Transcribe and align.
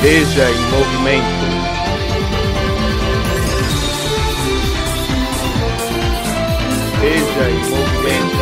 Veja 0.00 0.48
em 0.48 0.60
movimento. 0.70 1.24
Veja 7.00 7.50
em 7.50 7.58
movimento. 7.68 8.38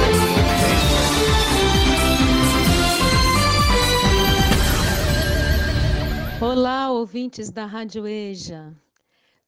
Olá, 6.42 6.90
ouvintes 6.90 7.51
da 7.51 7.65
Rádio 7.65 8.07
EJA. 8.07 8.75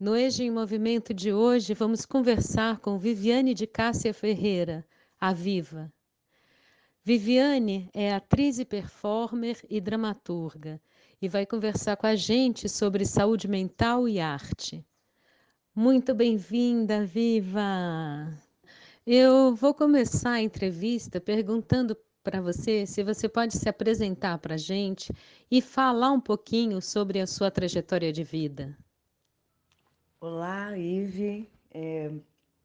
No 0.01 0.17
EJA 0.17 0.45
em 0.45 0.51
Movimento 0.51 1.13
de 1.13 1.31
hoje, 1.31 1.75
vamos 1.75 2.07
conversar 2.07 2.79
com 2.79 2.99
Viviane 2.99 3.53
de 3.53 3.67
Cássia 3.67 4.15
Ferreira, 4.15 4.83
a 5.21 5.35
Viva. 5.35 5.93
Viviane 7.05 7.91
é 7.93 8.15
atriz 8.15 8.59
e 8.59 8.65
performer 8.65 9.59
e 9.69 9.79
dramaturga 9.79 10.81
e 11.21 11.29
vai 11.29 11.45
conversar 11.45 11.97
com 11.97 12.07
a 12.07 12.15
gente 12.15 12.69
sobre 12.69 13.05
saúde 13.05 13.49
mental 13.49 14.09
e 14.09 14.21
arte. 14.21 14.85
Muito 15.75 16.15
bem-vinda, 16.15 17.05
Viva! 17.05 18.33
Eu 19.07 19.55
vou 19.55 19.75
começar 19.75 20.33
a 20.33 20.43
entrevista 20.43 21.21
perguntando 21.21 21.97
para 22.23 22.41
você 22.41 22.87
se 22.87 23.03
você 23.03 23.29
pode 23.29 23.57
se 23.57 23.69
apresentar 23.69 24.39
para 24.39 24.55
a 24.55 24.59
gente 24.59 25.13
e 25.51 25.63
falar 25.63 26.13
um 26.13 26.21
pouquinho 26.21 26.81
sobre 26.81 27.21
a 27.21 27.27
sua 27.27 27.51
trajetória 27.51 28.13
de 28.13 28.23
vida. 28.23 28.77
Olá, 30.21 30.77
Ive. 30.77 31.49
É, 31.71 32.11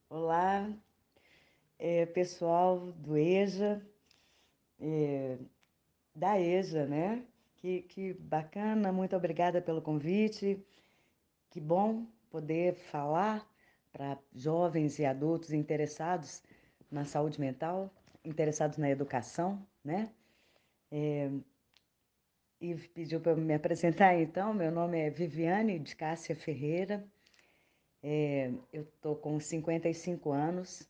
olá, 0.09 0.69
é, 1.79 2.05
pessoal 2.07 2.91
do 2.97 3.17
EJA, 3.17 3.81
é, 4.79 5.37
da 6.15 6.39
EJA, 6.39 6.85
né? 6.85 7.23
Que, 7.63 7.81
que 7.83 8.13
bacana, 8.15 8.91
muito 8.91 9.15
obrigada 9.15 9.61
pelo 9.61 9.81
convite. 9.81 10.61
Que 11.49 11.61
bom 11.61 12.05
poder 12.29 12.75
falar 12.75 13.49
para 13.89 14.19
jovens 14.33 14.99
e 14.99 15.05
adultos 15.05 15.53
interessados 15.53 16.43
na 16.91 17.05
saúde 17.05 17.39
mental, 17.39 17.89
interessados 18.25 18.77
na 18.77 18.89
educação, 18.89 19.65
né? 19.81 20.11
É, 20.91 21.31
e 22.59 22.75
pediu 22.75 23.21
para 23.21 23.33
me 23.33 23.53
apresentar 23.53 24.13
então. 24.19 24.53
Meu 24.53 24.69
nome 24.69 24.99
é 24.99 25.09
Viviane 25.09 25.79
de 25.79 25.95
Cássia 25.95 26.35
Ferreira. 26.35 27.07
É, 28.03 28.51
eu 28.73 28.83
estou 28.83 29.15
com 29.15 29.39
55 29.39 30.33
anos. 30.33 30.85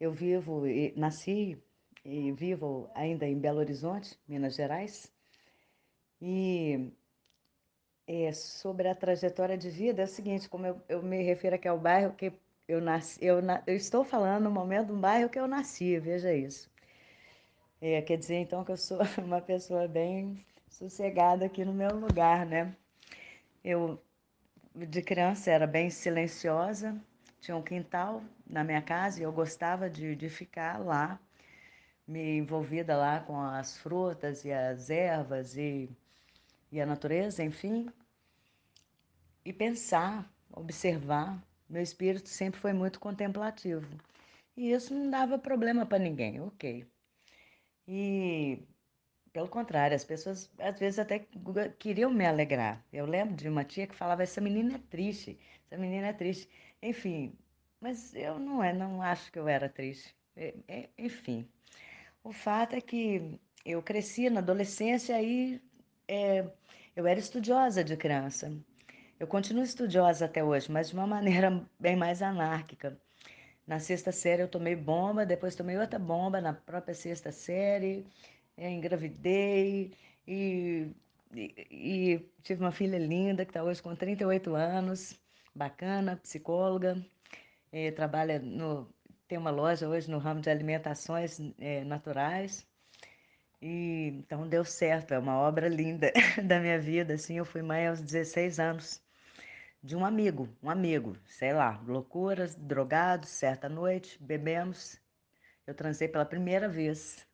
Eu 0.00 0.10
vivo, 0.10 0.62
nasci 0.96 1.62
e 2.02 2.32
vivo 2.32 2.88
ainda 2.94 3.26
em 3.26 3.38
Belo 3.38 3.58
Horizonte, 3.58 4.18
Minas 4.26 4.54
Gerais. 4.54 5.13
E 6.26 6.90
é, 8.06 8.32
sobre 8.32 8.88
a 8.88 8.94
trajetória 8.94 9.58
de 9.58 9.68
vida 9.68 10.00
é 10.00 10.04
o 10.06 10.08
seguinte, 10.08 10.48
como 10.48 10.64
eu, 10.66 10.80
eu 10.88 11.02
me 11.02 11.22
refiro 11.22 11.54
aqui 11.54 11.68
ao 11.68 11.78
bairro 11.78 12.14
que 12.14 12.32
eu 12.66 12.80
nasci, 12.80 13.22
eu, 13.22 13.40
eu 13.66 13.76
estou 13.76 14.02
falando 14.04 14.44
no 14.44 14.50
momento 14.50 14.86
do 14.86 14.96
bairro 14.96 15.28
que 15.28 15.38
eu 15.38 15.46
nasci, 15.46 15.98
veja 15.98 16.32
isso. 16.32 16.70
É, 17.78 18.00
quer 18.00 18.16
dizer, 18.16 18.36
então, 18.36 18.64
que 18.64 18.72
eu 18.72 18.76
sou 18.78 19.00
uma 19.22 19.42
pessoa 19.42 19.86
bem 19.86 20.42
sossegada 20.70 21.44
aqui 21.44 21.62
no 21.62 21.74
meu 21.74 21.94
lugar, 21.94 22.46
né? 22.46 22.74
Eu, 23.62 24.00
de 24.74 25.02
criança, 25.02 25.50
era 25.50 25.66
bem 25.66 25.90
silenciosa, 25.90 26.98
tinha 27.38 27.54
um 27.54 27.62
quintal 27.62 28.22
na 28.46 28.64
minha 28.64 28.80
casa 28.80 29.20
e 29.20 29.24
eu 29.24 29.32
gostava 29.32 29.90
de, 29.90 30.16
de 30.16 30.30
ficar 30.30 30.78
lá, 30.78 31.20
me 32.08 32.38
envolvida 32.38 32.96
lá 32.96 33.20
com 33.20 33.38
as 33.38 33.76
frutas 33.76 34.42
e 34.46 34.52
as 34.52 34.88
ervas 34.88 35.54
e, 35.58 35.90
e 36.74 36.80
a 36.80 36.86
natureza, 36.86 37.44
enfim, 37.44 37.88
e 39.44 39.52
pensar, 39.52 40.28
observar, 40.50 41.40
meu 41.68 41.80
espírito 41.80 42.28
sempre 42.28 42.58
foi 42.60 42.72
muito 42.72 42.98
contemplativo. 42.98 43.86
E 44.56 44.72
isso 44.72 44.92
não 44.92 45.08
dava 45.08 45.38
problema 45.38 45.86
para 45.86 46.00
ninguém, 46.00 46.40
ok. 46.40 46.84
E, 47.86 48.58
pelo 49.32 49.48
contrário, 49.48 49.94
as 49.94 50.04
pessoas 50.04 50.50
às 50.58 50.76
vezes 50.76 50.98
até 50.98 51.24
queriam 51.78 52.12
me 52.12 52.26
alegrar. 52.26 52.84
Eu 52.92 53.06
lembro 53.06 53.36
de 53.36 53.48
uma 53.48 53.62
tia 53.64 53.86
que 53.86 53.94
falava: 53.94 54.24
essa 54.24 54.40
menina 54.40 54.74
é 54.74 54.78
triste, 54.90 55.38
essa 55.70 55.80
menina 55.80 56.08
é 56.08 56.12
triste. 56.12 56.48
Enfim, 56.82 57.38
mas 57.80 58.12
eu 58.16 58.36
não, 58.36 58.64
é, 58.64 58.72
não 58.72 59.00
acho 59.00 59.30
que 59.30 59.38
eu 59.38 59.46
era 59.46 59.68
triste. 59.68 60.12
Enfim, 60.98 61.48
o 62.24 62.32
fato 62.32 62.74
é 62.74 62.80
que 62.80 63.38
eu 63.64 63.80
cresci 63.80 64.28
na 64.28 64.40
adolescência 64.40 65.22
e 65.22 65.62
é, 66.08 66.44
eu 66.96 67.06
era 67.06 67.18
estudiosa 67.18 67.82
de 67.84 67.96
criança. 67.96 68.52
Eu 69.18 69.26
continuo 69.26 69.62
estudiosa 69.64 70.24
até 70.26 70.42
hoje, 70.42 70.70
mas 70.70 70.88
de 70.88 70.94
uma 70.94 71.06
maneira 71.08 71.64
bem 71.78 71.96
mais 71.96 72.22
anárquica. 72.22 72.98
Na 73.66 73.78
sexta 73.78 74.12
série 74.12 74.42
eu 74.42 74.48
tomei 74.48 74.76
bomba, 74.76 75.24
depois 75.24 75.54
tomei 75.54 75.78
outra 75.78 75.98
bomba 75.98 76.40
na 76.40 76.52
própria 76.52 76.94
sexta 76.94 77.32
série, 77.32 78.06
engravidei 78.58 79.92
e, 80.26 80.90
e, 81.34 81.66
e 81.70 82.30
tive 82.42 82.60
uma 82.60 82.72
filha 82.72 82.98
linda 82.98 83.44
que 83.44 83.50
está 83.50 83.64
hoje 83.64 83.82
com 83.82 83.96
38 83.96 84.54
anos, 84.54 85.18
bacana, 85.54 86.16
psicóloga, 86.16 87.02
é, 87.72 87.90
trabalha 87.90 88.38
no. 88.38 88.88
tem 89.26 89.38
uma 89.38 89.50
loja 89.50 89.88
hoje 89.88 90.10
no 90.10 90.18
ramo 90.18 90.40
de 90.40 90.50
alimentações 90.50 91.40
é, 91.58 91.84
naturais. 91.84 92.66
E, 93.60 94.08
então 94.18 94.48
deu 94.48 94.64
certo, 94.64 95.14
é 95.14 95.18
uma 95.18 95.38
obra 95.38 95.68
linda 95.68 96.12
da 96.44 96.60
minha 96.60 96.78
vida. 96.78 97.14
Assim, 97.14 97.38
eu 97.38 97.44
fui 97.44 97.62
mãe 97.62 97.86
aos 97.86 98.00
16 98.00 98.58
anos 98.60 99.02
de 99.82 99.94
um 99.94 100.04
amigo, 100.04 100.48
um 100.62 100.70
amigo, 100.70 101.16
sei 101.26 101.52
lá, 101.52 101.78
loucuras, 101.86 102.54
drogados, 102.54 103.28
certa 103.28 103.68
noite, 103.68 104.22
bebemos. 104.22 104.98
Eu 105.66 105.74
transei 105.74 106.08
pela 106.08 106.24
primeira 106.24 106.68
vez 106.68 107.26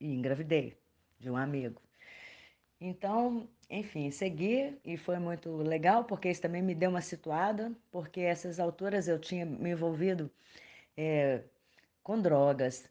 e 0.00 0.14
engravidei 0.14 0.78
de 1.18 1.30
um 1.30 1.36
amigo. 1.36 1.82
Então, 2.80 3.48
enfim, 3.68 4.10
segui 4.10 4.78
e 4.84 4.96
foi 4.96 5.18
muito 5.18 5.56
legal, 5.56 6.04
porque 6.04 6.30
isso 6.30 6.40
também 6.40 6.62
me 6.62 6.74
deu 6.74 6.90
uma 6.90 7.02
situada, 7.02 7.72
porque 7.90 8.20
essas 8.20 8.58
alturas 8.60 9.08
eu 9.08 9.18
tinha 9.18 9.44
me 9.44 9.70
envolvido 9.70 10.30
é, 10.96 11.42
com 12.02 12.20
drogas. 12.20 12.88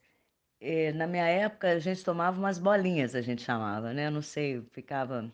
E, 0.59 0.91
na 0.93 1.07
minha 1.07 1.27
época, 1.27 1.71
a 1.71 1.79
gente 1.79 2.03
tomava 2.03 2.39
umas 2.39 2.59
bolinhas, 2.59 3.15
a 3.15 3.21
gente 3.21 3.41
chamava, 3.43 3.93
né? 3.93 4.09
Não 4.09 4.21
sei, 4.21 4.61
ficava 4.71 5.31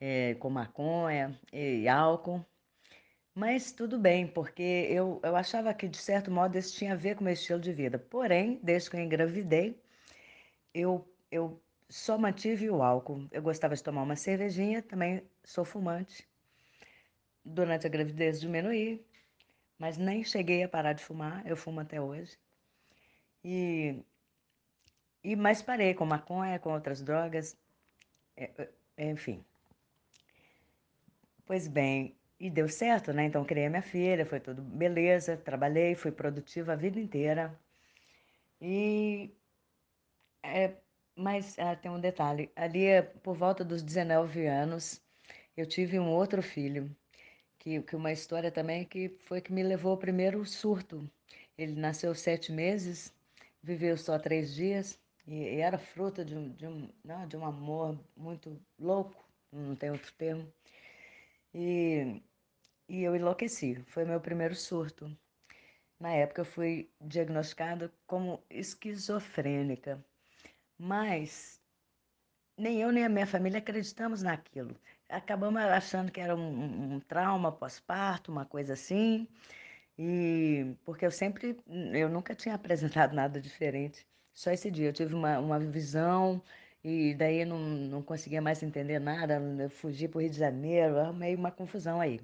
é, 0.00 0.34
com 0.34 0.50
maconha 0.50 1.38
e 1.52 1.88
álcool. 1.88 2.44
Mas 3.34 3.72
tudo 3.72 3.98
bem, 3.98 4.26
porque 4.26 4.62
eu, 4.90 5.20
eu 5.22 5.36
achava 5.36 5.72
que, 5.74 5.88
de 5.88 5.96
certo 5.96 6.30
modo, 6.30 6.56
isso 6.58 6.76
tinha 6.76 6.92
a 6.92 6.96
ver 6.96 7.14
com 7.14 7.22
o 7.22 7.24
meu 7.24 7.32
estilo 7.32 7.60
de 7.60 7.72
vida. 7.72 7.98
Porém, 7.98 8.60
desde 8.62 8.90
que 8.90 8.96
eu 8.96 9.00
engravidei, 9.00 9.80
eu, 10.74 11.06
eu 11.30 11.60
só 11.88 12.18
mantive 12.18 12.70
o 12.70 12.82
álcool. 12.82 13.26
Eu 13.30 13.42
gostava 13.42 13.74
de 13.74 13.82
tomar 13.82 14.02
uma 14.02 14.16
cervejinha, 14.16 14.82
também 14.82 15.22
sou 15.44 15.64
fumante. 15.64 16.28
Durante 17.44 17.86
a 17.86 17.90
gravidez 17.90 18.40
diminuí, 18.40 19.04
mas 19.78 19.98
nem 19.98 20.22
cheguei 20.24 20.62
a 20.62 20.68
parar 20.68 20.92
de 20.92 21.02
fumar, 21.02 21.46
eu 21.46 21.56
fumo 21.56 21.80
até 21.80 22.00
hoje. 22.00 22.38
E, 23.44 24.02
e 25.24 25.36
mais 25.36 25.62
parei 25.62 25.94
com 25.94 26.04
maconha, 26.04 26.58
com 26.58 26.72
outras 26.72 27.02
drogas, 27.02 27.56
é, 28.36 28.50
é, 28.96 29.10
enfim. 29.10 29.44
Pois 31.46 31.68
bem, 31.68 32.16
e 32.40 32.50
deu 32.50 32.68
certo, 32.68 33.12
né? 33.12 33.24
Então 33.26 33.44
criei 33.44 33.68
minha 33.68 33.82
filha, 33.82 34.26
foi 34.26 34.40
tudo 34.40 34.62
beleza, 34.62 35.36
trabalhei, 35.36 35.94
fui 35.94 36.10
produtiva 36.12 36.72
a 36.72 36.76
vida 36.76 36.98
inteira. 37.00 37.58
E 38.60 39.30
é, 40.42 40.74
mas 41.16 41.58
ah, 41.58 41.76
tem 41.76 41.90
um 41.90 42.00
detalhe, 42.00 42.50
ali 42.56 42.86
é 42.86 43.02
por 43.02 43.36
volta 43.36 43.64
dos 43.64 43.82
19 43.82 44.46
anos, 44.46 45.00
eu 45.56 45.66
tive 45.66 45.98
um 45.98 46.08
outro 46.10 46.42
filho, 46.42 46.94
que, 47.58 47.82
que 47.82 47.96
uma 47.96 48.12
história 48.12 48.50
também 48.50 48.84
que 48.84 49.08
foi 49.26 49.40
que 49.40 49.52
me 49.52 49.62
levou 49.62 49.92
ao 49.92 49.98
primeiro 49.98 50.44
surto. 50.46 51.08
Ele 51.58 51.74
nasceu 51.74 52.14
sete 52.14 52.52
meses, 52.52 53.14
viveu 53.62 53.96
só 53.96 54.18
três 54.18 54.54
dias 54.54 55.01
e, 55.26 55.60
era 55.60 55.78
fruto 55.78 56.24
de 56.24 56.34
de, 56.50 56.66
um, 56.66 56.88
não, 57.04 57.20
né, 57.20 57.26
de 57.26 57.36
um 57.36 57.44
amor 57.46 57.98
muito 58.16 58.60
louco, 58.78 59.24
não 59.52 59.76
tem 59.76 59.90
outro 59.90 60.12
termo. 60.14 60.52
E 61.54 62.20
e 62.88 63.02
eu 63.04 63.16
enlouqueci. 63.16 63.76
Foi 63.86 64.04
meu 64.04 64.20
primeiro 64.20 64.54
surto. 64.54 65.16
Na 66.00 66.10
época 66.12 66.42
eu 66.42 66.44
fui 66.44 66.90
diagnosticada 67.00 67.92
como 68.06 68.42
esquizofrênica, 68.50 70.04
mas 70.78 71.60
nem 72.58 72.80
eu 72.80 72.92
nem 72.92 73.04
a 73.04 73.08
minha 73.08 73.26
família 73.26 73.58
acreditamos 73.58 74.22
naquilo. 74.22 74.76
Acabamos 75.08 75.60
achando 75.62 76.10
que 76.12 76.20
era 76.20 76.34
um, 76.36 76.94
um 76.96 77.00
trauma 77.00 77.52
pós-parto, 77.52 78.32
uma 78.32 78.46
coisa 78.46 78.72
assim, 78.74 79.28
e 79.98 80.74
porque 80.84 81.06
eu 81.06 81.10
sempre, 81.10 81.58
eu 81.94 82.08
nunca 82.08 82.34
tinha 82.34 82.54
apresentado 82.54 83.14
nada 83.14 83.40
diferente. 83.40 84.06
Só 84.34 84.50
esse 84.50 84.70
dia 84.70 84.88
eu 84.88 84.92
tive 84.92 85.14
uma, 85.14 85.38
uma 85.38 85.58
visão 85.58 86.42
e 86.84 87.14
daí 87.14 87.44
não, 87.44 87.58
não 87.58 88.02
conseguia 88.02 88.42
mais 88.42 88.62
entender 88.62 88.98
nada, 88.98 89.40
eu 89.58 89.70
fugi 89.70 90.08
para 90.08 90.18
o 90.18 90.20
Rio 90.22 90.30
de 90.30 90.38
Janeiro, 90.38 90.98
arrumei 90.98 91.34
uma 91.34 91.50
confusão 91.50 92.00
aí. 92.00 92.20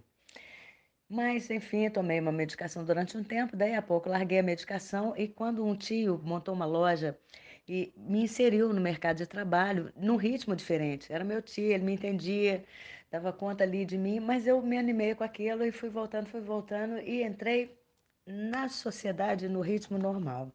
Mas, 1.08 1.50
enfim, 1.50 1.88
tomei 1.90 2.20
uma 2.20 2.32
medicação 2.32 2.84
durante 2.84 3.16
um 3.16 3.24
tempo, 3.24 3.56
daí 3.56 3.74
a 3.74 3.82
pouco 3.82 4.08
larguei 4.08 4.38
a 4.38 4.42
medicação 4.42 5.14
e 5.16 5.26
quando 5.28 5.64
um 5.64 5.74
tio 5.76 6.20
montou 6.22 6.54
uma 6.54 6.66
loja 6.66 7.18
e 7.66 7.92
me 7.96 8.22
inseriu 8.22 8.72
no 8.72 8.80
mercado 8.80 9.16
de 9.18 9.26
trabalho 9.26 9.92
num 9.96 10.16
ritmo 10.16 10.54
diferente. 10.56 11.12
Era 11.12 11.24
meu 11.24 11.40
tio, 11.42 11.64
ele 11.72 11.84
me 11.84 11.92
entendia, 11.94 12.64
dava 13.10 13.32
conta 13.32 13.64
ali 13.64 13.84
de 13.84 13.96
mim, 13.98 14.20
mas 14.20 14.46
eu 14.46 14.60
me 14.62 14.78
animei 14.78 15.14
com 15.14 15.24
aquilo 15.24 15.64
e 15.64 15.72
fui 15.72 15.88
voltando, 15.88 16.28
fui 16.28 16.40
voltando 16.40 16.98
e 17.00 17.22
entrei 17.22 17.78
na 18.26 18.68
sociedade 18.68 19.48
no 19.48 19.60
ritmo 19.60 19.98
normal. 19.98 20.52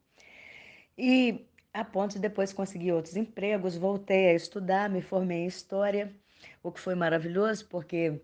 E 0.96 1.46
a 1.72 1.84
ponto 1.84 2.12
de 2.14 2.20
depois 2.20 2.52
conseguir 2.52 2.92
outros 2.92 3.16
empregos, 3.16 3.76
voltei 3.76 4.28
a 4.28 4.34
estudar, 4.34 4.88
me 4.88 5.02
formei 5.02 5.38
em 5.38 5.46
História, 5.46 6.14
o 6.62 6.70
que 6.70 6.80
foi 6.80 6.94
maravilhoso, 6.94 7.66
porque 7.68 8.20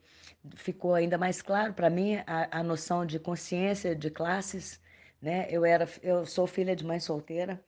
ficou 0.57 0.95
ainda 0.95 1.19
mais 1.19 1.43
claro 1.43 1.75
para 1.75 1.91
mim 1.91 2.17
a, 2.27 2.61
a 2.61 2.63
noção 2.63 3.05
de 3.05 3.19
consciência 3.19 3.95
de 3.95 4.11
classes, 4.11 4.81
né? 5.21 5.47
Eu 5.51 5.65
era, 5.65 5.89
eu 6.03 6.25
sou 6.25 6.47
filha 6.47 6.75
de 6.77 6.85
mãe 6.85 7.01
solteira 7.01 7.63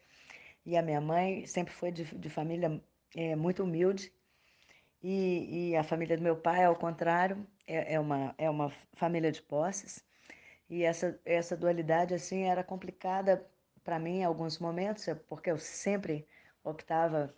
e 0.64 0.76
a 0.76 0.82
minha 0.82 1.00
mãe 1.00 1.46
sempre 1.46 1.72
foi 1.74 1.90
de, 1.92 2.04
de 2.04 2.30
família 2.30 2.80
é, 3.16 3.36
muito 3.36 3.62
humilde 3.64 4.12
e, 5.02 5.70
e, 5.72 5.76
a 5.76 5.82
família 5.82 6.16
do 6.16 6.22
meu 6.22 6.36
pai, 6.36 6.64
ao 6.64 6.76
contrário, 6.76 7.44
é, 7.66 7.94
é, 7.94 8.00
uma, 8.00 8.34
é 8.38 8.48
uma 8.48 8.70
família 8.94 9.32
de 9.32 9.42
posses 9.42 10.04
e 10.70 10.84
essa, 10.84 11.18
essa 11.24 11.56
dualidade 11.56 12.14
assim 12.14 12.44
era 12.44 12.62
complicada 12.64 13.44
para 13.84 13.98
mim 13.98 14.18
em 14.18 14.24
alguns 14.24 14.58
momentos, 14.58 15.06
porque 15.28 15.50
eu 15.50 15.58
sempre 15.58 16.26
optava 16.64 17.34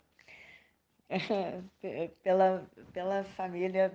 pela, 2.23 2.69
pela 2.93 3.23
família 3.23 3.93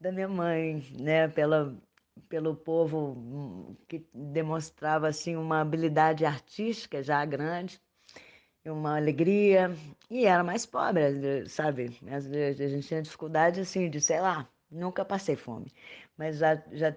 da 0.00 0.12
minha 0.12 0.28
mãe, 0.28 0.82
né? 0.98 1.28
Pela, 1.28 1.76
pelo 2.28 2.54
povo 2.54 3.76
que 3.88 4.06
demonstrava 4.12 5.08
assim 5.08 5.36
uma 5.36 5.60
habilidade 5.60 6.24
artística 6.24 7.02
já 7.02 7.24
grande, 7.24 7.80
uma 8.64 8.96
alegria 8.96 9.70
e 10.10 10.26
era 10.26 10.42
mais 10.42 10.66
pobre, 10.66 11.48
sabe? 11.48 11.96
Às 12.10 12.26
vezes 12.26 12.60
a 12.60 12.68
gente 12.68 12.88
tinha 12.88 13.02
dificuldade 13.02 13.60
assim 13.60 13.88
de, 13.88 14.00
sei 14.00 14.20
lá, 14.20 14.48
nunca 14.70 15.04
passei 15.04 15.36
fome, 15.36 15.72
mas 16.16 16.38
já, 16.38 16.62
já 16.72 16.96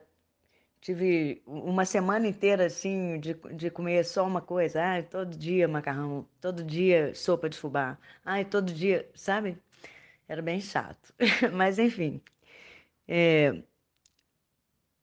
tive 0.82 1.42
uma 1.46 1.86
semana 1.86 2.28
inteira 2.28 2.66
assim 2.66 3.20
de, 3.20 3.34
de 3.54 3.70
comer 3.70 4.06
só 4.06 4.26
uma 4.26 4.42
coisa, 4.42 4.82
ai, 4.82 5.04
todo 5.04 5.38
dia 5.38 5.68
macarrão, 5.68 6.26
todo 6.42 6.64
dia 6.64 7.14
sopa 7.16 7.50
de 7.50 7.58
fubá, 7.58 7.98
ai, 8.26 8.46
todo 8.46 8.72
dia, 8.74 9.10
sabe? 9.14 9.58
Era 10.28 10.42
bem 10.42 10.62
chato, 10.62 11.14
mas 11.54 11.80
enfim. 11.80 12.22
É, 13.08 13.62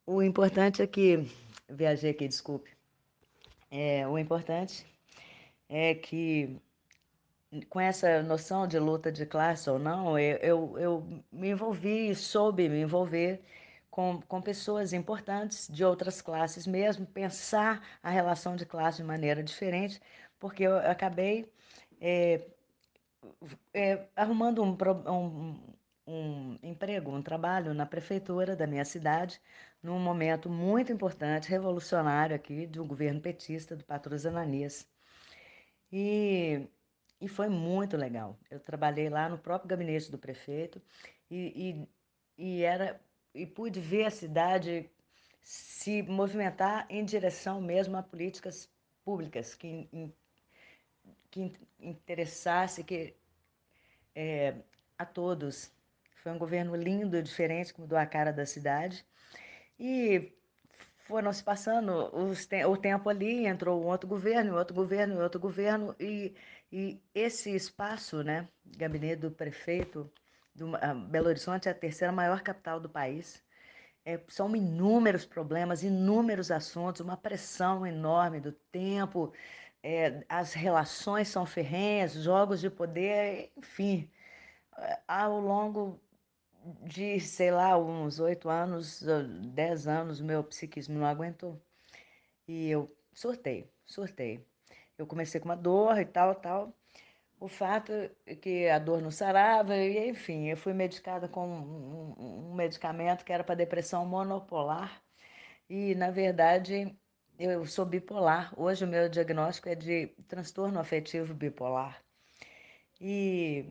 o 0.06 0.22
importante 0.22 0.82
é 0.82 0.86
que 0.86 1.26
viajei 1.68 2.10
aqui, 2.10 2.28
desculpe. 2.28 2.70
É, 3.70 4.06
o 4.06 4.18
importante 4.18 4.86
é 5.68 5.94
que 5.94 6.56
com 7.68 7.80
essa 7.80 8.22
noção 8.22 8.66
de 8.66 8.78
luta 8.78 9.10
de 9.10 9.26
classe 9.26 9.68
ou 9.70 9.78
não, 9.78 10.18
eu, 10.18 10.36
eu, 10.38 10.78
eu 10.78 11.24
me 11.32 11.50
envolvi, 11.50 12.14
soube 12.14 12.68
me 12.68 12.80
envolver 12.80 13.42
com, 13.96 14.20
com 14.28 14.42
pessoas 14.42 14.92
importantes 14.92 15.68
de 15.72 15.82
outras 15.82 16.20
classes 16.20 16.66
mesmo, 16.66 17.06
pensar 17.06 17.82
a 18.02 18.10
relação 18.10 18.54
de 18.54 18.66
classe 18.66 18.98
de 18.98 19.04
maneira 19.04 19.42
diferente, 19.42 20.02
porque 20.38 20.64
eu 20.64 20.76
acabei 20.76 21.50
é, 21.98 22.46
é, 23.72 24.06
arrumando 24.14 24.62
um, 24.62 24.76
um, 25.10 25.76
um 26.06 26.58
emprego, 26.62 27.10
um 27.10 27.22
trabalho 27.22 27.72
na 27.72 27.86
prefeitura 27.86 28.54
da 28.54 28.66
minha 28.66 28.84
cidade, 28.84 29.40
num 29.82 29.98
momento 29.98 30.50
muito 30.50 30.92
importante, 30.92 31.48
revolucionário 31.48 32.36
aqui, 32.36 32.66
do 32.66 32.84
governo 32.84 33.20
petista, 33.22 33.74
do 33.74 33.84
Patrus 33.84 34.26
Ananias. 34.26 34.86
E, 35.90 36.68
e 37.18 37.28
foi 37.28 37.48
muito 37.48 37.96
legal. 37.96 38.38
Eu 38.50 38.60
trabalhei 38.60 39.08
lá 39.08 39.28
no 39.28 39.38
próprio 39.38 39.68
gabinete 39.70 40.10
do 40.10 40.18
prefeito 40.18 40.82
e, 41.30 41.88
e, 42.38 42.58
e 42.58 42.62
era 42.62 43.00
e 43.36 43.46
pude 43.46 43.80
ver 43.80 44.06
a 44.06 44.10
cidade 44.10 44.90
se 45.42 46.02
movimentar 46.02 46.86
em 46.90 47.04
direção 47.04 47.60
mesmo 47.60 47.96
a 47.96 48.02
políticas 48.02 48.68
públicas 49.04 49.54
que, 49.54 49.88
que 51.30 51.52
interessasse 51.78 52.82
que, 52.82 53.14
é, 54.14 54.56
a 54.98 55.04
todos. 55.04 55.70
Foi 56.22 56.32
um 56.32 56.38
governo 56.38 56.74
lindo, 56.74 57.22
diferente, 57.22 57.72
que 57.72 57.80
mudou 57.80 57.98
a 57.98 58.06
cara 58.06 58.32
da 58.32 58.44
cidade. 58.44 59.06
E 59.78 60.32
foram 61.06 61.32
se 61.32 61.44
passando 61.44 62.12
os, 62.12 62.48
o 62.68 62.76
tempo 62.76 63.08
ali, 63.08 63.46
entrou 63.46 63.80
um 63.80 63.86
outro 63.86 64.08
governo, 64.08 64.56
outro 64.56 64.74
governo, 64.74 65.22
outro 65.22 65.38
governo, 65.38 65.94
e, 66.00 66.34
e 66.72 67.00
esse 67.14 67.54
espaço, 67.54 68.24
né, 68.24 68.48
gabinete 68.76 69.20
do 69.20 69.30
prefeito, 69.30 70.10
do, 70.56 70.72
Belo 71.08 71.28
Horizonte 71.28 71.68
é 71.68 71.72
a 71.72 71.74
terceira 71.74 72.12
maior 72.12 72.40
capital 72.42 72.80
do 72.80 72.88
país. 72.88 73.44
É, 74.04 74.20
são 74.28 74.54
inúmeros 74.54 75.26
problemas, 75.26 75.82
inúmeros 75.82 76.50
assuntos, 76.50 77.00
uma 77.00 77.16
pressão 77.16 77.86
enorme 77.86 78.40
do 78.40 78.52
tempo, 78.52 79.32
é, 79.82 80.24
as 80.28 80.52
relações 80.52 81.28
são 81.28 81.46
ferrenhas, 81.46 82.14
jogos 82.14 82.60
de 82.60 82.70
poder, 82.70 83.52
enfim. 83.56 84.10
Ao 85.06 85.40
longo 85.40 86.00
de, 86.84 87.20
sei 87.20 87.50
lá, 87.50 87.78
uns 87.78 88.18
oito 88.20 88.48
anos, 88.48 89.02
dez 89.54 89.86
anos, 89.86 90.20
meu 90.20 90.42
psiquismo 90.44 90.98
não 90.98 91.06
aguentou. 91.06 91.60
E 92.48 92.70
eu 92.70 92.94
surtei, 93.12 93.70
surtei. 93.84 94.44
Eu 94.98 95.06
comecei 95.06 95.40
com 95.40 95.48
uma 95.48 95.56
dor 95.56 95.98
e 95.98 96.04
tal, 96.04 96.34
tal 96.34 96.74
o 97.38 97.48
fato 97.48 97.92
é 98.26 98.34
que 98.34 98.68
a 98.68 98.78
dor 98.78 99.00
não 99.02 99.10
sarava, 99.10 99.76
e 99.76 100.08
enfim, 100.08 100.48
eu 100.48 100.56
fui 100.56 100.72
medicada 100.72 101.28
com 101.28 101.46
um, 101.46 102.50
um 102.50 102.54
medicamento 102.54 103.24
que 103.24 103.32
era 103.32 103.44
para 103.44 103.54
depressão 103.54 104.06
monopolar, 104.06 105.02
e 105.68 105.94
na 105.94 106.10
verdade 106.10 106.96
eu 107.38 107.66
sou 107.66 107.84
bipolar. 107.84 108.52
Hoje 108.58 108.84
o 108.84 108.88
meu 108.88 109.08
diagnóstico 109.08 109.68
é 109.68 109.74
de 109.74 110.08
transtorno 110.28 110.78
afetivo 110.78 111.34
bipolar. 111.34 112.02
E, 113.00 113.66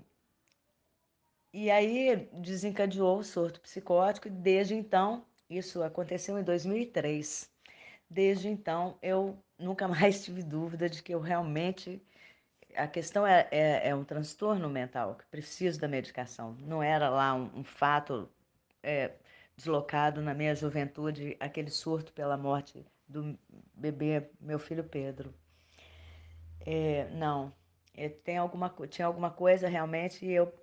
e 1.52 1.72
aí 1.72 2.30
desencadeou 2.34 3.20
o 3.20 3.24
surto 3.24 3.60
psicótico, 3.62 4.28
e 4.28 4.32
desde 4.32 4.76
então, 4.76 5.26
isso 5.50 5.82
aconteceu 5.84 6.38
em 6.38 6.44
2003. 6.44 7.50
Desde 8.10 8.48
então, 8.50 8.98
eu 9.02 9.38
nunca 9.58 9.88
mais 9.90 10.24
tive 10.24 10.44
dúvida 10.44 10.90
de 10.90 11.02
que 11.02 11.14
eu 11.14 11.20
realmente 11.20 12.02
a 12.78 12.88
questão 12.88 13.26
é, 13.26 13.48
é, 13.52 13.90
é, 13.90 13.96
um 13.96 14.04
transtorno 14.04 14.70
mental 14.70 15.16
que 15.16 15.26
precisa 15.26 15.80
da 15.80 15.88
medicação. 15.88 16.56
Não 16.62 16.82
era 16.82 17.10
lá 17.10 17.34
um, 17.34 17.60
um 17.60 17.64
fato 17.64 18.30
é, 18.84 19.12
deslocado 19.56 20.22
na 20.22 20.34
minha 20.34 20.56
juventude, 20.56 21.36
aquele 21.40 21.70
surto 21.70 22.14
pela 22.14 22.38
morte 22.38 22.86
do 23.08 23.38
bebê, 23.74 24.30
meu 24.40 24.60
filho 24.60 24.84
Pedro. 24.84 25.34
É, 26.66 27.10
não, 27.12 27.54
é, 27.94 28.10
tem 28.10 28.38
alguma, 28.38 28.74
tinha 28.90 29.06
alguma 29.06 29.30
coisa 29.30 29.68
realmente 29.68 30.26
e 30.26 30.32
eu 30.32 30.54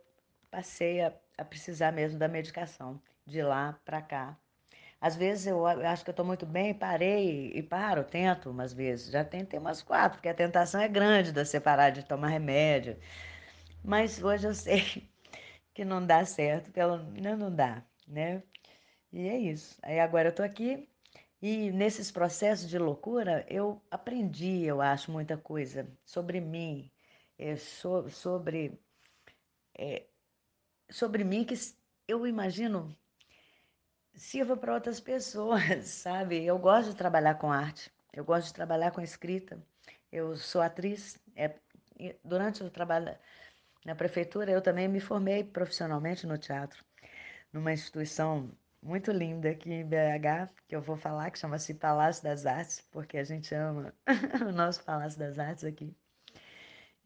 passei 0.51 1.01
a, 1.01 1.13
a 1.39 1.45
precisar 1.45 1.93
mesmo 1.93 2.19
da 2.19 2.29
medicação, 2.29 3.01
de 3.27 3.43
lá 3.43 3.79
para 3.85 4.03
cá. 4.03 4.37
Às 5.03 5.17
vezes 5.17 5.49
eu 5.49 5.67
acho 5.67 6.05
que 6.05 6.11
eu 6.11 6.13
estou 6.13 6.25
muito 6.25 6.47
bem, 6.47 6.73
parei 6.73 7.51
e 7.55 7.61
paro, 7.63 8.05
tento 8.05 8.49
umas 8.51 8.73
vezes. 8.73 9.11
Já 9.11 9.25
tentei 9.25 9.59
umas 9.59 9.83
quatro, 9.83 10.19
porque 10.19 10.29
a 10.29 10.35
tentação 10.35 10.81
é 10.81 10.87
grande 10.89 11.33
de 11.33 11.45
separar 11.45 11.91
de 11.91 12.05
tomar 12.05 12.29
remédio. 12.29 12.97
Mas 13.85 14.23
hoje 14.23 14.47
eu 14.47 14.55
sei 14.55 15.11
que 15.75 15.85
não 15.85 16.07
dá 16.07 16.25
certo, 16.25 16.71
pelo 16.73 16.99
não, 16.99 17.37
não 17.37 17.55
dá, 17.55 17.83
né? 18.07 18.45
E 19.13 19.29
é 19.29 19.39
isso. 19.39 19.77
Aí 19.83 19.99
agora 20.01 20.29
eu 20.29 20.31
estou 20.31 20.47
aqui 20.47 20.89
e 21.43 21.73
nesses 21.73 22.13
processos 22.13 22.69
de 22.71 22.79
loucura 22.79 23.45
eu 23.49 23.83
aprendi, 23.91 24.65
eu 24.65 24.81
acho, 24.81 25.11
muita 25.11 25.37
coisa 25.37 25.89
sobre 26.05 26.41
mim, 26.41 26.91
é, 27.39 27.57
so, 27.57 28.09
sobre, 28.11 28.81
é, 29.77 30.07
sobre 30.91 31.25
mim 31.25 31.45
que 31.45 31.55
eu 32.09 32.27
imagino 32.27 32.97
sirva 34.15 34.57
para 34.57 34.75
outras 34.75 35.01
pessoas, 35.01 35.87
sabe? 35.89 36.45
Eu 36.45 36.59
gosto 36.59 36.91
de 36.91 36.97
trabalhar 36.97 37.35
com 37.37 37.51
arte, 37.51 37.91
eu 38.13 38.25
gosto 38.25 38.49
de 38.49 38.55
trabalhar 38.55 38.91
com 38.91 39.01
escrita. 39.01 39.59
Eu 40.11 40.37
sou 40.37 40.61
atriz. 40.61 41.19
É, 41.35 41.55
durante 42.25 42.63
o 42.63 42.71
trabalho 42.71 43.17
na 43.85 43.95
prefeitura, 43.95 44.51
eu 44.51 44.63
também 44.63 44.89
me 44.89 45.01
formei 45.01 45.45
profissionalmente 45.45 46.27
no 46.27 46.39
teatro, 46.39 46.85
numa 47.53 47.73
instituição 47.73 48.51
muito 48.83 49.13
linda 49.13 49.51
aqui 49.51 49.73
em 49.73 49.85
BH, 49.85 50.53
que 50.69 50.75
eu 50.75 50.83
vou 50.83 50.97
falar, 50.97 51.31
que 51.31 51.39
chama-se 51.39 51.75
Palácio 51.75 52.23
das 52.25 52.47
Artes, 52.47 52.81
porque 52.91 53.17
a 53.19 53.25
gente 53.25 53.55
ama 53.55 53.95
o 54.49 54.53
nosso 54.53 54.85
Palácio 54.85 55.19
das 55.19 55.39
Artes 55.39 55.65
aqui. 55.65 55.95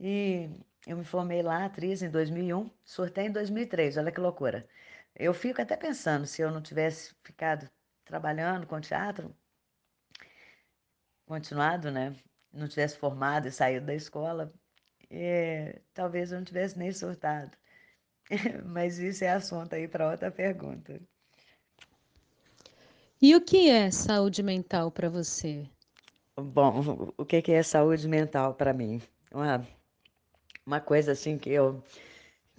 E 0.00 0.50
eu 0.86 0.96
me 0.96 1.04
formei 1.04 1.42
lá, 1.42 1.64
atriz, 1.64 2.02
em 2.02 2.10
2001, 2.10 2.70
sorteio 2.84 3.28
em 3.28 3.32
2003, 3.32 3.96
olha 3.98 4.12
que 4.12 4.20
loucura. 4.20 4.66
Eu 5.18 5.32
fico 5.32 5.62
até 5.62 5.76
pensando, 5.76 6.26
se 6.26 6.42
eu 6.42 6.50
não 6.50 6.61
tivesse 6.61 7.14
ficado 7.25 7.68
trabalhando 8.04 8.66
com 8.66 8.80
teatro, 8.80 9.35
continuado, 11.26 11.90
né? 11.90 12.14
Não 12.52 12.68
tivesse 12.68 12.99
formado 12.99 13.49
e 13.49 13.52
saído 13.52 13.87
da 13.87 13.94
escola, 13.94 14.52
é, 15.11 15.80
talvez 15.94 16.32
eu 16.32 16.38
não 16.38 16.44
tivesse 16.44 16.78
nem 16.78 16.92
surtado. 16.92 17.56
Mas 18.66 18.99
isso 18.99 19.25
é 19.25 19.30
assunto 19.30 19.75
aí 19.75 19.88
para 19.88 20.11
outra 20.11 20.30
pergunta. 20.30 21.00
E 23.20 23.35
o 23.35 23.40
que 23.40 23.70
é 23.70 23.90
saúde 23.90 24.42
mental 24.42 24.90
para 24.90 25.08
você? 25.08 25.66
Bom, 26.38 27.12
o 27.16 27.25
que 27.25 27.50
é 27.50 27.62
saúde 27.62 28.06
mental 28.06 28.54
para 28.54 28.75
mim? 28.75 29.00
Uma, 29.32 29.66
uma 30.66 30.80
coisa 30.80 31.12
assim 31.12 31.38
que 31.38 31.50
eu 31.50 31.82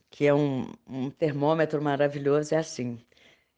que 0.09 0.25
é 0.27 0.33
um, 0.33 0.71
um 0.87 1.09
termômetro 1.09 1.81
maravilhoso 1.81 2.55
é 2.55 2.57
assim. 2.59 2.99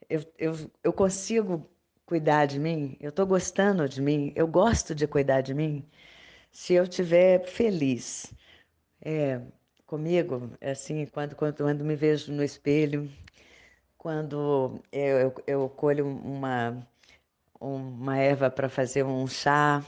Eu, 0.09 0.23
eu, 0.37 0.71
eu 0.83 0.93
consigo 0.93 1.69
cuidar 2.05 2.45
de 2.47 2.59
mim, 2.59 2.97
eu 2.99 3.09
estou 3.09 3.25
gostando 3.27 3.87
de 3.87 4.01
mim, 4.01 4.33
eu 4.35 4.47
gosto 4.47 4.95
de 4.95 5.07
cuidar 5.07 5.41
de 5.41 5.53
mim 5.53 5.85
se 6.51 6.73
eu 6.73 6.83
estiver 6.83 7.45
feliz. 7.45 8.33
É, 9.01 9.41
comigo, 9.85 10.51
assim, 10.61 11.05
quando, 11.07 11.35
quando, 11.35 11.55
quando 11.57 11.85
me 11.85 11.95
vejo 11.95 12.31
no 12.31 12.43
espelho, 12.43 13.09
quando 13.97 14.81
eu, 14.91 15.17
eu, 15.17 15.35
eu 15.47 15.69
colho 15.69 16.07
uma, 16.07 16.87
uma 17.59 18.17
erva 18.17 18.49
para 18.49 18.69
fazer 18.69 19.03
um 19.03 19.27
chá, 19.27 19.83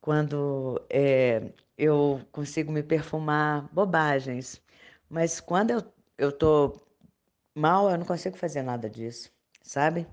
quando 0.00 0.80
é, 0.90 1.52
eu 1.78 2.20
consigo 2.32 2.72
me 2.72 2.82
perfumar, 2.82 3.68
bobagens. 3.72 4.60
Mas 5.12 5.40
quando 5.40 5.72
eu, 5.72 5.82
eu 6.16 6.32
tô 6.32 6.80
mal, 7.54 7.90
eu 7.90 7.98
não 7.98 8.06
consigo 8.06 8.34
fazer 8.38 8.62
nada 8.62 8.88
disso, 8.88 9.30
sabe? 9.62 10.06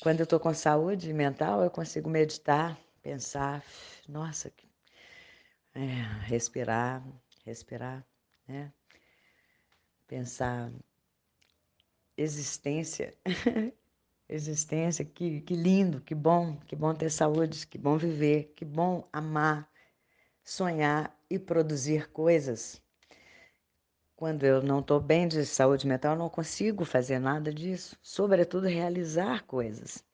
Quando 0.00 0.18
eu 0.18 0.26
tô 0.26 0.40
com 0.40 0.52
saúde 0.52 1.12
mental, 1.12 1.62
eu 1.62 1.70
consigo 1.70 2.10
meditar, 2.10 2.76
pensar, 3.00 3.62
nossa, 4.08 4.52
é, 5.76 5.80
respirar, 6.24 7.00
respirar, 7.44 8.04
né? 8.48 8.72
Pensar 10.08 10.72
existência. 12.16 13.16
existência, 14.28 15.04
que, 15.04 15.42
que 15.42 15.54
lindo, 15.54 16.00
que 16.00 16.14
bom, 16.14 16.56
que 16.66 16.74
bom 16.74 16.92
ter 16.92 17.08
saúde, 17.08 17.68
que 17.68 17.78
bom 17.78 17.96
viver, 17.96 18.52
que 18.56 18.64
bom 18.64 19.08
amar, 19.12 19.70
sonhar 20.42 21.16
e 21.30 21.38
produzir 21.38 22.10
coisas. 22.10 22.81
Quando 24.22 24.44
eu 24.44 24.62
não 24.62 24.78
estou 24.78 25.00
bem 25.00 25.26
de 25.26 25.44
saúde 25.44 25.84
mental, 25.84 26.12
eu 26.12 26.18
não 26.20 26.30
consigo 26.30 26.84
fazer 26.84 27.18
nada 27.18 27.52
disso, 27.52 27.98
sobretudo 28.00 28.68
realizar 28.68 29.42
coisas. 29.46 30.04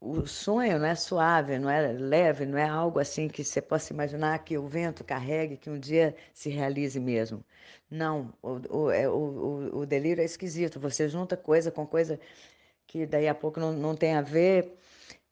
O 0.00 0.26
sonho 0.26 0.78
não 0.78 0.86
é 0.86 0.94
suave, 0.94 1.58
não 1.58 1.68
é 1.68 1.92
leve, 1.92 2.46
não 2.46 2.56
é 2.56 2.66
algo 2.66 2.98
assim 2.98 3.28
que 3.28 3.44
você 3.44 3.60
possa 3.60 3.92
imaginar 3.92 4.38
que 4.42 4.56
o 4.56 4.66
vento 4.66 5.04
carregue, 5.04 5.58
que 5.58 5.68
um 5.68 5.78
dia 5.78 6.16
se 6.32 6.48
realize 6.48 6.98
mesmo. 6.98 7.44
Não, 7.90 8.32
o, 8.42 8.84
o, 8.84 8.90
é, 8.90 9.06
o, 9.06 9.80
o 9.80 9.84
delírio 9.84 10.22
é 10.22 10.24
esquisito. 10.24 10.80
Você 10.80 11.10
junta 11.10 11.36
coisa 11.36 11.70
com 11.70 11.86
coisa 11.86 12.18
que 12.86 13.04
daí 13.04 13.28
a 13.28 13.34
pouco 13.34 13.60
não, 13.60 13.70
não 13.74 13.94
tem 13.94 14.14
a 14.14 14.22
ver 14.22 14.78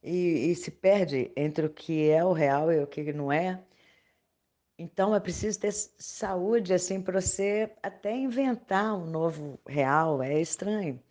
e, 0.02 0.50
e 0.50 0.54
se 0.54 0.70
perde 0.70 1.32
entre 1.34 1.64
o 1.64 1.70
que 1.70 2.10
é 2.10 2.22
o 2.22 2.34
real 2.34 2.70
e 2.70 2.80
o 2.82 2.86
que 2.86 3.14
não 3.14 3.32
é. 3.32 3.62
Então 4.78 5.14
é 5.14 5.18
preciso 5.18 5.58
ter 5.58 5.72
saúde 5.72 6.72
assim 6.72 7.02
para 7.02 7.20
você 7.20 7.72
até 7.82 8.16
inventar 8.16 8.94
um 8.94 9.06
novo 9.06 9.58
real, 9.66 10.22
é 10.22 10.40
estranho. 10.40 11.02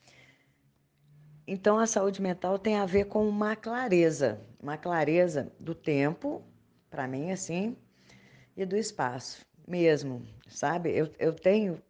Então 1.46 1.78
a 1.78 1.86
saúde 1.86 2.22
mental 2.22 2.58
tem 2.58 2.78
a 2.78 2.86
ver 2.86 3.06
com 3.06 3.28
uma 3.28 3.56
clareza, 3.56 4.42
uma 4.60 4.78
clareza 4.78 5.52
do 5.60 5.76
tempo, 5.76 6.42
para 6.90 7.08
mim 7.08 7.32
assim, 7.32 7.76
e 8.56 8.66
do 8.66 8.78
espaço 8.78 9.46
mesmo, 9.68 10.26
sabe? 10.48 10.92
Eu, 10.98 11.12
eu 11.20 11.34
tenho 11.34 11.82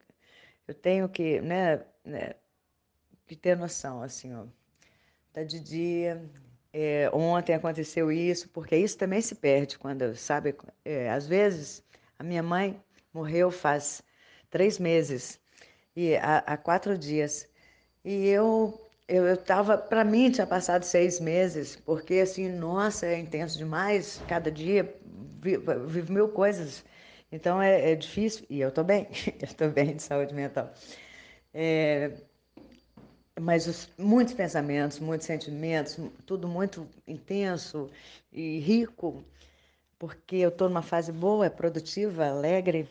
eu 0.67 0.73
tenho 0.73 1.07
que, 1.07 1.39
né, 1.41 1.85
né 2.03 2.35
que 3.25 3.35
ter 3.35 3.55
noção 3.55 4.01
assim, 4.01 4.33
ó. 4.33 4.45
Tá 5.31 5.43
de 5.43 5.59
dia, 5.59 6.29
é, 6.79 7.09
ontem 7.11 7.55
aconteceu 7.55 8.11
isso, 8.11 8.47
porque 8.49 8.75
isso 8.75 8.95
também 8.99 9.19
se 9.19 9.33
perde 9.33 9.79
quando, 9.79 10.15
sabe? 10.15 10.55
É, 10.85 11.09
às 11.09 11.25
vezes, 11.27 11.83
a 12.19 12.23
minha 12.23 12.43
mãe 12.43 12.79
morreu 13.11 13.49
faz 13.49 14.03
três 14.51 14.77
meses 14.77 15.39
e 15.95 16.15
há, 16.17 16.55
quatro 16.55 16.95
dias. 16.95 17.49
E 18.05 18.27
eu 18.27 18.79
eu 19.07 19.33
estava, 19.33 19.77
para 19.77 20.03
mim, 20.03 20.29
tinha 20.29 20.45
passado 20.45 20.83
seis 20.83 21.19
meses, 21.19 21.75
porque 21.77 22.15
assim, 22.15 22.49
nossa, 22.49 23.07
é 23.07 23.17
intenso 23.17 23.57
demais. 23.57 24.21
Cada 24.27 24.51
dia 24.51 24.93
vivo 25.87 26.13
mil 26.13 26.29
coisas. 26.29 26.85
Então 27.31 27.59
é, 27.61 27.93
é 27.93 27.95
difícil. 27.95 28.45
E 28.49 28.61
eu 28.61 28.69
estou 28.69 28.83
bem, 28.83 29.07
estou 29.41 29.69
bem 29.71 29.95
de 29.95 30.03
saúde 30.03 30.33
mental. 30.35 30.71
É, 31.53 32.11
mas 33.39 33.67
os, 33.67 33.89
muitos 33.97 34.33
pensamentos, 34.33 34.99
muitos 34.99 35.27
sentimentos, 35.27 35.97
tudo 36.25 36.47
muito 36.47 36.87
intenso 37.07 37.89
e 38.31 38.59
rico, 38.59 39.23
porque 39.99 40.37
eu 40.37 40.49
estou 40.49 40.69
numa 40.69 40.81
fase 40.81 41.11
boa, 41.11 41.45
é 41.45 41.49
produtiva, 41.49 42.27
alegre 42.27 42.87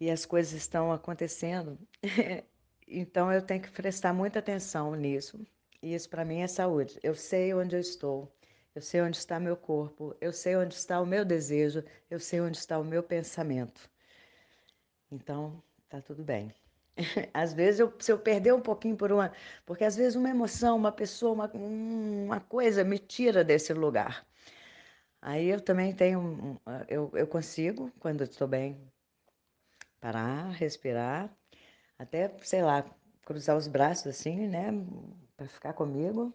e 0.00 0.10
as 0.10 0.26
coisas 0.26 0.52
estão 0.52 0.92
acontecendo. 0.92 1.78
então 2.88 3.32
eu 3.32 3.42
tenho 3.42 3.62
que 3.62 3.70
prestar 3.70 4.12
muita 4.12 4.38
atenção 4.40 4.94
nisso. 4.94 5.38
E 5.82 5.94
isso 5.94 6.08
para 6.08 6.24
mim 6.24 6.40
é 6.40 6.46
saúde. 6.46 6.98
Eu 7.02 7.14
sei 7.14 7.54
onde 7.54 7.76
eu 7.76 7.80
estou, 7.80 8.32
eu 8.74 8.82
sei 8.82 9.00
onde 9.00 9.16
está 9.16 9.38
meu 9.38 9.56
corpo, 9.56 10.16
eu 10.20 10.32
sei 10.32 10.56
onde 10.56 10.74
está 10.74 11.00
o 11.00 11.06
meu 11.06 11.24
desejo, 11.24 11.84
eu 12.10 12.18
sei 12.18 12.40
onde 12.40 12.58
está 12.58 12.78
o 12.78 12.84
meu 12.84 13.02
pensamento. 13.02 13.88
Então, 15.10 15.62
tá 15.88 16.00
tudo 16.00 16.24
bem. 16.24 16.52
Às 17.34 17.52
vezes, 17.52 17.80
eu, 17.80 17.92
se 17.98 18.10
eu 18.12 18.18
perder 18.18 18.54
um 18.54 18.60
pouquinho 18.60 18.96
por 18.96 19.12
uma. 19.12 19.32
Porque 19.64 19.84
às 19.84 19.96
vezes 19.96 20.16
uma 20.16 20.30
emoção, 20.30 20.76
uma 20.76 20.92
pessoa, 20.92 21.32
uma, 21.32 21.50
uma 21.54 22.40
coisa 22.40 22.84
me 22.84 22.98
tira 22.98 23.44
desse 23.44 23.72
lugar. 23.72 24.26
Aí 25.20 25.48
eu 25.48 25.60
também 25.60 25.94
tenho. 25.94 26.60
Eu, 26.88 27.10
eu 27.14 27.26
consigo, 27.26 27.92
quando 28.00 28.24
estou 28.24 28.48
bem, 28.48 28.80
parar, 30.00 30.50
respirar, 30.50 31.30
até, 31.98 32.34
sei 32.42 32.62
lá, 32.62 32.84
cruzar 33.24 33.56
os 33.56 33.66
braços 33.66 34.06
assim, 34.06 34.46
né? 34.48 34.70
Para 35.36 35.48
ficar 35.48 35.72
comigo, 35.74 36.32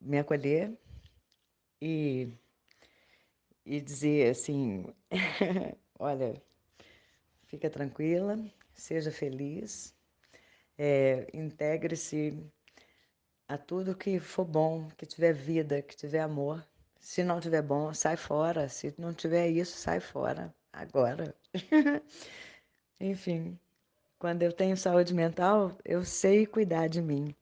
me 0.00 0.18
acolher 0.18 0.72
e, 1.80 2.32
e 3.66 3.80
dizer 3.80 4.30
assim: 4.30 4.86
olha, 5.98 6.40
fica 7.46 7.68
tranquila, 7.68 8.38
seja 8.74 9.10
feliz, 9.10 9.94
é, 10.78 11.26
integre-se 11.32 12.38
a 13.48 13.58
tudo 13.58 13.94
que 13.94 14.18
for 14.18 14.44
bom, 14.44 14.88
que 14.96 15.06
tiver 15.06 15.32
vida, 15.32 15.82
que 15.82 15.96
tiver 15.96 16.20
amor. 16.20 16.66
Se 16.98 17.22
não 17.22 17.40
tiver 17.40 17.62
bom, 17.62 17.92
sai 17.92 18.16
fora. 18.16 18.68
Se 18.68 18.94
não 18.98 19.12
tiver 19.12 19.48
isso, 19.48 19.76
sai 19.76 20.00
fora. 20.00 20.54
Agora. 20.72 21.34
Enfim, 23.00 23.58
quando 24.18 24.42
eu 24.42 24.52
tenho 24.52 24.76
saúde 24.76 25.12
mental, 25.12 25.76
eu 25.84 26.04
sei 26.04 26.46
cuidar 26.46 26.88
de 26.88 27.02
mim. 27.02 27.34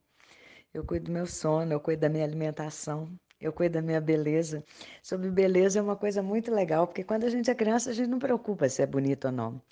Eu 0.73 0.85
cuido 0.85 1.07
do 1.07 1.13
meu 1.13 1.27
sono, 1.27 1.73
eu 1.73 1.81
cuido 1.81 2.01
da 2.01 2.09
minha 2.09 2.25
alimentação, 2.25 3.09
eu 3.41 3.53
cuido 3.53 3.75
da 3.75 3.83
minha 3.83 4.01
beleza. 4.01 4.65
Sobre 5.03 5.31
beleza 5.31 5.79
é 5.79 5.83
uma 5.83 5.97
coisa 5.97 6.23
muito 6.23 6.51
legal, 6.53 6.87
porque 6.87 7.05
quando 7.05 7.25
a 7.25 7.31
gente 7.31 7.51
é 7.51 7.55
criança, 7.55 7.91
a 7.91 7.93
gente 7.93 8.09
não 8.09 8.19
preocupa 8.19 8.69
se 8.69 8.81
é 8.83 8.87
bonito 8.87 9.27
ou 9.27 9.33
não. 9.33 9.63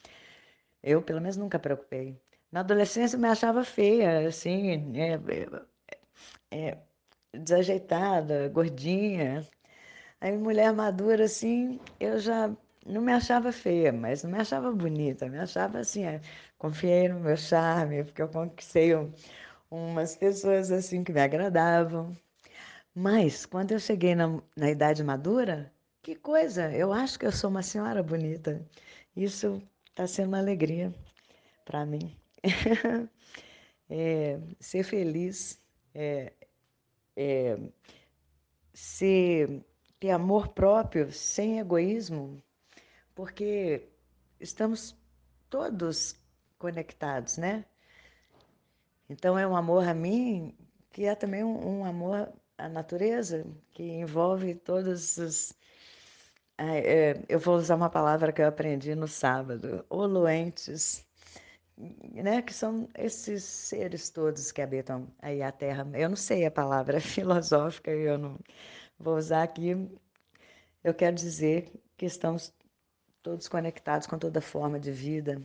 Eu, 0.89 1.03
pelo 1.03 1.21
menos, 1.21 1.37
nunca 1.37 1.59
preocupei. 1.59 2.17
Na 2.53 2.61
adolescência, 2.61 3.17
eu 3.17 3.21
me 3.21 3.29
achava 3.29 3.65
feia, 3.65 4.27
assim, 4.29 4.93
é, 4.99 5.15
é, 6.51 6.69
é, 6.71 6.79
desajeitada, 7.35 8.49
gordinha. 8.49 9.47
Aí, 10.21 10.37
mulher 10.37 10.73
madura, 10.75 11.25
assim, 11.25 11.81
eu 12.01 12.19
já 12.21 12.51
não 12.87 13.03
me 13.03 13.13
achava 13.13 13.53
feia, 13.53 13.93
mas 13.93 14.23
não 14.25 14.31
me 14.31 14.39
achava 14.39 14.73
bonita, 14.73 15.29
me 15.29 15.39
achava 15.39 15.79
assim, 15.81 16.05
é, 16.05 16.21
confiei 16.59 17.09
no 17.09 17.21
meu 17.21 17.37
charme, 17.37 18.05
porque 18.05 18.23
eu 18.23 18.29
conquistei 18.29 18.95
um, 18.97 19.13
umas 19.71 20.17
pessoas 20.17 20.71
assim 20.73 21.05
que 21.05 21.13
me 21.13 21.21
agradavam. 21.21 22.17
Mas 22.95 23.47
quando 23.47 23.73
eu 23.73 23.81
cheguei 23.81 24.15
na, 24.15 24.43
na 24.57 24.71
idade 24.71 25.03
madura, 25.05 25.73
que 26.03 26.15
coisa, 26.17 26.73
eu 26.75 26.93
acho 26.93 27.19
que 27.19 27.27
eu 27.27 27.33
sou 27.33 27.51
uma 27.51 27.63
senhora 27.63 28.03
bonita. 28.03 28.67
Isso 29.17 29.63
Está 29.99 30.07
sendo 30.07 30.29
uma 30.29 30.39
alegria 30.39 30.95
para 31.65 31.85
mim. 31.85 32.17
é, 33.91 34.39
ser 34.61 34.85
feliz, 34.85 35.61
é, 35.93 36.33
é, 37.17 37.59
ser, 38.73 39.67
ter 39.99 40.11
amor 40.11 40.51
próprio, 40.51 41.11
sem 41.11 41.59
egoísmo, 41.59 42.41
porque 43.13 43.89
estamos 44.39 44.97
todos 45.51 46.15
conectados, 46.61 47.37
né? 47.37 47.65
Então 49.09 49.37
é 49.37 49.45
um 49.45 49.57
amor 49.57 49.83
a 49.83 49.95
mim 49.95 50.57
que 50.93 51.07
é 51.07 51.17
também 51.17 51.43
um, 51.43 51.81
um 51.81 51.85
amor 51.85 52.33
à 52.57 52.69
natureza, 52.69 53.45
que 53.73 53.83
envolve 53.83 54.55
todos 54.55 55.17
os. 55.17 55.53
É, 56.59 57.15
eu 57.29 57.39
vou 57.39 57.57
usar 57.57 57.77
uma 57.77 57.89
palavra 57.91 58.33
que 58.33 58.43
eu 58.43 58.49
aprendi 58.49 58.95
no 58.95 59.07
sábado, 59.07 59.85
oluentes, 59.89 61.07
né? 61.77 62.43
Que 62.43 62.53
são 62.53 62.89
esses 62.97 63.45
seres 63.45 64.11
todos 64.11 64.51
que 64.53 64.61
habitam 64.63 65.07
aí 65.21 65.43
a 65.43 65.53
Terra. 65.53 65.89
Eu 65.95 66.09
não 66.09 66.17
sei 66.17 66.45
a 66.47 66.51
palavra 66.51 67.01
filosófica, 67.01 67.91
eu 67.93 68.19
não 68.19 68.39
vou 68.99 69.17
usar 69.17 69.45
aqui. 69.45 69.89
Eu 70.83 70.95
quero 70.95 71.15
dizer 71.17 71.73
que 71.97 72.07
estamos 72.07 72.53
todos 73.23 73.49
conectados 73.49 74.07
com 74.07 74.19
toda 74.19 74.41
forma 74.41 74.81
de 74.81 74.91
vida. 74.93 75.41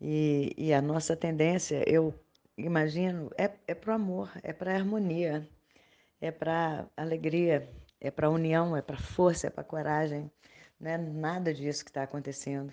E, 0.00 0.54
e 0.56 0.72
a 0.72 0.80
nossa 0.82 1.16
tendência, 1.16 1.82
eu 1.88 2.14
imagino, 2.56 3.30
é, 3.36 3.50
é 3.66 3.74
para 3.74 3.92
o 3.92 3.94
amor, 3.94 4.30
é 4.42 4.52
para 4.52 4.72
a 4.72 4.76
harmonia, 4.76 5.48
é 6.20 6.30
para 6.30 6.88
alegria, 6.96 7.68
é 8.00 8.10
para 8.10 8.26
a 8.26 8.30
união, 8.30 8.76
é 8.76 8.82
para 8.82 8.96
força, 8.96 9.46
é 9.46 9.50
para 9.50 9.64
coragem. 9.64 10.30
Não 10.80 10.90
é 10.90 10.98
nada 10.98 11.52
disso 11.52 11.84
que 11.84 11.90
está 11.90 12.02
acontecendo. 12.02 12.72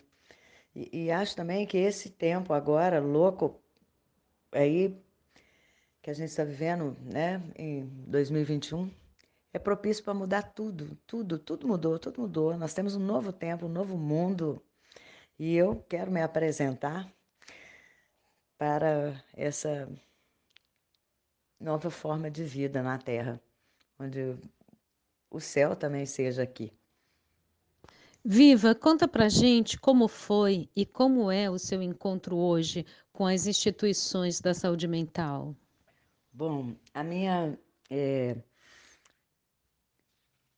E, 0.76 1.06
e, 1.06 1.12
acho 1.12 1.36
também 1.36 1.66
que 1.66 1.78
esse 1.78 2.10
tempo 2.10 2.54
agora, 2.54 3.00
louco, 3.00 3.60
aí, 4.52 4.96
que 6.02 6.10
a 6.10 6.14
gente 6.14 6.30
está 6.30 6.44
vivendo, 6.44 6.96
né, 7.02 7.42
em 7.56 7.86
2021, 8.08 8.92
é 9.54 9.60
propício 9.60 10.04
para 10.04 10.14
mudar 10.14 10.44
tudo, 10.44 10.98
tudo, 11.08 11.40
tudo 11.40 11.68
mudou, 11.68 11.98
tudo 11.98 12.22
mudou. 12.22 12.58
Nós 12.58 12.74
temos 12.74 12.96
um 12.96 13.00
novo 13.00 13.32
tempo, 13.32 13.66
um 13.66 13.70
novo 13.70 13.98
mundo. 13.98 14.62
E 15.40 15.56
eu 15.56 15.84
quero 15.90 16.12
me 16.12 16.22
apresentar 16.22 17.10
para 18.58 19.24
essa 19.34 19.90
nova 21.60 21.90
forma 21.90 22.30
de 22.30 22.44
vida 22.44 22.84
na 22.84 22.98
Terra, 22.98 23.42
onde 23.98 24.38
o 25.30 25.40
céu 25.40 25.76
também 25.76 26.06
seja 26.06 26.44
aqui. 26.44 26.72
Viva, 28.24 28.74
conta 28.74 29.08
pra 29.08 29.30
gente 29.30 29.78
como 29.78 30.08
foi 30.08 30.70
e 30.76 30.86
como 30.86 31.30
é 31.32 31.50
o 31.50 31.60
seu 31.60 31.82
encontro 31.82 32.36
hoje 32.36 32.86
com 33.14 33.26
as 33.26 33.46
instituições 33.46 34.42
da 34.42 34.54
saúde 34.54 34.88
mental. 34.88 35.56
Bom, 36.34 36.76
a 36.94 37.04
minha 37.04 37.58
é, 37.90 38.36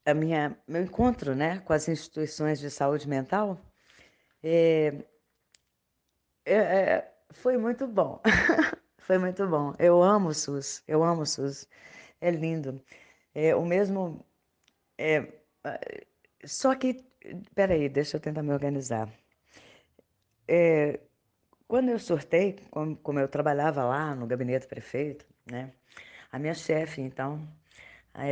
a 0.06 0.14
minha, 0.14 0.58
meu 0.66 0.82
encontro 0.82 1.36
né, 1.36 1.60
com 1.60 1.74
as 1.74 1.90
instituições 1.90 2.60
de 2.60 2.70
saúde 2.70 3.08
mental 3.08 3.60
é, 4.42 4.94
é, 6.46 6.56
é 6.56 7.14
foi 7.32 7.58
muito 7.58 7.86
bom. 7.86 8.22
foi 8.98 9.18
muito 9.18 9.46
bom. 9.48 9.74
Eu 9.78 10.02
amo 10.02 10.30
o 10.30 10.34
SUS, 10.34 10.82
eu 10.88 11.04
amo 11.04 11.24
o 11.24 11.26
SUS. 11.26 11.68
É 12.22 12.32
lindo. 12.32 12.82
É, 13.36 13.56
o 13.56 13.66
mesmo. 13.66 14.26
É, 14.98 15.27
só 16.46 16.75
que, 16.75 17.04
peraí, 17.54 17.89
deixa 17.89 18.18
eu 18.18 18.22
tentar 18.22 18.44
me 18.44 18.51
organizar. 18.51 19.10
É, 20.48 21.00
quando 21.68 21.89
eu 21.89 22.00
sortei, 22.00 22.56
como, 22.72 22.96
como 22.98 23.20
eu 23.20 23.27
trabalhava 23.27 23.84
lá 23.84 24.16
no 24.16 24.25
gabinete 24.25 24.68
prefeito, 24.68 25.25
né, 25.50 25.72
a 26.32 26.39
minha 26.39 26.54
chefe, 26.54 27.01
então, 27.01 27.48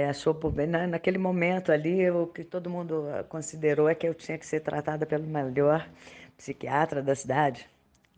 achou 0.09 0.33
por 0.33 0.51
bem, 0.51 0.67
naquele 0.67 1.17
momento 1.17 1.71
ali, 1.71 2.09
o 2.09 2.27
que 2.27 2.43
todo 2.43 2.69
mundo 2.69 3.07
ah, 3.09 3.23
considerou 3.23 3.87
é 3.89 3.95
que 3.95 4.07
eu 4.07 4.13
tinha 4.13 4.37
que 4.37 4.45
ser 4.45 4.61
tratada 4.61 5.05
pelo 5.05 5.25
melhor 5.25 5.87
psiquiatra 6.37 7.01
da 7.03 7.15
cidade, 7.15 7.69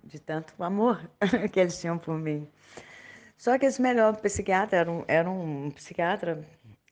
de 0.03 0.19
tanto 0.19 0.53
amor 0.63 1.09
que 1.51 1.59
eles 1.59 1.79
tinham 1.79 1.97
por 1.97 2.17
mim. 2.17 2.47
Só 3.37 3.57
que 3.57 3.65
esse 3.65 3.81
melhor 3.81 4.15
psiquiatra 4.17 4.79
era 4.79 4.91
um, 4.91 5.03
era 5.07 5.29
um 5.29 5.69
psiquiatra 5.71 6.43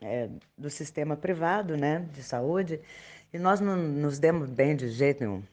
é, 0.02 0.30
do 0.58 0.70
sistema 0.70 1.16
privado, 1.16 1.78
né, 1.78 2.08
de 2.14 2.24
saúde, 2.24 2.80
e 3.34 3.38
nós 3.40 3.60
não 3.60 3.76
nos 3.78 4.20
demos 4.20 4.50
bem 4.50 4.76
de 4.76 4.90
jeito 4.90 5.22
nenhum. 5.24 5.44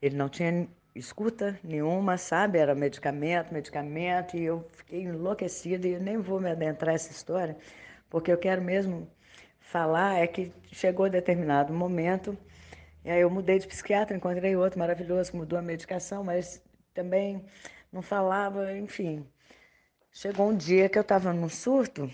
Ele 0.00 0.16
não 0.16 0.28
tinha 0.28 0.68
escuta 0.94 1.58
nenhuma, 1.64 2.16
sabe? 2.16 2.58
Era 2.58 2.74
medicamento, 2.74 3.52
medicamento, 3.52 4.36
e 4.36 4.44
eu 4.44 4.64
fiquei 4.72 5.02
enlouquecida, 5.02 5.88
e 5.88 5.98
nem 5.98 6.18
vou 6.18 6.40
me 6.40 6.50
adentrar 6.50 6.92
nessa 6.92 7.10
história, 7.10 7.56
porque 8.08 8.30
eu 8.30 8.38
quero 8.38 8.62
mesmo 8.62 9.08
falar 9.58 10.18
é 10.20 10.26
que 10.26 10.52
chegou 10.70 11.10
determinado 11.10 11.72
momento, 11.72 12.38
e 13.04 13.10
aí 13.10 13.20
eu 13.20 13.30
mudei 13.30 13.58
de 13.58 13.66
psiquiatra, 13.66 14.16
encontrei 14.16 14.56
outro 14.56 14.78
maravilhoso 14.78 15.36
mudou 15.36 15.58
a 15.58 15.62
medicação, 15.62 16.22
mas 16.24 16.62
também 16.94 17.44
não 17.92 18.02
falava, 18.02 18.76
enfim. 18.76 19.26
Chegou 20.12 20.48
um 20.50 20.56
dia 20.56 20.88
que 20.88 20.96
eu 20.96 21.02
estava 21.02 21.32
num 21.32 21.48
surto, 21.48 22.08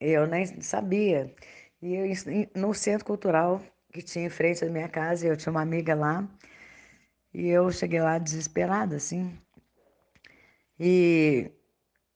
eu 0.00 0.26
nem 0.26 0.60
sabia, 0.60 1.34
e 1.82 1.94
eu, 1.94 2.06
no 2.54 2.74
centro 2.74 3.04
cultural 3.04 3.62
que 3.92 4.02
tinha 4.02 4.26
em 4.26 4.30
frente 4.30 4.64
da 4.64 4.70
minha 4.70 4.88
casa, 4.88 5.26
eu 5.26 5.36
tinha 5.36 5.50
uma 5.50 5.62
amiga 5.62 5.94
lá, 5.94 6.28
e 7.32 7.48
eu 7.48 7.70
cheguei 7.70 8.00
lá 8.00 8.18
desesperada, 8.18 8.96
assim, 8.96 9.38
e 10.78 11.50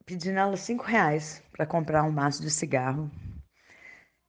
pedindo 0.04 0.38
ela 0.38 0.56
cinco 0.56 0.84
reais 0.84 1.42
para 1.52 1.66
comprar 1.66 2.02
um 2.04 2.10
maço 2.10 2.42
de 2.42 2.50
cigarro. 2.50 3.10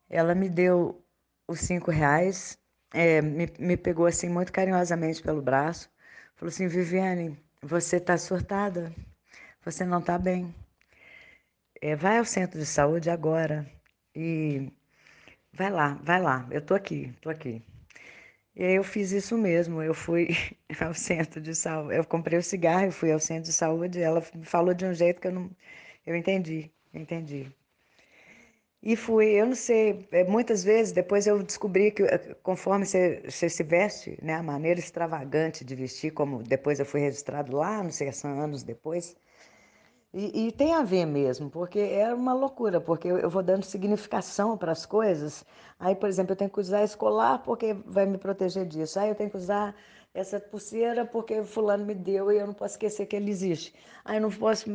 Ela 0.10 0.36
me 0.36 0.50
deu 0.50 1.04
os 1.48 1.60
cinco 1.62 1.92
reais, 1.92 2.58
é, 2.94 3.22
me, 3.22 3.48
me 3.60 3.78
pegou 3.78 4.06
assim 4.06 4.30
muito 4.30 4.52
carinhosamente 4.52 5.22
pelo 5.22 5.42
braço, 5.42 5.90
falou 6.36 6.50
assim, 6.50 6.68
Viviane, 6.68 7.38
você 7.62 7.98
está 7.98 8.18
surtada, 8.18 8.94
você 9.64 9.86
não 9.86 10.00
está 10.00 10.18
bem. 10.18 10.54
É, 11.82 11.96
vai 11.96 12.18
ao 12.18 12.26
centro 12.26 12.58
de 12.60 12.66
saúde 12.66 13.10
agora 13.10 13.66
e 14.16 14.72
vai 15.54 15.70
lá, 15.72 15.96
vai 16.04 16.22
lá, 16.22 16.48
eu 16.52 16.62
tô 16.66 16.74
aqui, 16.76 17.14
tô 17.22 17.30
aqui. 17.30 17.62
E 18.56 18.64
aí 18.66 18.76
eu 18.76 18.84
fiz 18.84 19.12
isso 19.12 19.38
mesmo, 19.38 19.82
eu 19.82 19.94
fui 19.94 20.30
ao 20.82 20.94
centro 20.94 21.42
de 21.42 21.56
saúde, 21.56 21.96
eu 21.98 22.06
comprei 22.06 22.40
o 22.40 22.44
cigarro, 22.44 22.86
eu 22.88 22.92
fui 22.94 23.12
ao 23.12 23.20
centro 23.20 23.46
de 23.46 23.54
saúde, 23.54 24.02
ela 24.02 24.24
me 24.36 24.46
falou 24.46 24.74
de 24.74 24.86
um 24.86 24.94
jeito 24.94 25.22
que 25.22 25.28
eu 25.28 25.34
não, 25.34 25.52
eu 26.06 26.16
entendi, 26.16 26.72
entendi. 26.94 27.52
E 28.84 28.96
fui, 28.96 29.28
eu 29.40 29.46
não 29.46 29.56
sei, 29.56 30.08
é, 30.12 30.24
muitas 30.24 30.64
vezes 30.64 30.92
depois 30.92 31.26
eu 31.28 31.42
descobri 31.44 31.92
que 31.92 32.04
eh, 32.04 32.36
conforme 32.44 32.86
você, 32.86 33.22
você 33.30 33.48
se 33.50 33.64
veste, 33.64 34.18
né, 34.22 34.34
a 34.36 34.44
maneira 34.44 34.80
extravagante 34.80 35.64
de 35.64 35.76
vestir, 35.76 36.12
como 36.12 36.42
depois 36.44 36.80
eu 36.80 36.86
fui 36.86 37.00
registrado 37.02 37.56
lá, 37.56 37.84
não 37.84 37.92
sei, 37.92 38.10
anos 38.24 38.64
depois, 38.64 39.16
e, 40.14 40.48
e, 40.48 40.52
tem 40.52 40.74
a 40.74 40.84
ver 40.84 41.06
mesmo, 41.06 41.50
porque 41.50 41.80
é 41.80 42.14
uma 42.14 42.34
loucura, 42.34 42.82
porque 42.82 43.08
eu, 43.08 43.18
eu 43.18 43.30
vou 43.30 43.42
dando 43.42 43.64
significação 43.64 44.58
para 44.58 44.72
as 44.74 44.86
coisas. 44.86 45.46
Aí, 45.80 45.96
por 45.96 46.10
exemplo, 46.10 46.34
eu 46.34 46.36
tenho 46.36 46.50
que 46.50 46.60
usar 46.60 46.84
escolar 46.84 47.40
porque 47.40 47.74
vai 47.86 48.06
me 48.06 48.18
proteger 48.18 48.66
disso. 48.66 49.00
Aí 49.00 49.10
eu 49.10 49.16
tenho 49.16 49.30
que 49.30 49.38
usar 49.38 49.74
essa 50.14 50.40
pulseira 50.40 51.06
porque 51.06 51.44
fulano 51.44 51.86
me 51.86 51.96
deu 51.96 52.32
e 52.32 52.38
eu 52.38 52.48
não 52.48 52.54
posso 52.54 52.74
esquecer 52.74 53.06
que 53.06 53.16
ele 53.16 53.32
existe. 53.32 53.74
Aí 54.04 54.18
eu 54.18 54.22
não 54.22 54.32
posso, 54.32 54.70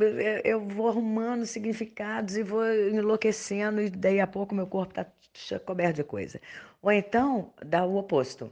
eu 0.44 0.66
vou 0.68 0.88
arrumando 0.88 1.44
significados 1.44 2.37
e 2.37 2.42
vou 2.42 2.64
enlouquecendo 2.66 3.83
e 3.83 3.90
daí 3.90 4.20
a 4.20 4.27
pouco 4.27 4.55
meu 4.55 4.66
corpo 4.66 4.92
está 4.99 5.59
coberto 5.61 5.96
de 5.96 6.05
coisa. 6.05 6.40
Ou 6.83 6.90
então 6.92 7.53
dá 7.64 7.85
o 7.85 7.96
oposto. 7.96 8.51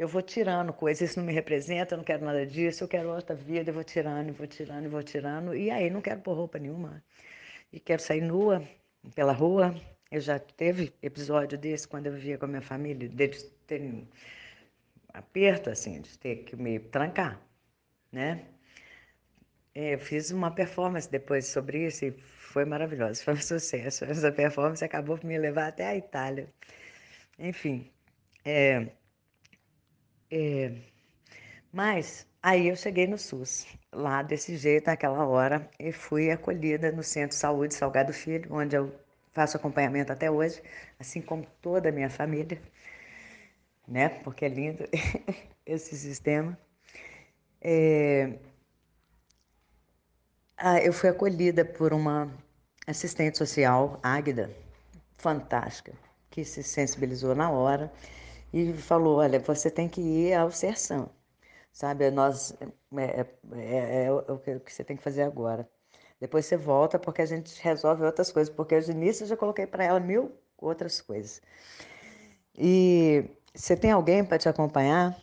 Eu 0.00 0.08
vou 0.08 0.22
tirando 0.22 0.72
coisas, 0.72 1.10
isso 1.10 1.18
não 1.18 1.26
me 1.26 1.32
representa, 1.34 1.94
eu 1.94 1.98
não 1.98 2.04
quero 2.04 2.24
nada 2.24 2.46
disso, 2.46 2.84
eu 2.84 2.88
quero 2.88 3.10
outra 3.10 3.36
vida, 3.36 3.68
eu 3.68 3.74
vou 3.74 3.84
tirando, 3.84 4.32
vou 4.32 4.46
tirando, 4.46 4.88
vou 4.88 5.02
tirando. 5.02 5.54
E 5.54 5.70
aí 5.70 5.90
não 5.90 6.00
quero 6.00 6.22
pôr 6.22 6.34
roupa 6.34 6.58
nenhuma. 6.58 7.04
E 7.70 7.78
quero 7.78 8.00
sair 8.00 8.22
nua 8.22 8.66
pela 9.14 9.32
rua. 9.34 9.74
Eu 10.10 10.18
já 10.22 10.38
teve 10.38 10.94
episódio 11.02 11.58
desse 11.58 11.86
quando 11.86 12.06
eu 12.06 12.14
vivia 12.14 12.38
com 12.38 12.46
a 12.46 12.48
minha 12.48 12.62
família, 12.62 13.10
deles 13.10 13.54
terem 13.66 14.08
aperto, 15.12 15.68
assim, 15.68 16.00
de 16.00 16.18
ter 16.18 16.36
que 16.44 16.56
me 16.56 16.80
trancar, 16.80 17.38
né? 18.10 18.46
É, 19.74 19.94
eu 19.94 19.98
fiz 19.98 20.30
uma 20.30 20.50
performance 20.50 21.10
depois 21.10 21.46
sobre 21.46 21.86
isso 21.86 22.06
e 22.06 22.12
foi 22.12 22.64
maravilhosa, 22.64 23.22
foi 23.22 23.34
um 23.34 23.36
sucesso. 23.42 24.06
Essa 24.06 24.32
performance 24.32 24.82
acabou 24.82 25.18
por 25.18 25.26
me 25.26 25.38
levar 25.38 25.68
até 25.68 25.86
a 25.86 25.94
Itália. 25.94 26.48
Enfim, 27.38 27.90
é, 28.44 28.88
é, 30.30 30.72
mas 31.72 32.26
aí 32.42 32.68
eu 32.68 32.76
cheguei 32.76 33.06
no 33.06 33.18
SUS, 33.18 33.66
lá 33.92 34.22
desse 34.22 34.56
jeito, 34.56 34.86
naquela 34.86 35.26
hora, 35.26 35.68
e 35.78 35.92
fui 35.92 36.30
acolhida 36.30 36.92
no 36.92 37.02
Centro 37.02 37.30
de 37.30 37.34
Saúde 37.36 37.74
Salgado 37.74 38.12
Filho, 38.12 38.52
onde 38.54 38.76
eu 38.76 38.92
faço 39.32 39.56
acompanhamento 39.56 40.12
até 40.12 40.30
hoje, 40.30 40.62
assim 40.98 41.20
como 41.20 41.46
toda 41.62 41.88
a 41.88 41.92
minha 41.92 42.10
família, 42.10 42.60
né? 43.86 44.08
Porque 44.08 44.44
é 44.44 44.48
lindo 44.48 44.84
esse 45.66 45.96
sistema. 45.96 46.58
É, 47.60 48.38
eu 50.84 50.92
fui 50.92 51.08
acolhida 51.08 51.64
por 51.64 51.92
uma 51.92 52.30
assistente 52.86 53.38
social, 53.38 53.98
Águida, 54.02 54.50
fantástica, 55.16 55.92
que 56.30 56.44
se 56.44 56.62
sensibilizou 56.62 57.34
na 57.34 57.50
hora 57.50 57.92
e 58.52 58.72
falou: 58.74 59.18
Olha, 59.18 59.38
você 59.40 59.70
tem 59.70 59.88
que 59.88 60.00
ir 60.00 60.34
ao 60.34 60.50
Serção, 60.50 61.10
sabe? 61.72 62.10
Nós, 62.10 62.54
é, 62.96 63.26
é, 63.56 64.04
é, 64.06 64.12
o 64.12 64.38
que 64.60 64.72
você 64.72 64.84
tem 64.84 64.96
que 64.96 65.02
fazer 65.02 65.22
agora. 65.22 65.68
Depois 66.20 66.46
você 66.46 66.56
volta 66.56 66.98
porque 66.98 67.22
a 67.22 67.26
gente 67.26 67.60
resolve 67.62 68.04
outras 68.04 68.30
coisas, 68.32 68.54
porque 68.54 68.78
de 68.80 68.90
início 68.90 69.24
eu 69.24 69.28
já 69.28 69.36
coloquei 69.36 69.66
para 69.66 69.84
ela 69.84 70.00
mil 70.00 70.32
outras 70.58 71.00
coisas. 71.00 71.40
E 72.56 73.24
você 73.54 73.76
tem 73.76 73.90
alguém 73.90 74.24
para 74.24 74.38
te 74.38 74.48
acompanhar? 74.48 75.16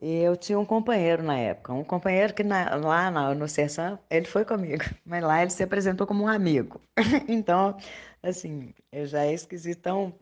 E 0.00 0.22
eu 0.22 0.36
tinha 0.36 0.58
um 0.58 0.64
companheiro 0.64 1.22
na 1.24 1.36
época, 1.36 1.72
um 1.72 1.82
companheiro 1.82 2.32
que 2.32 2.44
na, 2.44 2.76
lá 2.76 3.10
na, 3.10 3.34
no 3.34 3.48
Serção, 3.48 3.98
ele 4.08 4.26
foi 4.26 4.44
comigo, 4.44 4.84
mas 5.04 5.22
lá 5.24 5.42
ele 5.42 5.50
se 5.50 5.62
apresentou 5.62 6.06
como 6.06 6.24
um 6.24 6.28
amigo. 6.28 6.80
então, 7.28 7.76
assim, 8.22 8.72
eu 8.92 9.06
já 9.06 9.26
esqueci 9.26 9.74
tão, 9.74 10.14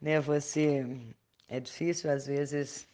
né, 0.00 0.20
você, 0.20 0.86
é 1.48 1.58
difícil 1.58 2.10
às 2.10 2.26
vezes 2.26 2.86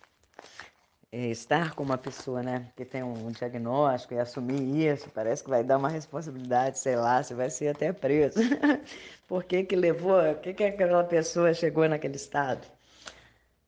é, 1.10 1.28
estar 1.28 1.74
com 1.74 1.82
uma 1.82 1.96
pessoa, 1.98 2.42
né, 2.42 2.72
que 2.76 2.84
tem 2.84 3.02
um 3.02 3.30
diagnóstico 3.30 4.14
e 4.14 4.18
assumir 4.18 4.92
isso, 4.92 5.08
parece 5.10 5.44
que 5.44 5.50
vai 5.50 5.62
dar 5.62 5.78
uma 5.78 5.88
responsabilidade, 5.88 6.78
sei 6.78 6.96
lá, 6.96 7.22
você 7.22 7.34
vai 7.34 7.50
ser 7.50 7.68
até 7.68 7.92
preso. 7.92 8.40
Por 9.28 9.44
que 9.44 9.64
que 9.64 9.76
levou, 9.76 10.20
por 10.34 10.42
que 10.42 10.52
que 10.52 10.64
aquela 10.64 11.02
pessoa 11.02 11.54
chegou 11.54 11.88
naquele 11.88 12.16
estado? 12.16 12.66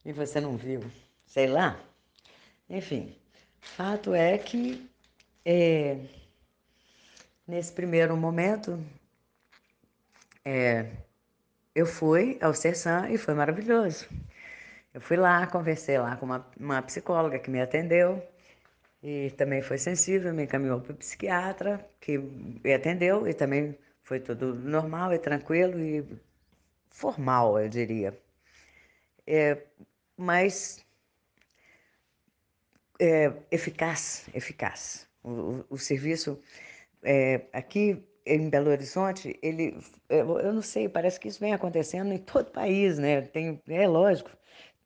E 0.05 0.13
você 0.13 0.39
não 0.39 0.55
viu? 0.55 0.81
Sei 1.25 1.47
lá. 1.47 1.79
Enfim, 2.69 3.15
fato 3.59 4.13
é 4.13 4.37
que 4.37 4.87
é, 5.43 5.97
nesse 7.47 7.71
primeiro 7.71 8.15
momento 8.15 8.79
é, 10.45 10.85
eu 11.73 11.85
fui 11.85 12.37
ao 12.41 12.53
Sersan 12.53 13.09
e 13.09 13.17
foi 13.17 13.33
maravilhoso. 13.33 14.05
Eu 14.97 15.01
fui 15.01 15.15
lá, 15.15 15.45
conversei 15.45 15.99
lá 15.99 16.15
com 16.17 16.25
uma, 16.25 16.43
uma 16.59 16.81
psicóloga 16.81 17.37
que 17.37 17.51
me 17.51 17.61
atendeu 17.61 18.19
e 19.03 19.29
também 19.37 19.61
foi 19.61 19.77
sensível, 19.77 20.33
me 20.33 20.45
encaminhou 20.45 20.81
para 20.81 20.93
o 20.93 20.95
psiquiatra 20.95 21.87
que 22.01 22.17
me 22.17 22.73
atendeu 22.73 23.27
e 23.27 23.33
também 23.35 23.77
foi 24.01 24.19
tudo 24.19 24.55
normal 24.55 25.13
e 25.13 25.19
tranquilo 25.19 25.79
e 25.79 26.03
formal, 26.89 27.59
eu 27.59 27.69
diria. 27.69 28.19
É, 29.27 29.61
mas 30.17 30.83
é, 32.99 33.31
eficaz, 33.51 34.27
eficaz. 34.33 35.07
O, 35.23 35.29
o, 35.29 35.65
o 35.69 35.77
serviço 35.77 36.41
é, 37.03 37.41
aqui 37.53 38.03
em 38.25 38.49
Belo 38.49 38.71
Horizonte, 38.71 39.37
ele, 39.43 39.77
eu 40.09 40.51
não 40.53 40.63
sei, 40.63 40.89
parece 40.89 41.19
que 41.19 41.27
isso 41.27 41.39
vem 41.39 41.53
acontecendo 41.53 42.11
em 42.11 42.17
todo 42.17 42.47
o 42.47 42.51
país, 42.51 42.97
né? 42.97 43.21
Tem, 43.21 43.61
é 43.67 43.87
lógico, 43.87 44.36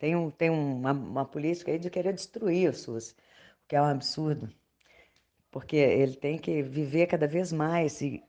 tem, 0.01 0.15
um, 0.15 0.31
tem 0.31 0.49
uma, 0.49 0.91
uma 0.91 1.25
política 1.25 1.71
aí 1.71 1.79
de 1.79 1.89
querer 1.89 2.13
destruir 2.13 2.69
o 2.71 2.73
SUS, 2.73 3.11
o 3.11 3.67
que 3.67 3.75
é 3.75 3.81
um 3.81 3.85
absurdo, 3.85 4.49
porque 5.51 5.75
ele 5.75 6.15
tem 6.15 6.39
que 6.39 6.63
viver 6.63 7.07
cada 7.07 7.27
vez 7.27 7.53
mais 7.53 8.01
e 8.01 8.23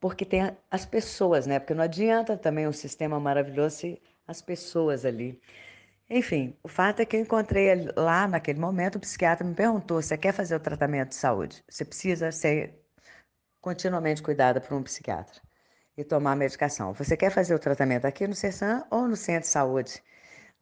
porque 0.00 0.24
tem 0.24 0.56
as 0.70 0.86
pessoas, 0.86 1.46
né? 1.46 1.58
Porque 1.58 1.74
não 1.74 1.82
adianta 1.82 2.36
também 2.36 2.68
um 2.68 2.72
sistema 2.72 3.18
maravilhoso 3.18 3.76
se 3.76 4.02
as 4.26 4.40
pessoas 4.40 5.04
ali 5.04 5.40
enfim, 6.10 6.56
o 6.62 6.68
fato 6.68 7.00
é 7.00 7.04
que 7.04 7.16
eu 7.16 7.20
encontrei 7.20 7.68
lá 7.94 8.26
naquele 8.26 8.58
momento, 8.58 8.96
o 8.96 9.00
psiquiatra 9.00 9.46
me 9.46 9.54
perguntou: 9.54 10.00
você 10.00 10.16
quer 10.16 10.32
fazer 10.32 10.56
o 10.56 10.60
tratamento 10.60 11.10
de 11.10 11.16
saúde? 11.16 11.62
Você 11.68 11.84
precisa 11.84 12.32
ser 12.32 12.74
continuamente 13.60 14.22
cuidada 14.22 14.60
por 14.60 14.74
um 14.74 14.82
psiquiatra 14.82 15.40
e 15.96 16.04
tomar 16.04 16.34
medicação. 16.36 16.94
Você 16.94 17.16
quer 17.16 17.30
fazer 17.30 17.54
o 17.54 17.58
tratamento 17.58 18.06
aqui 18.06 18.26
no 18.26 18.34
CESAM 18.34 18.86
ou 18.90 19.06
no 19.06 19.16
centro 19.16 19.42
de 19.42 19.48
saúde, 19.48 20.02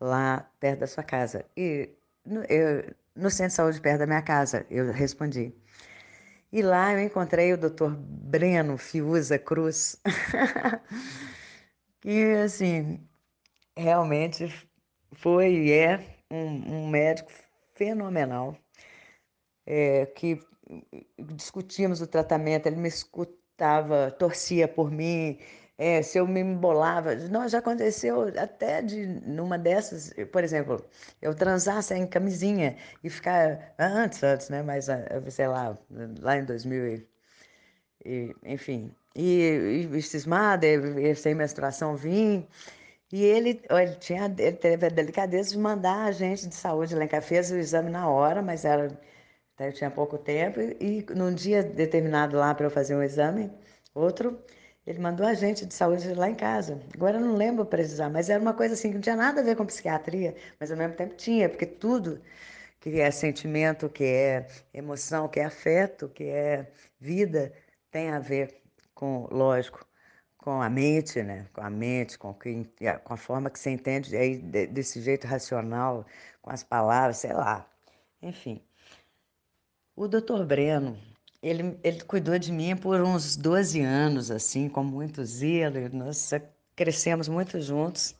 lá 0.00 0.50
perto 0.60 0.80
da 0.80 0.86
sua 0.86 1.02
casa? 1.02 1.44
E 1.56 1.90
no, 2.24 2.42
eu, 2.44 2.94
no 3.14 3.30
centro 3.30 3.48
de 3.48 3.54
saúde 3.54 3.80
perto 3.80 4.00
da 4.00 4.06
minha 4.06 4.22
casa, 4.22 4.66
eu 4.70 4.92
respondi. 4.92 5.54
E 6.52 6.62
lá 6.62 6.92
eu 6.92 7.00
encontrei 7.00 7.52
o 7.52 7.58
Dr. 7.58 7.90
Breno 7.96 8.78
Fiuza 8.78 9.38
Cruz, 9.38 10.00
que 12.00 12.34
assim, 12.44 13.00
realmente 13.76 14.68
foi 15.12 15.52
e 15.52 15.72
é 15.72 16.00
um, 16.30 16.84
um 16.84 16.88
médico 16.88 17.30
fenomenal, 17.74 18.56
é, 19.66 20.06
que 20.06 20.40
discutíamos 21.18 22.00
o 22.00 22.06
tratamento, 22.06 22.66
ele 22.66 22.76
me 22.76 22.88
escutava, 22.88 24.10
torcia 24.12 24.66
por 24.66 24.90
mim, 24.90 25.38
é, 25.78 26.02
se 26.02 26.18
eu 26.18 26.26
me 26.26 26.40
embolava. 26.40 27.14
Não, 27.14 27.48
já 27.48 27.58
aconteceu 27.58 28.22
até 28.38 28.82
de 28.82 29.06
numa 29.06 29.58
dessas, 29.58 30.12
por 30.32 30.42
exemplo, 30.44 30.84
eu 31.22 31.34
transar 31.34 31.82
sem 31.82 32.06
camisinha 32.06 32.76
e 33.04 33.10
ficar 33.10 33.74
antes, 33.78 34.22
antes, 34.22 34.48
né? 34.48 34.62
Mas 34.62 34.86
sei 35.30 35.48
lá, 35.48 35.78
lá 36.20 36.36
em 36.38 36.44
2000 36.44 37.06
e, 38.04 38.34
enfim, 38.44 38.94
e, 39.14 39.88
e 39.92 40.02
cismada, 40.02 40.66
e, 40.66 41.10
e 41.10 41.14
sem 41.14 41.34
menstruação 41.34 41.96
vim. 41.96 42.46
E 43.12 43.24
ele, 43.24 43.62
ele, 43.70 43.94
tinha, 43.96 44.26
ele 44.38 44.56
teve 44.56 44.86
a 44.86 44.88
delicadeza 44.90 45.50
de 45.50 45.58
mandar 45.58 46.06
a 46.06 46.12
gente 46.12 46.48
de 46.48 46.54
saúde 46.54 46.94
lá 46.94 47.04
em 47.04 47.08
casa, 47.08 47.26
fez 47.26 47.50
o 47.50 47.56
exame 47.56 47.90
na 47.90 48.08
hora, 48.08 48.42
mas 48.42 48.64
era, 48.64 48.98
eu 49.60 49.72
tinha 49.72 49.90
pouco 49.90 50.18
tempo, 50.18 50.60
e 50.60 51.06
num 51.14 51.34
dia 51.34 51.62
determinado 51.62 52.36
lá 52.36 52.54
para 52.54 52.66
eu 52.66 52.70
fazer 52.70 52.96
um 52.96 53.02
exame, 53.02 53.50
outro, 53.94 54.38
ele 54.86 54.98
mandou 55.00 55.26
a 55.26 55.34
gente 55.34 55.66
de 55.66 55.74
saúde 55.74 56.14
lá 56.14 56.30
em 56.30 56.34
casa. 56.34 56.80
Agora 56.94 57.18
eu 57.18 57.20
não 57.20 57.34
lembro 57.34 57.64
precisar, 57.66 58.08
mas 58.08 58.30
era 58.30 58.40
uma 58.40 58.54
coisa 58.54 58.74
assim 58.74 58.88
que 58.88 58.94
não 58.94 59.02
tinha 59.02 59.16
nada 59.16 59.40
a 59.40 59.44
ver 59.44 59.56
com 59.56 59.66
psiquiatria, 59.66 60.36
mas 60.60 60.70
ao 60.70 60.76
mesmo 60.76 60.94
tempo 60.94 61.14
tinha, 61.16 61.48
porque 61.48 61.66
tudo 61.66 62.20
que 62.80 63.00
é 63.00 63.10
sentimento, 63.10 63.88
que 63.88 64.04
é 64.04 64.46
emoção, 64.72 65.28
que 65.28 65.40
é 65.40 65.44
afeto, 65.44 66.08
que 66.08 66.24
é 66.24 66.70
vida, 67.00 67.52
tem 67.90 68.10
a 68.10 68.20
ver 68.20 68.62
com, 68.94 69.26
lógico, 69.30 69.84
com 70.38 70.62
a 70.62 70.70
mente, 70.70 71.20
né? 71.22 71.46
com 71.52 71.60
a 71.62 71.68
mente, 71.70 72.16
com, 72.16 72.32
que, 72.32 72.64
com 73.02 73.14
a 73.14 73.16
forma 73.16 73.50
que 73.50 73.58
você 73.58 73.70
entende 73.70 74.16
aí, 74.16 74.38
desse 74.38 75.00
jeito 75.00 75.26
racional, 75.26 76.06
com 76.40 76.50
as 76.50 76.62
palavras, 76.62 77.16
sei 77.16 77.32
lá. 77.32 77.68
Enfim. 78.22 78.62
O 79.96 80.06
doutor 80.06 80.46
Breno, 80.46 80.96
ele, 81.46 81.78
ele 81.84 82.00
cuidou 82.02 82.38
de 82.38 82.52
mim 82.52 82.76
por 82.76 83.00
uns 83.00 83.36
12 83.36 83.80
anos, 83.80 84.30
assim, 84.30 84.68
com 84.68 84.82
muito 84.82 85.24
zelo. 85.24 85.76
Nós 85.92 86.30
crescemos 86.74 87.28
muito 87.28 87.60
juntos. 87.60 88.14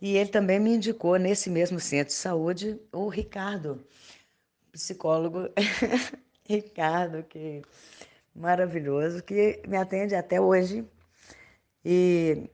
E 0.00 0.16
ele 0.16 0.30
também 0.30 0.60
me 0.60 0.74
indicou, 0.74 1.16
nesse 1.18 1.50
mesmo 1.50 1.80
centro 1.80 2.08
de 2.08 2.14
saúde, 2.14 2.78
o 2.92 3.08
Ricardo, 3.08 3.84
psicólogo 4.72 5.48
Ricardo, 6.48 7.22
que 7.24 7.62
maravilhoso, 8.34 9.22
que 9.22 9.62
me 9.66 9.76
atende 9.76 10.14
até 10.14 10.40
hoje 10.40 10.84
e 11.84 12.50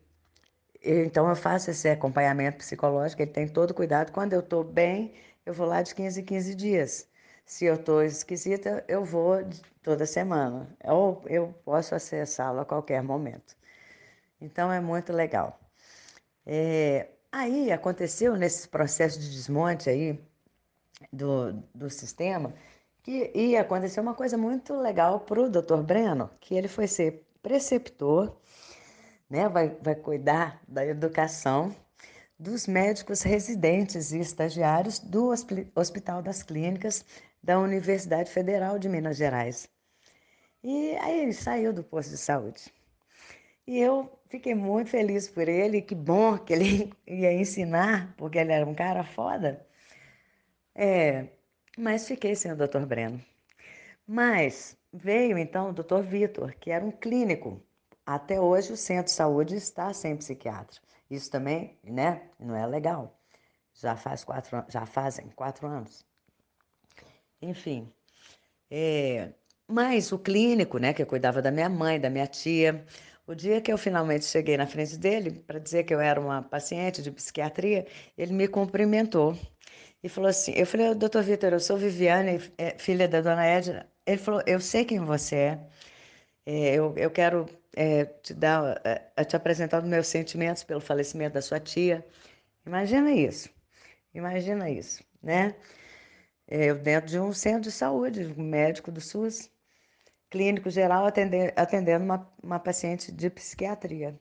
então 0.83 1.29
eu 1.29 1.37
faço 1.37 1.71
esse 1.71 1.89
acompanhamento 1.89 2.59
psicológico, 2.59 3.21
ele 3.23 3.31
tem 3.31 3.47
todo 3.47 3.75
cuidado. 3.75 4.13
Quando 4.13 4.33
eu 4.33 4.41
estou 4.41 4.65
bem, 4.65 5.13
eu 5.45 5.53
vou 5.53 5.67
lá 5.67 5.83
de 5.83 5.95
15 5.95 6.21
em 6.21 6.25
15 6.25 6.55
dias. 6.55 7.10
Se 7.45 7.65
eu 7.65 7.75
estou 7.75 8.03
esquisita, 8.03 8.85
eu 8.89 9.05
vou 9.05 9.45
toda 9.83 10.07
semana. 10.07 10.69
Ou 10.85 11.23
eu 11.27 11.55
posso 11.65 11.95
acessá-lo 11.95 12.61
a 12.61 12.65
qualquer 12.65 13.03
momento. 13.03 13.57
Então 14.41 14.73
é 14.73 14.81
muito 14.81 15.13
legal. 15.13 15.59
É, 16.47 17.09
aí 17.31 17.73
aconteceu 17.73 18.37
nesse 18.37 18.69
processo 18.69 19.19
de 19.21 19.31
desmonte 19.31 19.91
aí 19.91 20.19
do, 21.13 21.53
do 21.75 21.91
sistema 21.91 22.53
que 23.03 23.31
ia 23.35 23.63
acontecer 23.63 24.01
uma 24.01 24.15
coisa 24.15 24.37
muito 24.37 24.75
legal 24.75 25.21
para 25.21 25.41
o 25.41 25.51
doutor 25.51 25.83
Breno, 25.83 26.31
que 26.41 26.55
ele 26.55 26.69
foi 26.69 26.87
ser 26.87 27.25
preceptor 27.43 28.37
né? 29.31 29.49
vai, 29.49 29.69
vai 29.81 29.95
cuidar 29.95 30.61
da 30.67 30.85
educação 30.85 31.75
dos 32.41 32.67
médicos 32.67 33.21
residentes 33.21 34.13
e 34.13 34.19
estagiários 34.19 34.99
do 34.99 35.31
Hospital 35.75 36.23
das 36.23 36.43
Clínicas 36.43 37.05
da 37.43 37.59
Universidade 37.59 38.31
Federal 38.31 38.79
de 38.79 38.89
Minas 38.89 39.19
Gerais. 39.19 39.69
E 40.65 40.97
aí 40.97 41.21
ele 41.21 41.35
saiu 41.35 41.71
do 41.71 41.85
posto 41.85 42.11
de 42.11 42.17
saúde. 42.17 42.73
E 43.67 43.79
eu 43.79 44.11
fiquei 44.31 44.55
muito 44.55 44.89
feliz 44.89 45.29
por 45.29 45.49
ele, 45.49 45.83
que 45.83 45.95
bom 45.95 46.39
que 46.39 46.55
ele 46.55 46.93
ia 47.07 47.31
ensinar, 47.33 48.15
porque 48.17 48.39
ele 48.39 48.53
era 48.53 48.67
um 48.67 48.75
cara 48.75 49.05
foda. 49.05 49.67
É, 50.75 51.27
mas 51.77 52.09
fiquei 52.09 52.35
sem 52.35 52.53
o 52.53 52.57
Dr. 52.57 52.87
Breno. 52.87 53.23
Mas 54.07 54.79
veio 54.91 55.37
então 55.37 55.71
o 55.71 55.73
Dr. 55.75 56.01
Vitor, 56.01 56.55
que 56.59 56.71
era 56.71 56.85
um 56.85 56.91
clínico 56.91 57.63
até 58.07 58.41
hoje 58.41 58.73
o 58.73 58.77
centro 58.79 59.05
de 59.05 59.11
saúde 59.13 59.57
está 59.57 59.93
sem 59.93 60.17
psiquiatra. 60.17 60.81
Isso 61.11 61.31
também, 61.31 61.79
né, 61.85 62.31
não 62.39 62.57
é 62.57 62.67
legal. 62.67 63.21
Já 63.75 63.97
faz 63.97 64.25
quatro, 64.25 64.65
já 64.69 64.87
fazem 64.87 65.29
quatro 65.31 65.67
anos. 65.69 66.07
Enfim, 67.43 67.93
é, 68.71 69.33
mas 69.69 70.13
o 70.13 70.19
clínico, 70.19 70.79
né, 70.79 70.95
que 70.95 71.05
cuidava 71.07 71.43
da 71.43 71.51
minha 71.53 71.69
mãe, 71.69 72.01
da 72.01 72.11
minha 72.11 72.27
tia, 72.27 72.87
O 73.27 73.35
dia 73.35 73.61
que 73.63 73.73
eu 73.73 73.79
finalmente 73.79 74.25
cheguei 74.27 74.57
na 74.59 74.67
frente 74.67 74.97
dele 74.99 75.33
para 75.47 75.59
dizer 75.61 75.85
que 75.85 75.95
eu 75.95 76.01
era 76.01 76.21
uma 76.21 76.43
paciente 76.43 77.03
de 77.03 77.11
psiquiatria, 77.13 77.87
ele 78.19 78.33
me 78.35 78.49
cumprimentou 78.49 79.39
e 80.03 80.09
falou 80.09 80.31
assim: 80.31 80.53
Eu 80.57 80.67
falei, 80.67 80.95
doutor 80.95 81.23
Vitor, 81.25 81.53
eu 81.53 81.61
sou 81.61 81.77
Viviane, 81.79 82.41
é, 82.59 82.79
filha 82.79 83.09
da 83.09 83.21
dona 83.23 83.45
Edna. 83.47 83.89
Ele 84.07 84.19
falou: 84.19 84.43
Eu 84.47 84.61
sei 84.61 84.85
quem 84.85 85.01
você 85.01 85.37
é. 85.37 85.61
É 86.51 86.75
eu, 86.75 86.95
eu 86.97 87.11
quero 87.11 87.47
é, 87.77 88.05
te 88.05 88.35
dar, 88.35 88.81
é, 88.85 89.25
te 89.25 89.37
apresentar 89.37 89.83
os 89.83 89.89
meus 89.89 90.07
sentimentos 90.09 90.65
pelo 90.65 90.81
falecimento 90.81 91.35
da 91.35 91.43
sua 91.43 91.61
tia. 91.61 92.07
Imagina 92.67 93.13
isso, 93.13 93.51
imagina 94.15 94.71
isso, 94.71 95.05
né? 95.23 95.55
Eu 96.49 96.77
dentro 96.79 97.09
de 97.11 97.19
um 97.21 97.33
centro 97.33 97.63
de 97.63 97.73
saúde, 97.73 98.25
médico 98.37 98.91
do 98.91 99.01
SUS, 99.01 99.51
clínico 100.31 100.71
geral, 100.71 101.07
atendendo, 101.07 101.53
atendendo 101.57 102.05
uma, 102.05 102.33
uma 102.43 102.59
paciente 102.59 103.13
de 103.13 103.31
psiquiatria. 103.31 104.19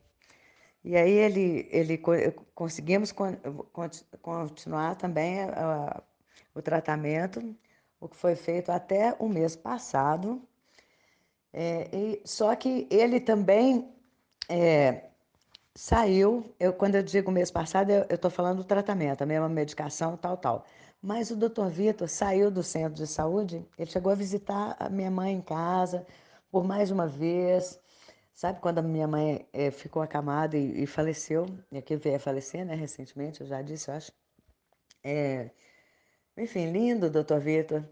E 0.83 0.95
aí 0.95 1.11
ele, 1.11 1.67
ele 1.71 1.97
conseguimos 2.55 3.13
continuar 4.21 4.95
também 4.95 5.41
a, 5.41 6.01
o 6.55 6.61
tratamento, 6.61 7.55
o 7.99 8.07
que 8.07 8.15
foi 8.15 8.35
feito 8.35 8.71
até 8.71 9.15
o 9.19 9.27
mês 9.27 9.55
passado. 9.55 10.41
É, 11.53 11.89
e, 11.95 12.21
só 12.25 12.55
que 12.55 12.87
ele 12.91 13.19
também 13.19 13.89
é, 14.49 15.05
saiu, 15.75 16.53
eu, 16.59 16.73
quando 16.73 16.95
eu 16.95 17.03
digo 17.03 17.31
mês 17.31 17.51
passado, 17.51 17.91
eu 17.91 18.15
estou 18.15 18.31
falando 18.31 18.57
do 18.57 18.63
tratamento, 18.63 19.21
a 19.23 19.25
mesma 19.25 19.49
medicação, 19.49 20.17
tal, 20.17 20.37
tal. 20.37 20.65
Mas 21.01 21.31
o 21.31 21.35
doutor 21.35 21.69
Vitor 21.69 22.07
saiu 22.09 22.51
do 22.51 22.63
centro 22.63 22.95
de 22.95 23.07
saúde, 23.07 23.65
ele 23.77 23.89
chegou 23.89 24.11
a 24.11 24.15
visitar 24.15 24.75
a 24.79 24.89
minha 24.89 25.11
mãe 25.11 25.33
em 25.33 25.41
casa 25.41 26.05
por 26.51 26.63
mais 26.63 26.91
uma 26.91 27.07
vez, 27.07 27.79
Sabe 28.39 28.61
quando 28.61 28.79
a 28.79 28.81
minha 28.81 29.05
mãe 29.05 29.45
é, 29.51 29.69
ficou 29.69 30.01
acamada 30.01 30.57
e, 30.57 30.83
e, 30.83 30.87
faleceu, 30.87 31.45
e 31.69 31.77
aqui 31.77 31.97
veio 31.97 32.15
a 32.15 32.19
falecer, 32.19 32.65
né, 32.65 32.73
recentemente, 32.73 33.41
eu 33.41 33.47
já 33.47 33.61
disse, 33.61 33.89
eu 33.91 33.95
acho. 33.95 34.13
É, 35.03 35.51
enfim, 36.37 36.71
lindo, 36.71 37.09
doutor 37.09 37.41
Vitor. 37.41 37.83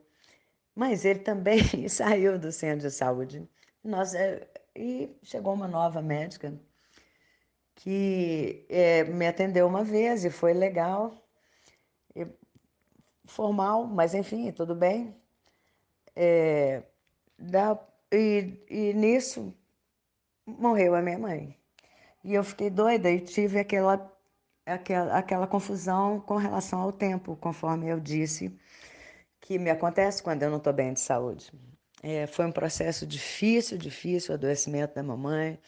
Mas 0.77 1.05
ele 1.05 1.21
também 1.21 1.57
saiu 1.89 2.37
do 2.37 2.51
centro 2.51 2.87
de 2.87 2.93
saúde. 2.93 3.49
Nós, 3.83 4.13
é, 4.13 4.47
e 4.75 5.09
chegou 5.23 5.53
uma 5.55 5.67
nova 5.67 6.03
médica 6.03 6.53
que 7.73 8.63
é, 8.69 9.03
me 9.05 9.27
atendeu 9.27 9.65
uma 9.65 9.83
vez 9.83 10.23
e 10.23 10.29
foi 10.29 10.53
legal, 10.53 11.15
e, 12.15 12.27
formal, 13.25 13.87
mas 13.87 14.13
enfim, 14.13 14.51
tudo 14.51 14.75
bem. 14.75 15.15
É, 16.15 16.83
dá, 17.39 17.79
e, 18.11 18.63
e 18.69 18.93
nisso 18.93 19.51
morreu 20.45 20.93
a 20.93 21.01
minha 21.01 21.17
mãe. 21.17 21.57
E 22.23 22.35
eu 22.35 22.43
fiquei 22.43 22.69
doida 22.69 23.09
e 23.09 23.19
tive 23.21 23.59
aquela, 23.59 24.15
aquela, 24.65 25.17
aquela 25.17 25.47
confusão 25.47 26.19
com 26.21 26.35
relação 26.35 26.81
ao 26.81 26.91
tempo, 26.91 27.35
conforme 27.37 27.87
eu 27.89 27.99
disse, 27.99 28.55
que 29.41 29.57
me 29.59 29.69
acontece 29.69 30.21
quando 30.23 30.43
eu 30.43 30.49
não 30.49 30.57
estou 30.57 30.73
bem 30.73 30.93
de 30.93 30.99
saúde. 30.99 31.51
É, 32.03 32.27
foi 32.27 32.45
um 32.45 32.51
processo 32.51 33.05
difícil, 33.05 33.77
difícil, 33.77 34.33
adoecimento 34.33 34.95
da 34.95 35.03
mamãe, 35.03 35.59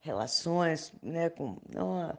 relações, 0.00 0.92
né, 1.02 1.30
com, 1.30 1.58
não, 1.74 2.16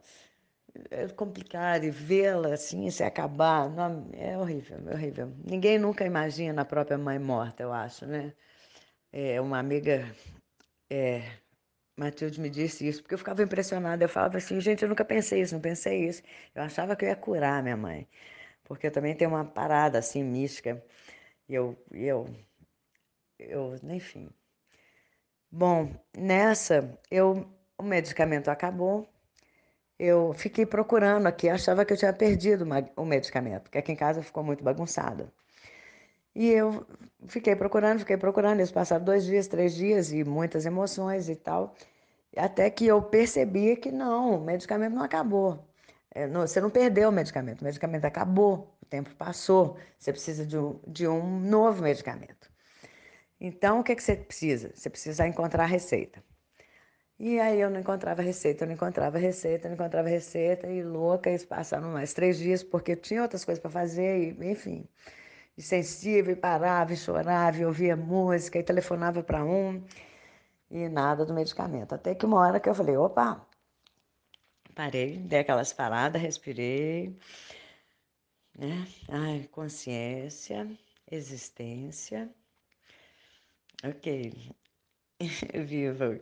é 0.92 1.08
complicado 1.10 1.86
e 1.86 1.92
vê-la 1.92 2.54
assim 2.54 2.90
se 2.92 3.04
acabar, 3.04 3.70
não, 3.70 4.10
é 4.14 4.38
horrível, 4.38 4.78
é 4.90 4.94
horrível. 4.94 5.34
Ninguém 5.44 5.80
nunca 5.80 6.06
imagina 6.06 6.62
a 6.62 6.66
própria 6.66 6.98
mãe 6.98 7.20
morta, 7.20 7.64
eu 7.64 7.72
acho, 7.74 8.06
né? 8.06 8.34
É, 9.12 9.40
uma 9.42 9.60
amiga 9.60 10.06
é, 10.90 11.24
Matilde 11.98 12.42
me 12.42 12.50
disse 12.50 12.88
isso, 12.88 13.02
porque 13.02 13.14
eu 13.14 13.18
ficava 13.18 13.42
impressionada. 13.44 14.04
Eu 14.04 14.10
falava 14.10 14.38
assim, 14.38 14.60
gente, 14.60 14.84
eu 14.84 14.90
nunca 14.90 15.06
pensei 15.06 15.42
isso, 15.42 15.54
não 15.54 15.62
pensei 15.62 16.08
isso. 16.08 16.22
Eu 16.54 16.64
achava 16.64 16.96
que 16.96 17.06
eu 17.06 17.10
ia 17.10 17.16
curar 17.16 17.64
minha 17.64 17.78
mãe, 17.78 18.08
porque 18.66 18.88
eu 18.88 18.92
também 18.92 19.16
tenho 19.16 19.32
uma 19.32 19.46
parada 19.46 20.00
assim 20.00 20.24
mística. 20.24 20.84
E 21.48 21.56
eu, 21.56 21.78
eu, 21.92 22.28
eu, 23.40 23.76
enfim. 23.84 24.30
Bom, 25.52 25.90
nessa, 26.18 27.00
eu, 27.10 27.48
o 27.78 27.84
medicamento 27.84 28.50
acabou. 28.50 29.08
Eu 29.98 30.34
fiquei 30.34 30.66
procurando 30.66 31.28
aqui, 31.28 31.48
achava 31.50 31.86
que 31.86 31.94
eu 31.94 31.98
tinha 31.98 32.14
perdido 32.14 32.66
o 32.98 33.06
medicamento, 33.06 33.64
porque 33.64 33.78
aqui 33.78 33.92
em 33.94 33.96
casa 33.96 34.22
ficou 34.22 34.44
muito 34.44 34.64
bagunçado. 34.64 35.32
E 36.36 36.50
eu 36.52 36.86
fiquei 37.28 37.56
procurando, 37.56 38.00
fiquei 38.00 38.18
procurando. 38.18 38.60
Eles 38.60 38.72
passaram 38.72 39.06
dois 39.06 39.26
dias, 39.26 39.48
três 39.48 39.74
dias 39.74 40.12
e 40.12 40.24
muitas 40.24 40.66
emoções 40.66 41.30
e 41.30 41.36
tal. 41.36 41.74
Até 42.36 42.70
que 42.70 42.86
eu 42.86 43.02
percebi 43.02 43.78
que 43.78 43.92
não, 43.92 44.38
o 44.38 44.42
medicamento 44.44 44.94
não 44.94 45.04
acabou. 45.04 45.66
É, 46.16 46.28
não, 46.28 46.42
você 46.42 46.62
não 46.62 46.70
perdeu 46.70 47.10
o 47.10 47.12
medicamento, 47.12 47.62
o 47.62 47.66
medicamento 47.66 48.06
acabou, 48.06 48.78
o 48.82 48.86
tempo 48.86 49.14
passou, 49.16 49.78
você 50.00 50.12
precisa 50.12 50.46
de 50.46 50.58
um, 50.58 50.80
de 50.88 51.08
um 51.08 51.40
novo 51.42 51.84
medicamento. 51.84 52.50
Então, 53.40 53.82
o 53.82 53.84
que, 53.84 53.96
que 53.96 54.04
você 54.04 54.16
precisa? 54.16 54.72
Você 54.74 54.90
precisa 54.90 55.28
encontrar 55.28 55.64
a 55.66 55.68
receita. 55.68 56.24
E 57.20 57.40
aí 57.40 57.60
eu 57.62 57.70
não 57.70 57.80
encontrava 57.82 58.22
receita, 58.22 58.64
eu 58.64 58.68
não 58.68 58.76
encontrava 58.76 59.18
receita, 59.18 59.68
eu 59.68 59.70
não 59.70 59.76
encontrava 59.76 60.10
receita, 60.10 60.68
e 60.68 60.84
louca, 60.84 61.30
eles 61.30 61.46
passaram 61.46 61.92
mais 61.92 62.14
três 62.14 62.38
dias, 62.38 62.64
porque 62.64 62.96
tinha 62.96 63.22
outras 63.22 63.46
coisas 63.46 63.62
para 63.62 63.72
fazer, 63.72 64.36
e, 64.42 64.52
enfim 64.52 64.88
e 65.58 65.62
sensível, 65.62 66.34
e 66.34 66.36
parava, 66.36 66.94
e 66.94 66.98
chorava, 66.98 67.58
e 67.58 67.66
ouvia 67.66 67.96
música, 67.96 68.60
e 68.60 68.64
telefonava 68.64 69.24
para 69.24 69.44
um, 69.44 69.84
e 70.70 70.90
nada 70.90 71.26
do 71.26 71.34
medicamento. 71.34 71.94
Até 71.96 72.16
que 72.16 72.26
uma 72.26 72.40
hora 72.40 72.60
que 72.60 72.70
eu 72.70 72.76
falei, 72.76 72.98
opa, 72.98 73.46
parei, 74.76 75.18
dei 75.18 75.40
aquelas 75.40 75.74
paradas, 75.74 76.22
respirei, 76.22 77.18
né? 78.58 78.88
Ai, 79.10 79.48
consciência, 79.52 80.70
existência. 81.12 82.30
Ok, 83.84 84.32
viva, 85.66 86.20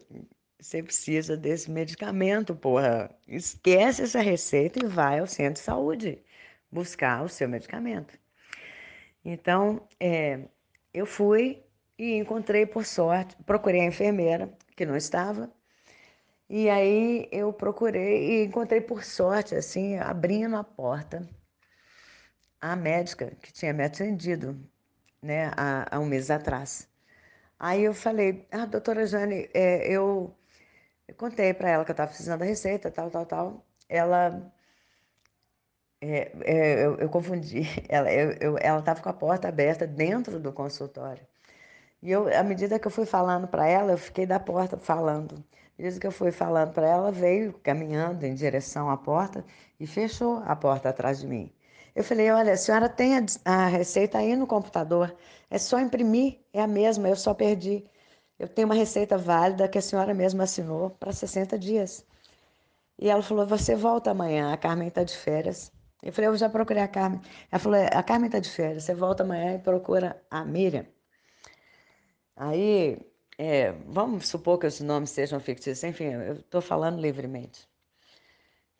você 0.60 0.82
precisa 0.84 1.36
desse 1.38 1.70
medicamento, 1.72 2.56
porra. 2.56 3.10
Esquece 3.28 4.04
essa 4.04 4.22
receita 4.22 4.80
e 4.84 4.88
vai 4.88 5.20
ao 5.20 5.28
centro 5.28 5.56
de 5.56 5.60
saúde 5.60 6.24
buscar 6.72 7.24
o 7.24 7.30
seu 7.30 7.50
medicamento. 7.50 8.18
Então, 9.26 9.88
é, 10.00 10.48
eu 10.94 11.06
fui 11.06 11.63
e 11.98 12.16
encontrei, 12.16 12.66
por 12.66 12.86
sorte, 12.86 13.36
procurei 13.46 13.82
a 13.82 13.86
enfermeira, 13.86 14.52
que 14.76 14.86
não 14.86 14.96
estava, 14.98 15.52
e 16.56 16.70
aí 16.70 17.28
eu 17.32 17.52
procurei 17.52 18.44
e 18.44 18.46
encontrei, 18.46 18.80
por 18.80 19.04
sorte, 19.04 19.56
assim, 19.56 19.98
abrindo 19.98 20.56
a 20.56 20.63
porta, 20.63 21.28
a 22.62 22.76
médica 22.76 23.32
que 23.42 23.52
tinha 23.52 23.74
me 23.74 23.84
atendido, 23.84 24.56
né, 25.20 25.52
há, 25.58 25.88
há 25.96 26.00
um 26.00 26.06
mês 26.06 26.30
atrás. 26.30 26.88
Aí 27.60 27.84
eu 27.84 27.94
falei, 27.94 28.48
ah, 28.52 28.68
doutora 28.68 29.08
Jane, 29.08 29.50
é, 29.52 29.88
eu, 29.92 30.32
eu 31.08 31.16
contei 31.16 31.56
para 31.56 31.70
ela 31.72 31.86
que 31.86 31.89
eu 31.92 31.94
estava 31.94 32.10
precisando 32.10 32.42
da 32.42 32.46
receita, 32.46 32.92
tal, 32.92 33.10
tal, 33.10 33.26
tal. 33.26 33.66
Ela 33.89 34.54
é, 36.02 36.32
é, 36.44 36.86
eu, 36.86 36.98
eu, 36.98 37.10
confundi. 37.10 37.63
Ela 37.89 38.80
estava 38.80 39.02
com 39.02 39.10
a 39.10 39.13
porta 39.13 39.48
aberta 39.48 39.88
dentro 39.88 40.39
do 40.39 40.54
consultório. 40.54 41.26
E 42.02 42.12
eu, 42.12 42.28
à 42.38 42.44
medida 42.44 42.78
que 42.80 42.88
eu 42.88 42.92
fui 42.92 43.06
falando 43.08 43.48
para 43.48 43.68
ela, 43.68 43.94
eu 43.94 43.98
fiquei 43.98 44.26
da 44.26 44.39
porta 44.39 44.78
falando. 44.78 45.44
Medida 45.78 46.00
que 46.00 46.08
eu 46.08 46.12
fui 46.12 46.32
falando 46.32 46.74
para 46.74 46.88
ela, 46.88 47.12
veio 47.12 47.54
caminhando 47.64 48.26
em 48.26 48.34
direção 48.36 48.90
à 48.90 48.98
porta 48.98 49.46
e 49.80 49.88
fechou 49.88 50.38
a 50.46 50.56
porta 50.56 50.90
atrás 50.90 51.20
de 51.20 51.28
mim. 51.28 51.52
Eu 51.96 52.04
falei: 52.04 52.32
Olha, 52.32 52.54
a 52.54 52.58
senhora 52.58 52.90
tem 52.90 53.18
a, 53.18 53.26
a 53.46 53.68
receita 53.68 54.18
aí 54.20 54.36
no 54.36 54.48
computador, 54.48 55.16
é 55.50 55.58
só 55.58 55.80
imprimir, 55.80 56.40
é 56.54 56.62
a 56.62 56.68
mesma, 56.68 57.10
eu 57.10 57.16
só 57.16 57.34
perdi. 57.34 57.84
Eu 58.40 58.48
tenho 58.48 58.68
uma 58.68 58.76
receita 58.76 59.18
válida 59.18 59.68
que 59.68 59.78
a 59.78 59.82
senhora 59.82 60.14
mesma 60.14 60.44
assinou 60.44 60.92
para 60.92 61.12
60 61.14 61.58
dias. 61.60 62.06
E 63.00 63.10
ela 63.10 63.22
falou: 63.24 63.46
Você 63.48 63.76
volta 63.76 64.12
amanhã, 64.12 64.54
a 64.54 64.58
Carmen 64.58 64.88
está 64.88 65.04
de 65.04 65.16
férias. 65.18 65.72
Eu 66.04 66.12
falei, 66.12 66.30
eu 66.30 66.36
já 66.38 66.50
procurei 66.50 66.84
a 66.84 66.88
Carmen. 66.88 67.22
Ela 67.52 67.60
falou, 67.60 67.78
é, 67.78 67.88
a 67.94 68.04
Carmen 68.04 68.28
está 68.28 68.40
de 68.40 68.50
férias, 68.50 68.84
você 68.84 68.94
volta 68.94 69.24
amanhã 69.24 69.56
e 69.56 69.60
procura 69.60 70.22
a 70.30 70.44
Miriam. 70.46 70.86
Aí, 72.36 73.00
é, 73.46 73.72
vamos 73.88 74.28
supor 74.28 74.58
que 74.58 74.68
os 74.68 74.80
nomes 74.80 75.10
sejam 75.10 75.40
fictícios, 75.40 75.84
enfim, 75.84 76.06
eu 76.06 76.34
estou 76.36 76.62
falando 76.62 77.02
livremente. 77.02 77.68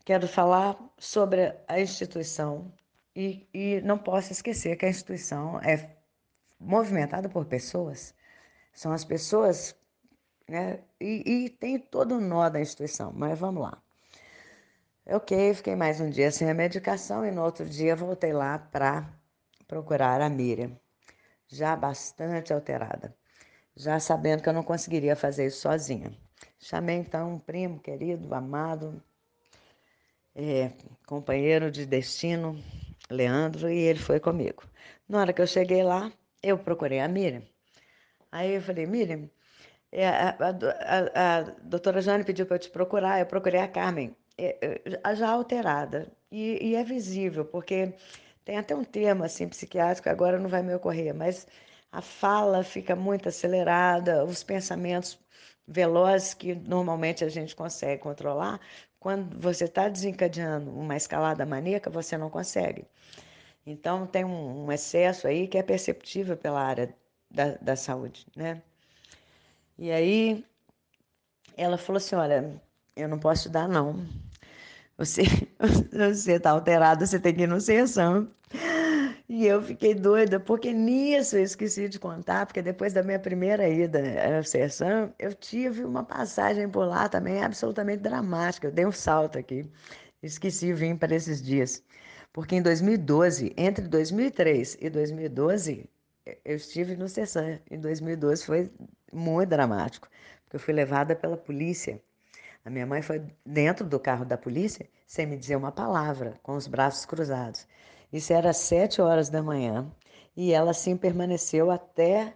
Quero 0.06 0.28
falar 0.28 0.78
sobre 0.98 1.54
a 1.68 1.80
instituição 1.80 2.72
e, 3.16 3.48
e 3.54 3.82
não 3.82 3.98
posso 3.98 4.32
esquecer 4.32 4.78
que 4.78 4.86
a 4.86 4.90
instituição 4.90 5.60
é 5.60 5.98
movimentada 6.60 7.28
por 7.28 7.46
pessoas, 7.46 8.16
são 8.74 8.92
as 8.94 9.04
pessoas, 9.04 9.76
né, 10.48 10.80
e, 11.00 11.46
e 11.46 11.50
tem 11.50 11.78
todo 11.78 12.16
o 12.16 12.22
nó 12.22 12.50
da 12.50 12.62
instituição, 12.62 13.12
mas 13.14 13.38
vamos 13.38 13.64
lá. 13.64 13.82
Ok, 15.06 15.54
fiquei 15.56 15.76
mais 15.76 16.00
um 16.00 16.10
dia 16.10 16.32
sem 16.32 16.50
a 16.50 16.54
medicação 16.54 17.26
e 17.26 17.32
no 17.32 17.44
outro 17.44 17.66
dia 17.66 17.96
voltei 17.96 18.32
lá 18.32 18.58
para 18.60 19.10
procurar 19.68 20.22
a 20.22 20.30
Miriam, 20.30 20.72
já 21.48 21.76
bastante 21.76 22.54
alterada, 22.54 23.14
já 23.76 24.00
sabendo 24.00 24.42
que 24.44 24.50
eu 24.50 24.54
não 24.54 24.64
conseguiria 24.64 25.16
fazer 25.16 25.48
isso 25.48 25.62
sozinha. 25.62 26.12
Chamei 26.60 26.98
então 26.98 27.34
um 27.34 27.40
primo 27.40 27.80
querido, 27.80 28.34
amado, 28.34 29.02
é, 30.36 30.72
companheiro 31.06 31.70
de 31.72 31.86
destino, 31.86 32.62
Leandro, 33.10 33.70
e 33.70 33.78
ele 33.78 34.00
foi 34.00 34.20
comigo. 34.20 34.64
Na 35.08 35.20
hora 35.22 35.34
que 35.34 35.42
eu 35.42 35.48
cheguei 35.48 35.84
lá, 35.84 36.12
eu 36.42 36.58
procurei 36.58 37.00
a 37.00 37.08
Miriam. 37.08 37.44
Aí 38.32 38.56
eu 38.56 38.62
falei, 38.62 38.86
Miriam, 38.86 39.30
é, 39.92 40.08
a, 40.08 40.30
a, 40.40 40.50
a, 40.90 41.38
a 41.38 41.42
doutora 41.42 42.02
Jane 42.02 42.24
pediu 42.24 42.46
para 42.46 42.56
eu 42.56 42.60
te 42.60 42.70
procurar, 42.70 43.20
eu 43.20 43.26
procurei 43.26 43.60
a 43.62 43.68
Carmen, 43.68 44.16
é, 44.38 44.80
é, 44.84 45.16
já 45.16 45.30
alterada, 45.30 46.12
e, 46.32 46.70
e 46.70 46.76
é 46.76 46.84
visível, 46.84 47.46
porque 47.46 47.94
tem 48.44 48.58
até 48.58 48.76
um 48.76 48.84
termo 48.84 49.24
assim 49.24 49.48
psiquiátrico, 49.48 50.10
agora 50.10 50.40
não 50.40 50.50
vai 50.50 50.64
me 50.64 50.74
ocorrer, 50.74 51.14
mas 51.14 51.48
a 51.94 52.02
fala 52.02 52.64
fica 52.64 52.96
muito 52.96 53.30
acelerada, 53.30 54.26
os 54.26 54.44
pensamentos 54.44 55.20
velozes 55.68 56.34
que 56.34 56.56
normalmente 56.56 57.24
a 57.24 57.30
gente 57.30 57.56
consegue 57.56 58.02
controlar, 58.02 58.60
quando 59.00 59.40
você 59.40 59.66
está 59.66 59.88
desencadeando 59.88 60.72
uma 60.72 60.98
escalada 60.98 61.46
maníaca, 61.46 61.92
você 61.92 62.18
não 62.18 62.32
consegue. 62.32 62.86
Então, 63.66 64.08
tem 64.08 64.26
um, 64.26 64.72
excesso 64.72 65.28
aí 65.28 65.48
que 65.48 65.58
é 65.58 65.64
perceptível 65.64 66.36
pela 66.36 66.62
área 66.62 66.94
da, 67.30 67.56
da 67.62 67.76
saúde, 67.76 68.26
né? 68.36 68.62
E 69.78 69.92
aí, 69.92 70.44
ela 71.56 71.78
falou 71.78 71.98
assim, 71.98 72.16
olha, 72.16 72.60
eu 72.96 73.08
não 73.08 73.20
posso 73.20 73.50
dar, 73.50 73.68
não. 73.68 74.06
Você 74.98 75.22
está 76.32 76.52
alterada, 76.52 77.06
você 77.06 77.20
tem 77.20 77.36
que 77.36 77.44
ir 77.44 77.48
no 77.48 77.62
sessão. 77.62 78.28
E 79.36 79.48
eu 79.48 79.64
fiquei 79.64 79.96
doida, 79.96 80.40
porque 80.40 80.72
nisso 80.72 81.36
eu 81.38 81.42
esqueci 81.42 81.90
de 81.90 81.98
contar, 81.98 82.46
porque 82.46 82.62
depois 82.62 82.94
da 82.94 83.02
minha 83.02 83.18
primeira 83.18 83.68
ida 83.68 84.00
à 84.38 84.44
sessão, 84.44 85.12
eu 85.18 85.34
tive 85.34 85.84
uma 85.84 86.04
passagem 86.04 86.70
por 86.70 86.86
lá 86.86 87.10
também 87.10 87.42
absolutamente 87.44 88.04
dramática. 88.04 88.68
Eu 88.68 88.72
dei 88.72 88.86
um 88.86 88.92
salto 88.92 89.40
aqui, 89.40 89.68
esqueci 90.22 90.68
de 90.68 90.74
vir 90.76 90.96
para 91.00 91.16
esses 91.16 91.42
dias. 91.42 91.84
Porque 92.32 92.56
em 92.56 92.62
2012, 92.62 93.52
entre 93.58 93.88
2003 93.88 94.78
e 94.80 94.88
2012, 94.92 95.90
eu 96.46 96.56
estive 96.56 96.96
no 96.96 97.10
Cessan. 97.10 97.60
Em 97.72 97.80
2012 97.80 98.46
foi 98.46 98.72
muito 99.12 99.50
dramático, 99.50 100.08
porque 100.44 100.58
eu 100.58 100.60
fui 100.60 100.76
levada 100.76 101.16
pela 101.16 101.38
polícia. 101.38 102.00
A 102.64 102.70
minha 102.70 102.86
mãe 102.86 103.02
foi 103.02 103.24
dentro 103.44 103.84
do 103.84 104.00
carro 104.00 104.26
da 104.26 104.38
polícia 104.38 104.88
sem 105.08 105.26
me 105.26 105.38
dizer 105.38 105.56
uma 105.56 105.72
palavra, 105.72 106.40
com 106.44 106.56
os 106.56 106.68
braços 106.68 107.04
cruzados. 107.04 107.68
Isso 108.14 108.32
era 108.32 108.52
às 108.52 108.58
sete 108.58 109.02
horas 109.02 109.30
da 109.30 109.42
manhã 109.42 109.92
e 110.36 110.54
ela 110.54 110.72
assim 110.72 110.96
permaneceu 110.96 111.72
até 111.72 112.36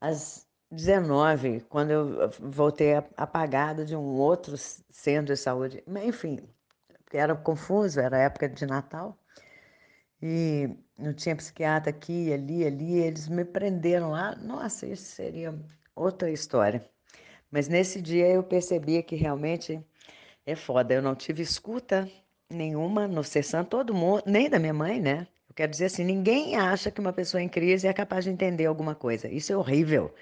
às 0.00 0.46
19, 0.70 1.60
quando 1.68 1.90
eu 1.90 2.30
voltei 2.40 2.94
apagada 3.16 3.84
de 3.84 3.96
um 3.96 4.16
outro 4.16 4.56
centro 4.56 5.34
de 5.34 5.36
saúde. 5.36 5.82
Enfim, 6.04 6.38
era 7.12 7.34
confuso, 7.34 8.00
era 8.00 8.18
época 8.18 8.48
de 8.48 8.66
Natal 8.66 9.18
e 10.22 10.68
não 10.98 11.12
tinha 11.12 11.36
psiquiatra 11.36 11.90
aqui, 11.90 12.32
ali, 12.32 12.64
ali. 12.64 12.98
Eles 12.98 13.28
me 13.28 13.44
prenderam 13.44 14.10
lá. 14.10 14.34
Nossa, 14.36 14.86
isso 14.86 15.04
seria 15.04 15.54
outra 15.94 16.30
história. 16.30 16.88
Mas 17.50 17.68
nesse 17.68 18.00
dia 18.00 18.28
eu 18.28 18.42
percebia 18.42 19.02
que 19.02 19.16
realmente 19.16 19.84
é 20.44 20.54
foda. 20.56 20.94
Eu 20.94 21.02
não 21.02 21.14
tive 21.14 21.42
escuta 21.42 22.08
nenhuma 22.50 23.06
no 23.08 23.24
Cessan, 23.24 23.64
todo 23.64 23.94
mundo, 23.94 24.22
nem 24.26 24.48
da 24.48 24.58
minha 24.58 24.74
mãe, 24.74 25.00
né? 25.00 25.26
Eu 25.48 25.54
quero 25.54 25.70
dizer 25.72 25.86
assim, 25.86 26.04
ninguém 26.04 26.56
acha 26.56 26.90
que 26.90 27.00
uma 27.00 27.12
pessoa 27.12 27.42
em 27.42 27.48
crise 27.48 27.86
é 27.86 27.92
capaz 27.92 28.24
de 28.24 28.30
entender 28.30 28.66
alguma 28.66 28.94
coisa. 28.94 29.28
Isso 29.28 29.52
é 29.52 29.56
horrível. 29.56 30.14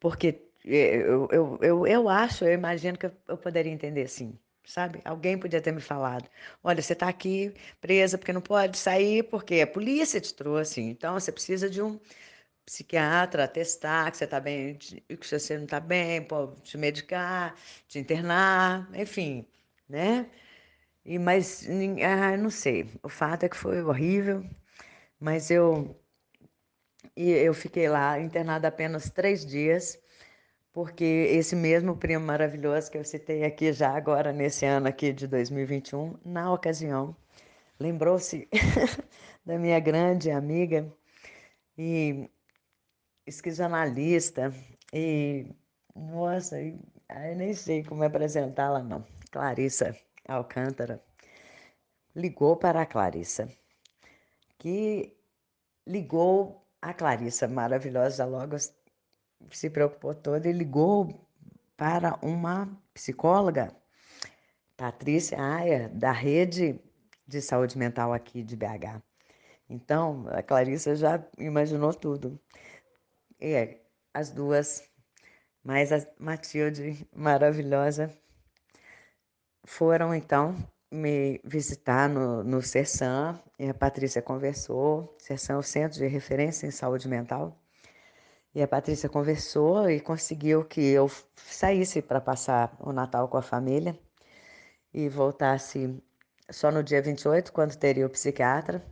Porque 0.00 0.42
eh, 0.66 0.96
eu, 0.98 1.28
eu, 1.32 1.58
eu, 1.62 1.86
eu 1.86 2.08
acho, 2.08 2.44
eu 2.44 2.52
imagino 2.52 2.98
que 2.98 3.06
eu 3.28 3.36
poderia 3.38 3.72
entender 3.72 4.08
sim, 4.08 4.38
sabe? 4.64 5.00
Alguém 5.04 5.38
podia 5.38 5.60
ter 5.60 5.72
me 5.72 5.80
falado: 5.80 6.28
olha, 6.62 6.82
você 6.82 6.92
está 6.94 7.08
aqui 7.08 7.54
presa 7.80 8.18
porque 8.18 8.32
não 8.32 8.40
pode 8.40 8.78
sair, 8.78 9.24
porque 9.24 9.60
a 9.60 9.66
polícia 9.66 10.20
te 10.20 10.34
trouxe. 10.34 10.80
Então 10.80 11.14
você 11.14 11.32
precisa 11.32 11.68
de 11.70 11.82
um 11.82 11.98
psiquiatra 12.66 13.44
atestar 13.44 14.10
que 14.10 14.16
você 14.18 14.24
está 14.24 14.40
bem, 14.40 14.76
que 14.76 15.02
você 15.26 15.56
não 15.56 15.64
está 15.64 15.80
bem, 15.80 16.22
pode 16.22 16.56
te 16.62 16.78
medicar, 16.78 17.54
te 17.88 17.98
internar, 17.98 18.88
enfim, 18.94 19.46
né? 19.88 20.30
E, 21.04 21.18
mas, 21.18 21.66
ah, 22.02 22.36
não 22.36 22.50
sei. 22.50 22.88
O 23.02 23.08
fato 23.08 23.44
é 23.44 23.48
que 23.48 23.56
foi 23.56 23.82
horrível, 23.82 24.44
mas 25.20 25.50
eu, 25.50 25.96
e 27.16 27.30
eu 27.30 27.54
fiquei 27.54 27.88
lá 27.88 28.18
internada 28.20 28.68
apenas 28.68 29.10
três 29.10 29.44
dias, 29.46 29.98
porque 30.72 31.04
esse 31.04 31.56
mesmo 31.56 31.96
primo 31.96 32.24
maravilhoso 32.26 32.90
que 32.90 32.98
eu 32.98 33.04
citei 33.04 33.44
aqui 33.44 33.72
já 33.72 33.90
agora, 33.96 34.32
nesse 34.32 34.64
ano 34.66 34.88
aqui 34.88 35.12
de 35.12 35.26
2021, 35.28 36.18
na 36.24 36.52
ocasião, 36.52 37.16
lembrou-se 37.80 38.48
da 39.46 39.58
minha 39.58 39.80
grande 39.80 40.30
amiga 40.30 40.92
e 41.78 42.30
esquizoanalista 43.26 44.52
e, 44.92 45.46
nossa, 45.94 46.60
eu 46.60 47.36
nem 47.36 47.54
sei 47.54 47.84
como 47.84 48.04
apresentá-la 48.04 48.82
não, 48.82 49.04
Clarissa 49.30 49.96
Alcântara 50.26 51.02
ligou 52.14 52.56
para 52.56 52.82
a 52.82 52.86
Clarissa, 52.86 53.48
que 54.58 55.16
ligou 55.86 56.66
a 56.80 56.94
Clarissa, 56.94 57.48
maravilhosa, 57.48 58.24
logo 58.24 58.56
se 59.50 59.70
preocupou 59.70 60.14
toda 60.14 60.48
e 60.48 60.52
ligou 60.52 61.28
para 61.76 62.18
uma 62.22 62.68
psicóloga, 62.92 63.74
Patrícia 64.76 65.40
Aia, 65.40 65.88
da 65.88 66.12
rede 66.12 66.80
de 67.26 67.40
saúde 67.40 67.76
mental 67.78 68.12
aqui 68.12 68.42
de 68.42 68.56
BH. 68.56 69.02
Então, 69.68 70.26
a 70.28 70.42
Clarissa 70.42 70.94
já 70.94 71.22
imaginou 71.38 71.92
tudo. 71.92 72.38
E 73.40 73.78
as 74.12 74.30
duas, 74.30 74.88
mais 75.62 75.92
a 75.92 76.06
Matilde, 76.18 77.06
maravilhosa, 77.14 78.10
foram 79.64 80.14
então 80.14 80.56
me 80.90 81.40
visitar 81.44 82.08
no, 82.08 82.44
no 82.44 82.62
CERSAM, 82.62 83.40
e 83.58 83.68
a 83.68 83.74
Patrícia 83.74 84.22
conversou. 84.22 85.16
CERSAM 85.18 85.54
é 85.54 85.58
o 85.58 85.62
Centro 85.62 85.98
de 85.98 86.06
Referência 86.06 86.66
em 86.66 86.70
Saúde 86.70 87.08
Mental. 87.08 87.58
E 88.54 88.62
a 88.62 88.68
Patrícia 88.68 89.08
conversou 89.08 89.90
e 89.90 90.00
conseguiu 90.00 90.64
que 90.64 90.80
eu 90.80 91.10
saísse 91.36 92.00
para 92.00 92.20
passar 92.20 92.76
o 92.78 92.92
Natal 92.92 93.26
com 93.28 93.36
a 93.36 93.42
família 93.42 93.98
e 94.92 95.08
voltasse 95.08 96.00
só 96.50 96.70
no 96.70 96.82
dia 96.82 97.02
28, 97.02 97.52
quando 97.52 97.76
teria 97.76 98.06
o 98.06 98.10
psiquiatra. 98.10 98.84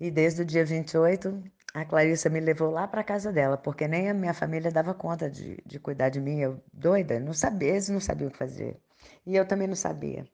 E 0.00 0.10
desde 0.10 0.42
o 0.42 0.44
dia 0.44 0.64
28, 0.64 1.42
a 1.74 1.84
Clarissa 1.84 2.30
me 2.30 2.40
levou 2.40 2.70
lá 2.70 2.88
para 2.88 3.04
casa 3.04 3.30
dela, 3.32 3.58
porque 3.58 3.86
nem 3.86 4.08
a 4.08 4.14
minha 4.14 4.32
família 4.32 4.70
dava 4.70 4.94
conta 4.94 5.28
de, 5.30 5.58
de 5.66 5.78
cuidar 5.78 6.08
de 6.08 6.20
mim. 6.20 6.40
Eu, 6.40 6.62
doida, 6.72 7.20
não 7.20 7.34
sabia, 7.34 7.70
eles 7.70 7.88
não 7.90 8.00
sabiam 8.00 8.28
o 8.28 8.30
que 8.32 8.38
fazer. 8.38 8.80
E 9.26 9.36
eu 9.36 9.46
também 9.46 9.68
não 9.68 9.74
sabia. 9.76 10.26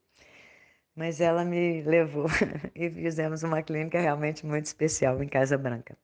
Mas 0.95 1.21
ela 1.21 1.45
me 1.45 1.83
levou 1.83 2.27
e 2.75 2.91
fizemos 2.91 3.43
uma 3.43 3.63
clínica 3.63 4.01
realmente 4.01 4.45
muito 4.45 4.67
especial 4.67 5.23
em 5.23 5.29
Casa 5.29 5.57
Branca. 5.57 5.97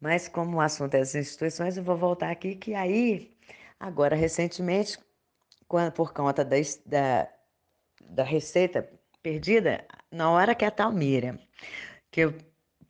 Mas 0.00 0.28
como 0.28 0.56
o 0.56 0.60
assunto 0.60 0.94
é 0.94 1.00
as 1.00 1.14
instituições, 1.14 1.76
eu 1.76 1.84
vou 1.84 1.96
voltar 1.96 2.30
aqui 2.30 2.56
que 2.56 2.74
aí, 2.74 3.36
agora 3.78 4.16
recentemente, 4.16 4.98
quando, 5.68 5.92
por 5.92 6.12
conta 6.12 6.44
da, 6.44 6.56
da, 6.86 7.28
da 8.08 8.24
receita 8.24 8.88
perdida, 9.22 9.86
na 10.10 10.30
hora 10.30 10.54
que 10.54 10.64
a 10.64 10.70
tal 10.70 10.92
Miriam, 10.92 11.38
que 12.10 12.22
eu 12.22 12.34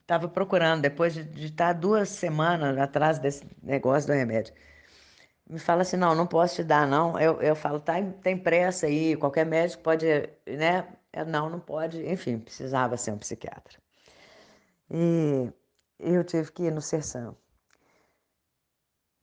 estava 0.01 0.29
procurando, 0.29 0.83
depois 0.83 1.15
de, 1.15 1.25
de 1.25 1.47
estar 1.47 1.73
duas 1.73 2.09
semanas 2.09 2.79
atrás 2.79 3.19
desse 3.19 3.45
negócio 3.63 4.09
do 4.09 4.15
remédio, 4.15 4.55
me 5.51 5.59
fala 5.59 5.83
assim, 5.83 5.97
não, 5.97 6.15
não 6.15 6.27
posso 6.27 6.57
te 6.57 6.65
dar, 6.65 6.87
não. 6.87 7.19
Eu, 7.19 7.43
eu 7.43 7.57
falo, 7.57 7.81
tá, 7.81 7.95
tem 8.23 8.39
pressa 8.39 8.87
aí, 8.87 9.17
qualquer 9.17 9.45
médico 9.45 9.83
pode, 9.83 10.07
né? 10.47 10.97
Não, 11.27 11.51
não 11.51 11.59
pode. 11.61 12.07
Enfim, 12.09 12.39
precisava 12.39 12.97
ser 12.97 13.13
um 13.13 13.19
psiquiatra. 13.19 13.79
E 14.91 15.53
eu 15.99 16.23
tive 16.25 16.53
que 16.53 16.65
ir 16.65 16.73
no 16.73 16.81
Serção. 16.81 17.37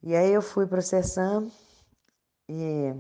E 0.04 0.16
aí 0.16 0.32
eu 0.32 0.42
fui 0.42 0.68
para 0.68 0.80
o 0.80 0.82
Serção 0.82 1.50
e, 2.50 2.94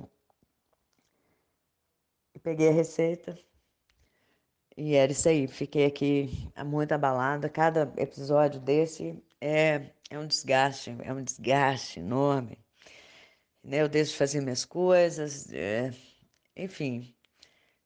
e 2.33 2.39
peguei 2.39 2.69
a 2.69 2.73
receita. 2.73 3.37
E 4.77 4.95
era 4.95 5.11
isso 5.11 5.27
aí, 5.27 5.47
fiquei 5.47 5.85
aqui 5.85 6.49
muito 6.65 6.93
abalada. 6.93 7.49
Cada 7.49 7.91
episódio 7.97 8.61
desse 8.61 9.21
é, 9.41 9.91
é 10.09 10.17
um 10.17 10.27
desgaste, 10.27 10.95
é 11.01 11.11
um 11.13 11.23
desgaste 11.23 11.99
enorme 11.99 12.57
né? 13.67 13.81
Eu 13.81 13.89
deixo 13.89 14.13
de 14.13 14.17
fazer 14.17 14.41
minhas 14.41 14.65
coisas, 14.65 15.51
é, 15.53 15.91
enfim, 16.55 17.13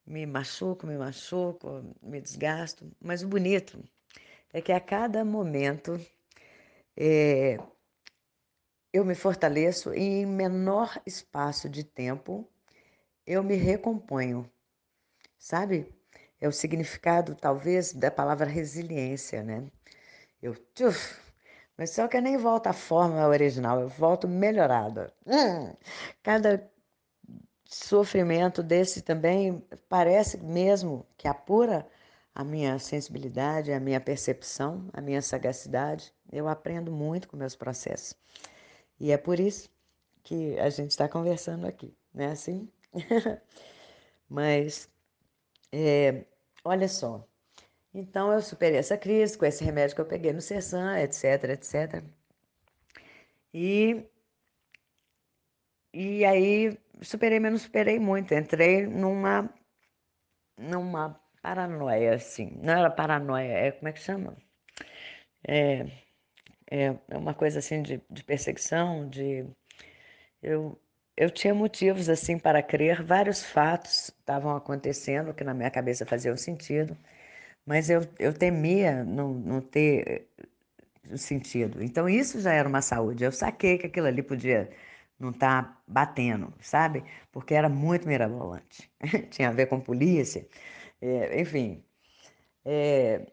me 0.05 0.25
machuco, 0.25 0.87
me 0.87 0.97
machuco, 0.97 1.83
me 2.01 2.21
desgasto. 2.21 2.89
Mas 3.01 3.23
o 3.23 3.27
bonito 3.27 3.83
é 4.53 4.61
que 4.61 4.71
a 4.71 4.79
cada 4.79 5.25
momento 5.25 5.99
é, 6.95 7.57
eu 8.93 9.03
me 9.03 9.15
fortaleço 9.15 9.93
em 9.93 10.25
menor 10.25 11.01
espaço 11.05 11.69
de 11.69 11.83
tempo 11.83 12.47
eu 13.25 13.43
me 13.43 13.55
recomponho, 13.55 14.49
sabe? 15.37 15.87
É 16.39 16.47
o 16.47 16.51
significado, 16.51 17.35
talvez, 17.35 17.93
da 17.93 18.09
palavra 18.11 18.45
resiliência, 18.47 19.43
né? 19.43 19.71
Eu, 20.41 20.55
tchuf, 20.73 21.20
mas 21.81 21.89
só 21.89 22.07
que 22.07 22.15
eu 22.15 22.21
nem 22.21 22.37
volto 22.37 22.67
à 22.67 22.73
forma 22.73 23.27
original, 23.27 23.79
eu 23.79 23.89
volto 23.89 24.27
melhorada. 24.27 25.11
Hum, 25.25 25.73
cada 26.21 26.71
sofrimento 27.65 28.61
desse 28.61 29.01
também 29.01 29.65
parece 29.89 30.37
mesmo 30.37 31.03
que 31.17 31.27
apura 31.27 31.87
a 32.35 32.43
minha 32.43 32.77
sensibilidade, 32.77 33.73
a 33.73 33.79
minha 33.79 33.99
percepção, 33.99 34.91
a 34.93 35.01
minha 35.01 35.23
sagacidade. 35.23 36.13
Eu 36.31 36.47
aprendo 36.47 36.91
muito 36.91 37.27
com 37.27 37.35
meus 37.35 37.55
processos. 37.55 38.15
E 38.99 39.11
é 39.11 39.17
por 39.17 39.39
isso 39.39 39.67
que 40.21 40.59
a 40.59 40.69
gente 40.69 40.91
está 40.91 41.09
conversando 41.09 41.65
aqui, 41.65 41.97
não 42.13 42.25
é 42.25 42.27
assim? 42.27 42.69
Mas, 44.29 44.87
é, 45.71 46.25
olha 46.63 46.87
só. 46.87 47.27
Então, 47.93 48.31
eu 48.31 48.41
superei 48.41 48.77
essa 48.79 48.97
crise 48.97 49.37
com 49.37 49.45
esse 49.45 49.63
remédio 49.63 49.95
que 49.95 50.01
eu 50.01 50.05
peguei 50.05 50.31
no 50.33 50.41
Sersan, 50.41 50.99
etc, 50.99 51.43
etc. 51.51 52.03
E, 53.53 54.05
e 55.93 56.25
aí, 56.25 56.77
superei, 57.01 57.39
mas 57.39 57.51
não 57.51 57.59
superei 57.59 57.99
muito. 57.99 58.33
Entrei 58.33 58.85
numa, 58.87 59.53
numa 60.57 61.19
paranoia, 61.41 62.15
assim. 62.15 62.51
Não 62.61 62.73
era 62.73 62.89
paranoia, 62.89 63.51
é 63.51 63.71
como 63.71 63.87
é 63.89 63.93
que 63.93 63.99
chama? 63.99 64.37
É, 65.47 65.85
é, 66.71 66.97
é 67.09 67.17
uma 67.17 67.33
coisa 67.33 67.59
assim 67.59 67.81
de, 67.81 68.01
de 68.09 68.23
perseguição, 68.23 69.07
de... 69.09 69.45
Eu, 70.41 70.79
eu 71.17 71.29
tinha 71.29 71.53
motivos 71.53 72.09
assim 72.09 72.39
para 72.39 72.63
crer, 72.63 73.03
vários 73.03 73.43
fatos 73.43 74.09
estavam 74.09 74.55
acontecendo 74.55 75.33
que 75.33 75.43
na 75.43 75.53
minha 75.53 75.69
cabeça 75.71 76.05
faziam 76.05 76.35
sentido, 76.37 76.97
mas 77.65 77.89
eu, 77.89 78.01
eu 78.19 78.33
temia 78.33 79.03
não, 79.03 79.33
não 79.33 79.61
ter 79.61 80.27
eh, 81.09 81.17
sentido. 81.17 81.83
Então 81.83 82.09
isso 82.09 82.39
já 82.41 82.53
era 82.53 82.67
uma 82.67 82.81
saúde. 82.81 83.23
Eu 83.23 83.31
saquei 83.31 83.77
que 83.77 83.87
aquilo 83.87 84.07
ali 84.07 84.23
podia 84.23 84.69
não 85.19 85.31
estar 85.31 85.63
tá 85.63 85.81
batendo, 85.87 86.53
sabe? 86.61 87.03
Porque 87.31 87.53
era 87.53 87.69
muito 87.69 88.07
mirabolante. 88.07 88.91
Tinha 89.31 89.49
a 89.49 89.51
ver 89.53 89.67
com 89.67 89.79
polícia, 89.79 90.47
é, 91.01 91.41
enfim. 91.41 91.83
É, 92.65 93.25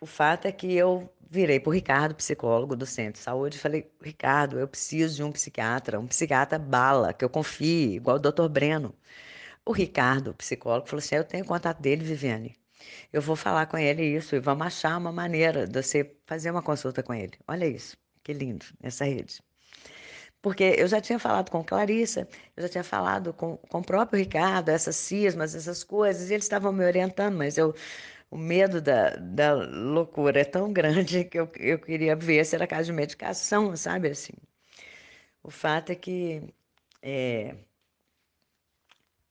o 0.00 0.06
fato 0.06 0.46
é 0.46 0.52
que 0.52 0.74
eu 0.74 1.10
virei 1.30 1.58
para 1.60 1.70
o 1.70 1.72
Ricardo, 1.72 2.14
psicólogo 2.14 2.76
do 2.76 2.84
Centro 2.84 3.14
de 3.14 3.18
Saúde, 3.20 3.56
e 3.56 3.60
falei: 3.60 3.90
Ricardo, 4.02 4.58
eu 4.58 4.68
preciso 4.68 5.16
de 5.16 5.22
um 5.22 5.32
psiquiatra, 5.32 5.98
um 6.00 6.06
psiquiatra 6.06 6.58
bala, 6.58 7.12
que 7.14 7.24
eu 7.24 7.30
confie, 7.30 7.94
igual 7.96 8.16
o 8.16 8.20
doutor 8.20 8.48
Breno. 8.48 8.94
O 9.64 9.72
Ricardo, 9.72 10.34
psicólogo, 10.34 10.88
falou 10.88 10.98
assim: 10.98 11.16
Eu 11.16 11.24
tenho 11.24 11.44
contato 11.44 11.80
dele, 11.80 12.04
Viviane. 12.04 12.56
Eu 13.12 13.22
vou 13.22 13.36
falar 13.36 13.66
com 13.66 13.78
ele 13.78 14.02
isso 14.02 14.34
e 14.34 14.40
vamos 14.40 14.66
achar 14.66 14.96
uma 14.98 15.12
maneira 15.12 15.66
de 15.66 15.82
você 15.82 16.16
fazer 16.26 16.50
uma 16.50 16.62
consulta 16.62 17.02
com 17.02 17.14
ele. 17.14 17.32
Olha 17.46 17.66
isso, 17.66 17.96
que 18.24 18.32
lindo, 18.32 18.66
essa 18.82 19.04
rede. 19.04 19.40
Porque 20.40 20.64
eu 20.76 20.88
já 20.88 21.00
tinha 21.00 21.18
falado 21.18 21.50
com 21.50 21.62
Clarissa, 21.64 22.28
eu 22.56 22.64
já 22.64 22.68
tinha 22.68 22.84
falado 22.84 23.32
com, 23.32 23.56
com 23.56 23.78
o 23.78 23.84
próprio 23.84 24.18
Ricardo, 24.18 24.70
essas 24.70 24.96
cismas, 24.96 25.54
essas 25.54 25.84
coisas, 25.84 26.30
e 26.30 26.34
eles 26.34 26.44
estavam 26.44 26.72
me 26.72 26.84
orientando, 26.84 27.36
mas 27.36 27.56
eu 27.56 27.74
o 28.32 28.38
medo 28.38 28.80
da, 28.80 29.10
da 29.16 29.52
loucura 29.54 30.40
é 30.40 30.44
tão 30.44 30.72
grande 30.72 31.24
que 31.26 31.38
eu, 31.38 31.50
eu 31.58 31.78
queria 31.78 32.16
ver 32.16 32.44
se 32.46 32.56
era 32.56 32.66
caso 32.66 32.86
de 32.86 32.92
medicação, 32.94 33.76
sabe 33.76 34.08
assim. 34.08 34.32
O 35.42 35.50
fato 35.50 35.90
é 35.92 35.94
que 35.94 36.42
é, 37.02 37.54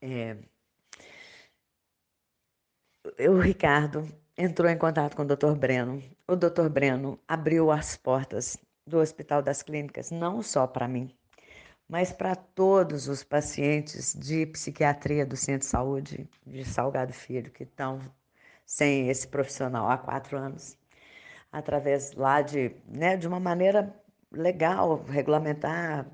é, 0.01 0.37
o 3.29 3.39
Ricardo 3.39 4.07
entrou 4.37 4.69
em 4.69 4.77
contato 4.77 5.15
com 5.15 5.23
o 5.23 5.25
Dr. 5.25 5.55
Breno. 5.55 6.01
O 6.27 6.35
Dr. 6.35 6.69
Breno 6.69 7.19
abriu 7.27 7.71
as 7.71 7.95
portas 7.95 8.57
do 8.85 8.97
Hospital 8.99 9.41
das 9.41 9.61
Clínicas, 9.61 10.11
não 10.11 10.41
só 10.41 10.65
para 10.67 10.87
mim, 10.87 11.15
mas 11.87 12.11
para 12.11 12.35
todos 12.35 13.07
os 13.07 13.23
pacientes 13.23 14.13
de 14.17 14.45
psiquiatria 14.47 15.25
do 15.25 15.37
Centro 15.37 15.61
de 15.61 15.65
Saúde 15.65 16.29
de 16.45 16.65
Salgado 16.65 17.13
Filho 17.13 17.51
que 17.51 17.63
estão 17.63 17.99
sem 18.65 19.09
esse 19.09 19.27
profissional 19.27 19.89
há 19.89 19.97
quatro 19.97 20.37
anos, 20.37 20.77
através 21.51 22.13
lá 22.13 22.41
de, 22.41 22.71
né, 22.87 23.17
de 23.17 23.27
uma 23.27 23.39
maneira 23.39 23.93
legal, 24.31 25.03
regulamentar, 25.03 26.07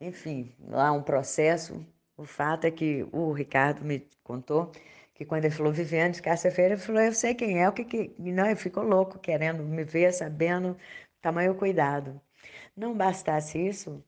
enfim, 0.00 0.54
lá 0.60 0.92
um 0.92 1.02
processo. 1.02 1.84
O 2.16 2.24
fato 2.24 2.66
é 2.66 2.70
que 2.70 3.06
o 3.12 3.32
Ricardo 3.32 3.84
me 3.84 4.06
contou 4.22 4.72
que 5.14 5.24
quando 5.24 5.44
ele 5.46 5.54
falou 5.54 5.72
Viviane 5.72 6.12
de 6.14 6.22
Cássia 6.22 6.50
Feira, 6.50 6.74
ele 6.74 6.80
falou, 6.80 7.00
eu 7.02 7.12
sei 7.12 7.34
quem 7.34 7.62
é, 7.62 7.68
o 7.68 7.72
que 7.72 7.84
que... 7.84 8.14
Não, 8.18 8.46
ele 8.46 8.56
ficou 8.56 8.82
louco, 8.82 9.18
querendo 9.18 9.62
me 9.62 9.82
ver, 9.84 10.12
sabendo 10.12 10.76
tamanho 11.22 11.54
cuidado. 11.54 12.20
Não 12.76 12.94
bastasse 12.96 13.58
isso, 13.58 14.04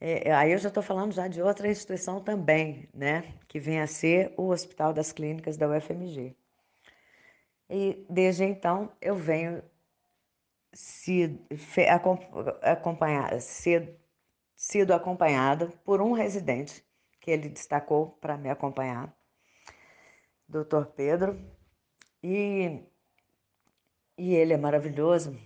é, 0.00 0.32
aí 0.32 0.52
eu 0.52 0.58
já 0.58 0.68
estou 0.68 0.82
falando 0.82 1.12
já 1.12 1.26
de 1.28 1.40
outra 1.42 1.68
instituição 1.68 2.20
também, 2.22 2.88
né, 2.92 3.34
que 3.48 3.58
vem 3.58 3.80
a 3.80 3.86
ser 3.86 4.32
o 4.36 4.48
Hospital 4.50 4.92
das 4.92 5.12
Clínicas 5.12 5.56
da 5.56 5.68
UFMG. 5.68 6.36
E 7.68 8.06
desde 8.08 8.44
então 8.44 8.92
eu 9.00 9.16
venho 9.16 9.62
sido, 10.72 11.38
acompanhada, 12.62 13.40
sido, 13.40 13.94
sido 14.54 14.92
acompanhada 14.94 15.68
por 15.84 16.00
um 16.02 16.12
residente 16.12 16.85
que 17.26 17.30
ele 17.32 17.48
destacou 17.48 18.12
para 18.20 18.38
me 18.38 18.48
acompanhar, 18.48 19.12
doutor 20.48 20.86
Pedro, 20.86 21.36
e, 22.22 22.80
e 24.16 24.34
ele 24.34 24.52
é 24.52 24.56
maravilhoso, 24.56 25.36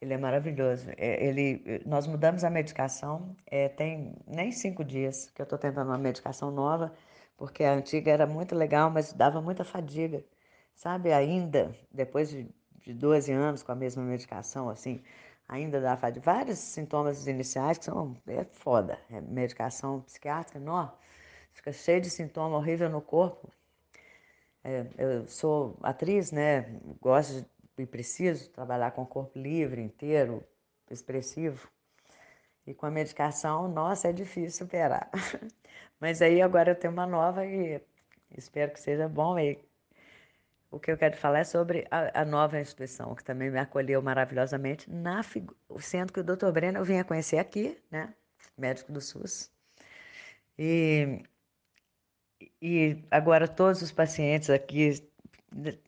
ele 0.00 0.14
é 0.14 0.16
maravilhoso. 0.16 0.86
É, 0.96 1.26
ele, 1.26 1.82
nós 1.84 2.06
mudamos 2.06 2.44
a 2.44 2.50
medicação, 2.50 3.36
é, 3.46 3.68
tem 3.68 4.14
nem 4.28 4.52
cinco 4.52 4.84
dias 4.84 5.28
que 5.30 5.42
eu 5.42 5.44
estou 5.44 5.58
tentando 5.58 5.88
uma 5.88 5.98
medicação 5.98 6.52
nova, 6.52 6.94
porque 7.36 7.64
a 7.64 7.72
antiga 7.74 8.12
era 8.12 8.26
muito 8.26 8.54
legal, 8.54 8.88
mas 8.88 9.12
dava 9.12 9.42
muita 9.42 9.64
fadiga 9.64 10.24
sabe, 10.74 11.12
ainda, 11.12 11.74
depois 11.90 12.30
de, 12.30 12.48
de 12.82 12.94
12 12.94 13.32
anos 13.32 13.62
com 13.62 13.72
a 13.72 13.74
mesma 13.74 14.02
medicação, 14.02 14.68
assim, 14.68 15.02
ainda 15.48 15.80
dá 15.80 15.94
de 16.10 16.20
vários 16.20 16.58
sintomas 16.58 17.26
iniciais 17.26 17.78
que 17.78 17.84
são, 17.84 18.16
é 18.26 18.44
foda, 18.44 18.98
é 19.10 19.20
medicação 19.20 20.00
psiquiátrica, 20.02 20.58
não, 20.58 20.92
fica 21.54 21.72
cheio 21.72 22.00
de 22.00 22.10
sintoma 22.10 22.56
horrível 22.56 22.90
no 22.90 23.00
corpo. 23.00 23.50
É, 24.62 24.86
eu 24.98 25.28
sou 25.28 25.78
atriz, 25.82 26.32
né, 26.32 26.62
gosto 27.00 27.44
e 27.78 27.86
preciso 27.86 28.50
trabalhar 28.50 28.92
com 28.92 29.02
o 29.02 29.06
corpo 29.06 29.38
livre, 29.38 29.80
inteiro, 29.80 30.44
expressivo. 30.90 31.68
E 32.66 32.72
com 32.74 32.86
a 32.86 32.90
medicação, 32.90 33.68
nossa, 33.68 34.08
é 34.08 34.12
difícil 34.12 34.66
superar. 34.66 35.10
Mas 36.00 36.22
aí 36.22 36.40
agora 36.42 36.72
eu 36.72 36.76
tenho 36.76 36.92
uma 36.92 37.06
nova 37.06 37.44
e 37.46 37.80
espero 38.36 38.72
que 38.72 38.80
seja 38.80 39.08
bom 39.08 39.38
e 39.38 39.58
o 40.70 40.80
que 40.80 40.90
eu 40.90 40.98
quero 40.98 41.16
falar 41.16 41.40
é 41.40 41.44
sobre 41.44 41.86
a, 41.90 42.22
a 42.22 42.24
nova 42.24 42.60
instituição, 42.60 43.14
que 43.14 43.22
também 43.22 43.50
me 43.50 43.60
acolheu 43.60 44.02
maravilhosamente, 44.02 44.90
na, 44.90 45.22
sendo 45.78 46.12
que 46.12 46.20
o 46.20 46.24
doutor 46.24 46.52
Breno 46.52 46.78
eu 46.78 46.84
vinha 46.84 47.04
conhecer 47.04 47.38
aqui, 47.38 47.80
né? 47.90 48.12
médico 48.58 48.92
do 48.92 49.00
SUS. 49.00 49.50
E, 50.58 51.22
e 52.66 52.96
agora 53.10 53.46
todos 53.46 53.82
os 53.82 53.92
pacientes 53.92 54.48
aqui 54.48 54.90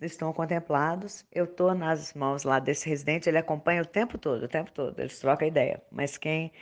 estão 0.02 0.30
contemplados. 0.30 1.24
Eu 1.32 1.46
estou 1.46 1.74
nas 1.74 2.12
mãos 2.12 2.44
lá 2.44 2.58
desse 2.58 2.86
residente, 2.86 3.30
ele 3.30 3.38
acompanha 3.38 3.80
o 3.80 3.86
tempo 3.86 4.18
todo, 4.18 4.42
o 4.42 4.48
tempo 4.48 4.70
todo, 4.72 5.00
eles 5.00 5.18
trocam 5.18 5.48
ideia. 5.48 5.82
Mas 5.90 6.18
quem. 6.18 6.52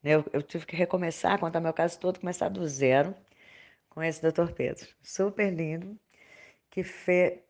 Né, 0.00 0.12
eu, 0.14 0.24
eu 0.32 0.42
tive 0.42 0.64
que 0.64 0.76
recomeçar, 0.76 1.40
contar 1.40 1.60
meu 1.60 1.72
caso 1.72 1.98
todo, 1.98 2.20
começar 2.20 2.48
do 2.50 2.64
zero 2.68 3.12
com 3.90 4.00
esse 4.00 4.22
doutor 4.22 4.52
Pedro. 4.52 4.86
Super 5.02 5.52
lindo, 5.52 5.98
que 6.70 6.84
fez 6.84 7.40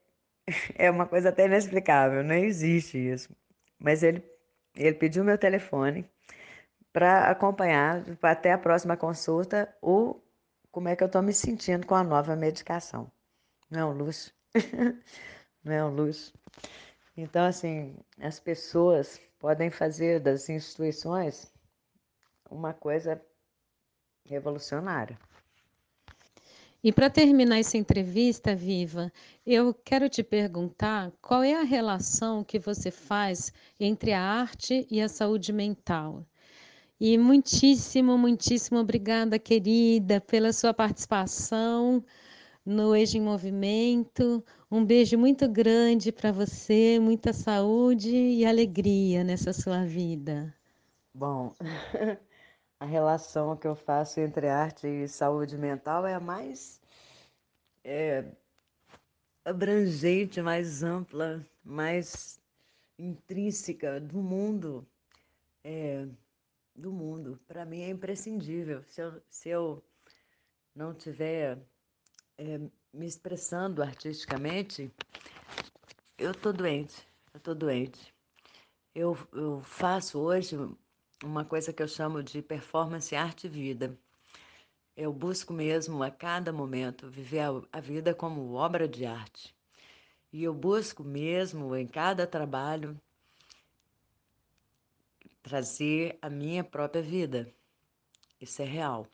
é 0.76 0.90
uma 0.90 1.06
coisa 1.06 1.28
até 1.28 1.44
inexplicável, 1.44 2.24
não 2.24 2.34
existe 2.36 2.96
isso. 2.96 3.36
Mas 3.78 4.02
ele, 4.02 4.22
ele 4.74 4.94
pediu 4.94 5.24
meu 5.24 5.36
telefone 5.36 6.08
para 6.90 7.30
acompanhar 7.30 8.02
até 8.22 8.52
a 8.52 8.58
próxima 8.58 8.96
consulta 8.96 9.68
o 9.82 10.23
como 10.74 10.88
é 10.88 10.96
que 10.96 11.04
eu 11.04 11.06
estou 11.06 11.22
me 11.22 11.32
sentindo 11.32 11.86
com 11.86 11.94
a 11.94 12.02
nova 12.02 12.34
medicação. 12.34 13.08
Não 13.70 13.78
é 13.78 13.84
um 13.84 13.92
luxo. 13.92 14.34
não 15.62 15.72
é 15.72 15.84
um 15.84 15.94
luxo. 15.94 16.34
Então, 17.16 17.46
assim, 17.46 17.94
as 18.20 18.40
pessoas 18.40 19.20
podem 19.38 19.70
fazer 19.70 20.18
das 20.18 20.48
instituições 20.48 21.52
uma 22.50 22.74
coisa 22.74 23.22
revolucionária. 24.26 25.16
E 26.82 26.92
para 26.92 27.08
terminar 27.08 27.60
essa 27.60 27.78
entrevista, 27.78 28.52
Viva, 28.56 29.12
eu 29.46 29.72
quero 29.72 30.08
te 30.08 30.24
perguntar 30.24 31.12
qual 31.22 31.44
é 31.44 31.54
a 31.54 31.62
relação 31.62 32.42
que 32.42 32.58
você 32.58 32.90
faz 32.90 33.52
entre 33.78 34.12
a 34.12 34.20
arte 34.20 34.88
e 34.90 35.00
a 35.00 35.08
saúde 35.08 35.52
mental. 35.52 36.26
E 37.00 37.18
muitíssimo, 37.18 38.16
muitíssimo 38.16 38.78
obrigada, 38.78 39.38
querida, 39.38 40.20
pela 40.20 40.52
sua 40.52 40.72
participação 40.72 42.04
no 42.64 42.94
Eixo 42.94 43.16
em 43.16 43.20
Movimento. 43.20 44.44
Um 44.70 44.84
beijo 44.84 45.18
muito 45.18 45.48
grande 45.48 46.12
para 46.12 46.30
você, 46.30 46.98
muita 47.00 47.32
saúde 47.32 48.10
e 48.10 48.46
alegria 48.46 49.24
nessa 49.24 49.52
sua 49.52 49.84
vida. 49.84 50.54
Bom, 51.12 51.52
a 52.78 52.84
relação 52.84 53.56
que 53.56 53.66
eu 53.66 53.74
faço 53.74 54.20
entre 54.20 54.48
arte 54.48 54.86
e 54.86 55.08
saúde 55.08 55.58
mental 55.58 56.06
é 56.06 56.14
a 56.14 56.20
mais 56.20 56.80
é, 57.82 58.24
abrangente, 59.44 60.40
mais 60.40 60.82
ampla, 60.82 61.44
mais 61.62 62.40
intrínseca 62.98 64.00
do 64.00 64.18
mundo. 64.18 64.86
É, 65.62 66.06
do 66.74 66.92
mundo. 66.92 67.40
Para 67.46 67.64
mim 67.64 67.82
é 67.82 67.90
imprescindível. 67.90 68.82
Se 68.84 69.00
eu, 69.00 69.22
se 69.30 69.48
eu 69.48 69.84
não 70.74 70.94
tiver 70.94 71.58
é, 72.36 72.58
me 72.92 73.06
expressando 73.06 73.82
artisticamente, 73.82 74.92
eu 76.18 76.32
estou 76.32 76.52
doente. 76.52 77.06
Eu 77.32 77.38
estou 77.38 77.54
doente. 77.54 78.14
Eu, 78.94 79.16
eu 79.32 79.60
faço 79.62 80.18
hoje 80.18 80.56
uma 81.22 81.44
coisa 81.44 81.72
que 81.72 81.82
eu 81.82 81.88
chamo 81.88 82.22
de 82.22 82.42
performance 82.42 83.14
arte 83.14 83.48
vida. 83.48 83.98
Eu 84.96 85.12
busco 85.12 85.52
mesmo 85.52 86.02
a 86.02 86.10
cada 86.10 86.52
momento 86.52 87.10
viver 87.10 87.40
a, 87.40 87.62
a 87.72 87.80
vida 87.80 88.14
como 88.14 88.52
obra 88.52 88.86
de 88.86 89.04
arte. 89.04 89.54
E 90.32 90.42
eu 90.44 90.54
busco 90.54 91.02
mesmo 91.02 91.74
em 91.76 91.86
cada 91.86 92.26
trabalho 92.26 93.00
trazer 95.44 96.18
a 96.22 96.30
minha 96.30 96.64
própria 96.64 97.02
vida. 97.02 97.54
Isso 98.40 98.62
é 98.62 98.64
real. 98.64 99.06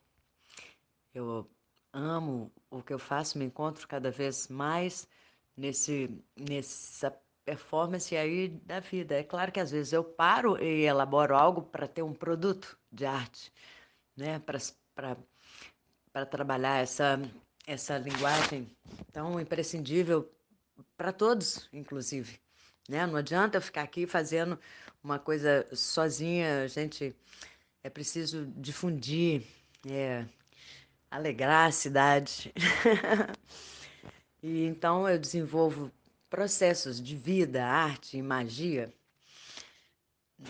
Eu 1.13 1.51
amo 1.93 2.53
o 2.71 2.83
que 2.83 2.95
eu 2.95 2.99
faço, 3.01 3.37
me 3.37 3.45
encontro 3.45 3.87
cada 3.89 4.11
vez 4.13 4.47
mais 4.49 5.09
nesse 5.57 6.09
nessa 6.37 7.13
performance 7.45 8.17
aí 8.17 8.49
da 8.49 8.79
vida. 8.79 9.17
É 9.17 9.25
claro 9.25 9.51
que 9.51 9.59
às 9.59 9.73
vezes 9.73 9.93
eu 9.93 10.05
paro 10.05 10.57
e 10.63 10.85
elaboro 10.85 11.35
algo 11.37 11.63
para 11.63 11.89
ter 11.89 12.03
um 12.03 12.15
produto 12.15 12.79
de 12.93 13.05
arte, 13.05 13.53
né? 14.17 14.39
Para 14.39 15.17
para 16.13 16.27
trabalhar 16.27 16.79
essa 16.79 17.21
essa 17.67 17.99
linguagem 17.99 18.71
tão 19.13 19.41
imprescindível 19.41 20.31
para 20.97 21.13
todos, 21.13 21.69
inclusive. 21.73 22.41
Né? 22.91 23.07
Não 23.07 23.15
adianta 23.15 23.59
eu 23.59 23.63
ficar 23.63 23.83
aqui 23.83 24.05
fazendo 24.05 24.59
uma 25.03 25.17
coisa 25.17 25.65
sozinha, 25.73 26.67
gente 26.67 27.15
é 27.85 27.89
preciso 27.89 28.47
difundir, 28.57 29.45
é, 29.89 30.27
alegrar 31.09 31.69
a 31.69 31.73
cidade. 31.73 32.53
e 34.43 34.65
então 34.65 35.09
eu 35.09 35.21
desenvolvo 35.21 35.89
processos 36.29 37.01
de 37.01 37.15
vida, 37.15 37.65
arte 37.65 38.17
e 38.19 38.23
magia. 38.23 38.93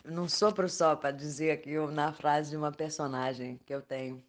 Não 0.02 0.26
sopro 0.26 0.66
só 0.66 0.96
para 0.96 1.10
dizer 1.10 1.50
aqui 1.50 1.76
na 1.92 2.10
frase 2.10 2.50
de 2.50 2.56
uma 2.56 2.72
personagem 2.72 3.60
que 3.66 3.74
eu 3.74 3.82
tenho. 3.82 4.24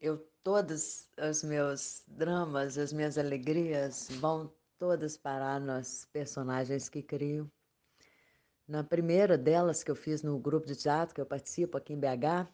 Eu 0.00 0.24
todos 0.44 1.08
os 1.18 1.42
meus 1.42 2.04
dramas, 2.06 2.78
as 2.78 2.92
minhas 2.92 3.18
alegrias 3.18 4.08
vão 4.20 4.52
todas 4.84 5.16
parar 5.16 5.58
nas 5.58 6.06
personagens 6.12 6.90
que 6.90 7.02
crio. 7.02 7.50
Na 8.68 8.84
primeira 8.84 9.38
delas 9.38 9.82
que 9.82 9.90
eu 9.90 9.96
fiz 9.96 10.22
no 10.22 10.38
grupo 10.38 10.66
de 10.66 10.76
teatro 10.76 11.14
que 11.14 11.20
eu 11.22 11.24
participo 11.24 11.78
aqui 11.78 11.94
em 11.94 11.98
BH, 11.98 12.46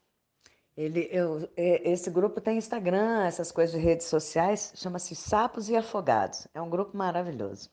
ele, 0.76 1.08
eu, 1.10 1.50
esse 1.56 2.08
grupo 2.08 2.40
tem 2.40 2.56
Instagram, 2.56 3.24
essas 3.24 3.50
coisas 3.50 3.74
de 3.74 3.84
redes 3.84 4.06
sociais, 4.06 4.72
chama-se 4.76 5.16
Sapos 5.16 5.68
e 5.68 5.76
Afogados. 5.76 6.46
É 6.54 6.62
um 6.62 6.70
grupo 6.70 6.96
maravilhoso. 6.96 7.68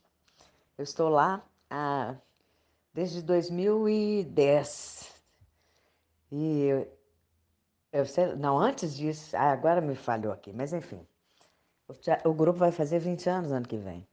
Eu 0.75 0.83
estou 0.83 1.07
lá 1.07 1.45
há, 1.69 2.15
desde 2.91 3.21
2010. 3.21 5.21
E 6.31 6.63
eu, 6.63 6.97
eu 7.91 8.05
sei, 8.07 8.35
não, 8.35 8.57
antes 8.57 8.95
disso, 8.95 9.37
ah, 9.37 9.51
agora 9.51 9.81
me 9.81 9.95
falhou 9.95 10.33
aqui, 10.33 10.51
mas 10.51 10.73
enfim. 10.73 11.05
O, 11.87 11.93
o 12.29 12.33
grupo 12.33 12.57
vai 12.57 12.71
fazer 12.71 12.97
20 12.97 13.29
anos 13.29 13.51
ano 13.51 13.67
que 13.67 13.77
vem. 13.77 14.03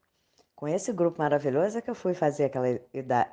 Com 0.56 0.68
esse 0.68 0.92
grupo 0.92 1.18
maravilhoso 1.18 1.78
é 1.78 1.82
que 1.82 1.90
eu 1.90 1.94
fui 1.94 2.14
fazer 2.14 2.44
aquela, 2.44 2.68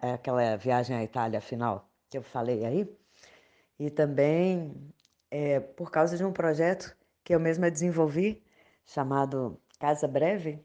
aquela 0.01 0.55
viagem 0.57 0.95
à 0.95 1.03
Itália 1.03 1.39
final 1.39 1.89
que 2.09 2.17
eu 2.17 2.23
falei 2.23 2.65
aí. 2.65 2.97
E 3.79 3.89
também 3.89 4.75
é, 5.29 5.59
por 5.59 5.89
causa 5.91 6.17
de 6.17 6.23
um 6.25 6.31
projeto 6.33 6.95
que 7.23 7.33
eu 7.33 7.39
mesma 7.39 7.71
desenvolvi, 7.71 8.43
chamado 8.85 9.59
Casa 9.79 10.07
Breve. 10.07 10.59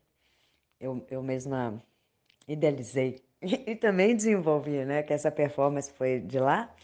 Eu, 0.80 1.06
eu 1.10 1.22
mesma 1.22 1.82
idealizei 2.48 3.22
e, 3.40 3.76
também 3.76 4.16
desenvolvi, 4.16 4.84
né? 4.84 5.02
Que 5.02 5.12
essa 5.12 5.30
performance 5.30 5.90
foi 5.92 6.20
de 6.20 6.38
lá. 6.38 6.74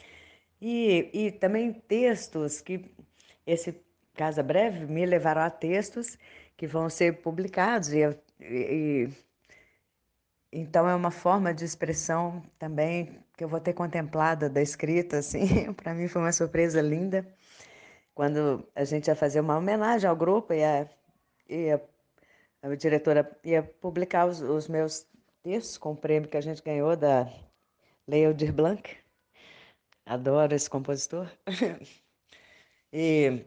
E, 0.61 1.11
e 1.13 1.33
também 1.33 1.73
textos 1.73 2.61
que 2.61 2.95
esse 3.47 3.75
Casa 4.15 4.43
Breve 4.43 4.87
me 4.87 5.05
levaram 5.07 5.43
a 5.43 5.51
textos 5.51 6.19
que 6.57 6.67
vão 6.67 6.89
ser 6.89 7.23
publicados 7.23 7.93
e, 7.93 8.03
e 8.41 9.09
então 10.53 10.89
é 10.89 10.95
uma 10.95 11.11
forma 11.11 11.55
de 11.55 11.65
expressão 11.65 12.43
também 12.59 13.19
que 13.37 13.43
eu 13.43 13.49
vou 13.49 13.61
ter 13.61 13.73
contemplada 13.73 14.51
da 14.51 14.61
escrita, 14.61 15.19
assim, 15.19 15.73
para 15.75 15.95
mim 15.95 16.07
foi 16.09 16.21
uma 16.21 16.33
surpresa 16.33 16.81
linda 16.83 17.27
quando 18.15 18.69
a 18.75 18.85
gente 18.85 19.09
ia 19.09 19.17
fazer 19.17 19.41
uma 19.41 19.57
homenagem 19.57 20.09
ao 20.09 20.15
grupo 20.17 20.53
e 20.53 20.63
a, 20.63 20.87
e 21.49 21.71
a, 21.71 21.81
a 22.63 22.75
diretora 22.75 23.31
ia 23.43 23.63
publicar 23.63 24.27
os, 24.27 24.41
os, 24.43 24.69
meus 24.69 25.07
textos 25.43 25.79
com 25.79 25.93
o 25.93 25.97
prêmio 25.97 26.29
que 26.29 26.37
a 26.37 26.41
gente 26.43 26.63
ganhou 26.63 26.97
da 26.97 27.27
Leodir 28.07 28.53
Blanc. 28.53 28.97
Adoro 30.05 30.55
esse 30.55 30.69
compositor. 30.69 31.31
e 32.93 33.45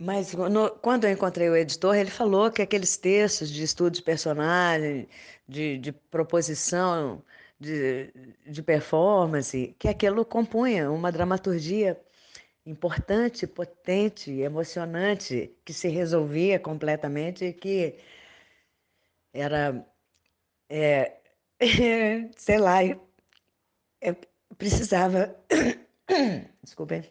mas 0.00 0.32
no, 0.34 0.70
quando 0.70 1.04
eu 1.04 1.12
encontrei 1.12 1.48
o 1.48 1.56
editor, 1.56 1.96
ele 1.96 2.10
falou 2.10 2.50
que 2.50 2.62
aqueles 2.62 2.96
textos 2.96 3.50
de 3.50 3.62
estudo 3.64 3.94
de 3.94 4.02
personagem, 4.02 5.08
de, 5.48 5.78
de 5.78 5.92
proposição, 5.92 7.22
de, 7.58 8.12
de 8.46 8.62
performance, 8.62 9.74
que 9.78 9.88
aquilo 9.88 10.24
compunha 10.24 10.90
uma 10.90 11.10
dramaturgia 11.10 12.00
importante, 12.66 13.46
potente, 13.46 14.30
emocionante, 14.30 15.56
que 15.64 15.72
se 15.72 15.88
resolvia 15.88 16.60
completamente 16.60 17.46
e 17.46 17.52
que 17.52 17.98
era, 19.32 19.86
é, 20.68 21.18
sei 22.36 22.58
lá, 22.58 22.84
eu 22.84 24.16
precisava, 24.56 25.34
desculpem, 26.62 27.02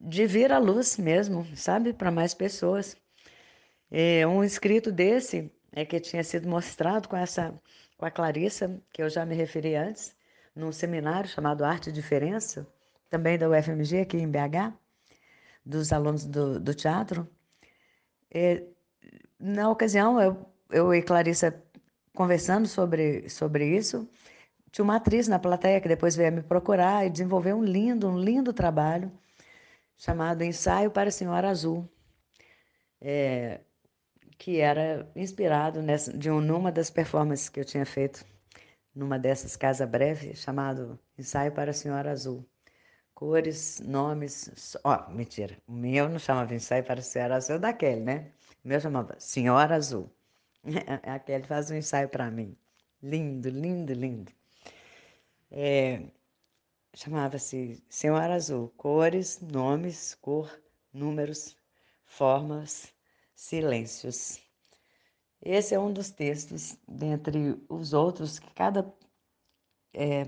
de 0.00 0.26
vir 0.26 0.52
à 0.52 0.58
luz 0.58 0.96
mesmo, 0.96 1.46
sabe, 1.56 1.92
para 1.92 2.10
mais 2.10 2.34
pessoas. 2.34 2.96
E 3.90 4.24
um 4.26 4.44
escrito 4.44 4.92
desse 4.92 5.50
é 5.72 5.84
que 5.84 5.98
tinha 6.00 6.22
sido 6.24 6.48
mostrado 6.48 7.08
com 7.08 7.16
essa 7.16 7.54
com 7.96 8.06
a 8.06 8.10
Clarissa, 8.10 8.80
que 8.92 9.02
eu 9.02 9.10
já 9.10 9.26
me 9.26 9.34
referi 9.34 9.74
antes, 9.74 10.14
num 10.54 10.70
seminário 10.70 11.28
chamado 11.28 11.64
Arte 11.64 11.90
e 11.90 11.92
Diferença, 11.92 12.66
também 13.10 13.36
da 13.36 13.48
UFMG 13.48 14.00
aqui 14.02 14.18
em 14.18 14.30
BH, 14.30 14.72
dos 15.66 15.92
alunos 15.92 16.24
do, 16.24 16.60
do 16.60 16.74
teatro. 16.74 17.28
E, 18.32 18.64
na 19.38 19.68
ocasião, 19.68 20.20
eu, 20.20 20.46
eu 20.70 20.94
e 20.94 21.02
Clarissa 21.02 21.60
conversando 22.14 22.68
sobre, 22.68 23.28
sobre 23.28 23.76
isso, 23.76 24.08
tinha 24.70 24.84
uma 24.84 24.96
atriz 24.96 25.26
na 25.26 25.38
plateia 25.38 25.80
que 25.80 25.88
depois 25.88 26.14
veio 26.14 26.32
me 26.32 26.42
procurar 26.42 27.04
e 27.04 27.10
desenvolveu 27.10 27.56
um 27.56 27.64
lindo, 27.64 28.08
um 28.08 28.18
lindo 28.18 28.52
trabalho 28.52 29.10
chamado 29.98 30.42
Ensaio 30.42 30.90
para 30.90 31.08
a 31.08 31.12
Senhora 31.12 31.50
Azul, 31.50 31.88
é, 33.00 33.60
que 34.38 34.60
era 34.60 35.10
inspirado 35.14 35.82
nessa, 35.82 36.16
de 36.16 36.30
um, 36.30 36.40
numa 36.40 36.72
das 36.72 36.88
performances 36.88 37.48
que 37.48 37.60
eu 37.60 37.64
tinha 37.64 37.84
feito 37.84 38.24
numa 38.94 39.18
dessas 39.18 39.56
Casa 39.56 39.86
Breve, 39.86 40.34
chamado 40.34 40.98
Ensaio 41.18 41.52
para 41.52 41.72
a 41.72 41.74
Senhora 41.74 42.12
Azul. 42.12 42.48
Cores, 43.14 43.80
nomes. 43.80 44.76
Ó, 44.84 45.06
oh, 45.06 45.10
mentira. 45.10 45.56
O 45.66 45.72
meu 45.72 46.08
não 46.08 46.18
chamava 46.18 46.54
Ensaio 46.54 46.84
para 46.84 47.00
a 47.00 47.02
Senhora 47.02 47.36
Azul, 47.36 47.56
é 47.56 47.58
da 47.58 47.72
Kelly, 47.72 48.00
né? 48.00 48.32
O 48.64 48.68
meu 48.68 48.80
chamava 48.80 49.16
Senhora 49.18 49.74
Azul. 49.74 50.10
A 51.04 51.18
Kelly 51.18 51.44
faz 51.44 51.70
um 51.70 51.76
ensaio 51.76 52.08
para 52.08 52.30
mim. 52.30 52.56
Lindo, 53.02 53.48
lindo, 53.48 53.92
lindo. 53.92 54.32
É, 55.50 56.02
chamava-se 56.98 57.80
Senhora 57.88 58.34
Azul, 58.34 58.72
cores, 58.76 59.40
nomes, 59.40 60.16
cor, 60.16 60.50
números, 60.92 61.56
formas, 62.04 62.92
silêncios. 63.36 64.40
Esse 65.40 65.76
é 65.76 65.78
um 65.78 65.92
dos 65.92 66.10
textos, 66.10 66.76
dentre 66.88 67.56
os 67.68 67.92
outros, 67.92 68.40
que 68.40 68.52
cada 68.52 68.92
é, 69.94 70.26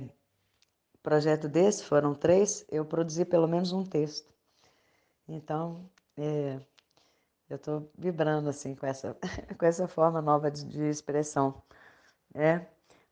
projeto 1.03 1.49
desse, 1.49 1.83
foram 1.83 2.15
três, 2.15 2.65
eu 2.71 2.85
produzi 2.85 3.25
pelo 3.25 3.49
menos 3.49 3.73
um 3.73 3.85
texto. 3.85 4.33
Então, 5.27 5.91
é, 6.17 6.61
eu 7.49 7.57
estou 7.57 7.91
vibrando 7.99 8.49
assim 8.49 8.77
com 8.77 8.87
essa, 8.87 9.19
com 9.59 9.67
essa 9.67 9.89
forma 9.89 10.23
nova 10.23 10.49
de, 10.49 10.65
de 10.65 10.89
expressão, 10.89 11.61
né? 12.33 12.69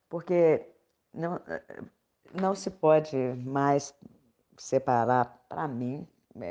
Porque 0.08 0.64
não, 1.12 1.40
não 2.32 2.54
se 2.54 2.70
pode 2.70 3.16
mais 3.44 3.94
separar, 4.56 5.44
para 5.48 5.66
mim, 5.68 6.06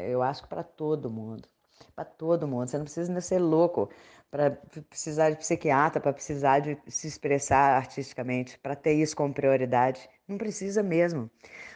eu 0.10 0.22
acho 0.22 0.44
que 0.44 0.50
para 0.50 0.64
todo 0.64 1.10
mundo, 1.10 1.48
para 1.96 2.06
todo 2.06 2.48
mundo. 2.48 2.70
Você 2.70 2.78
não 2.78 2.86
precisa 2.86 3.22
ser 3.22 3.40
louco 3.40 3.90
para 4.30 4.52
precisar 4.90 5.30
de 5.30 5.38
psiquiatra, 5.38 6.02
para 6.02 6.14
precisar 6.14 6.60
de 6.60 6.78
se 6.88 7.08
expressar 7.08 7.78
artisticamente, 7.78 8.58
para 8.60 8.76
ter 8.76 8.94
isso 8.94 9.16
como 9.16 9.34
prioridade. 9.34 10.10
Não 10.28 10.38
precisa 10.38 10.84
mesmo. 10.84 11.30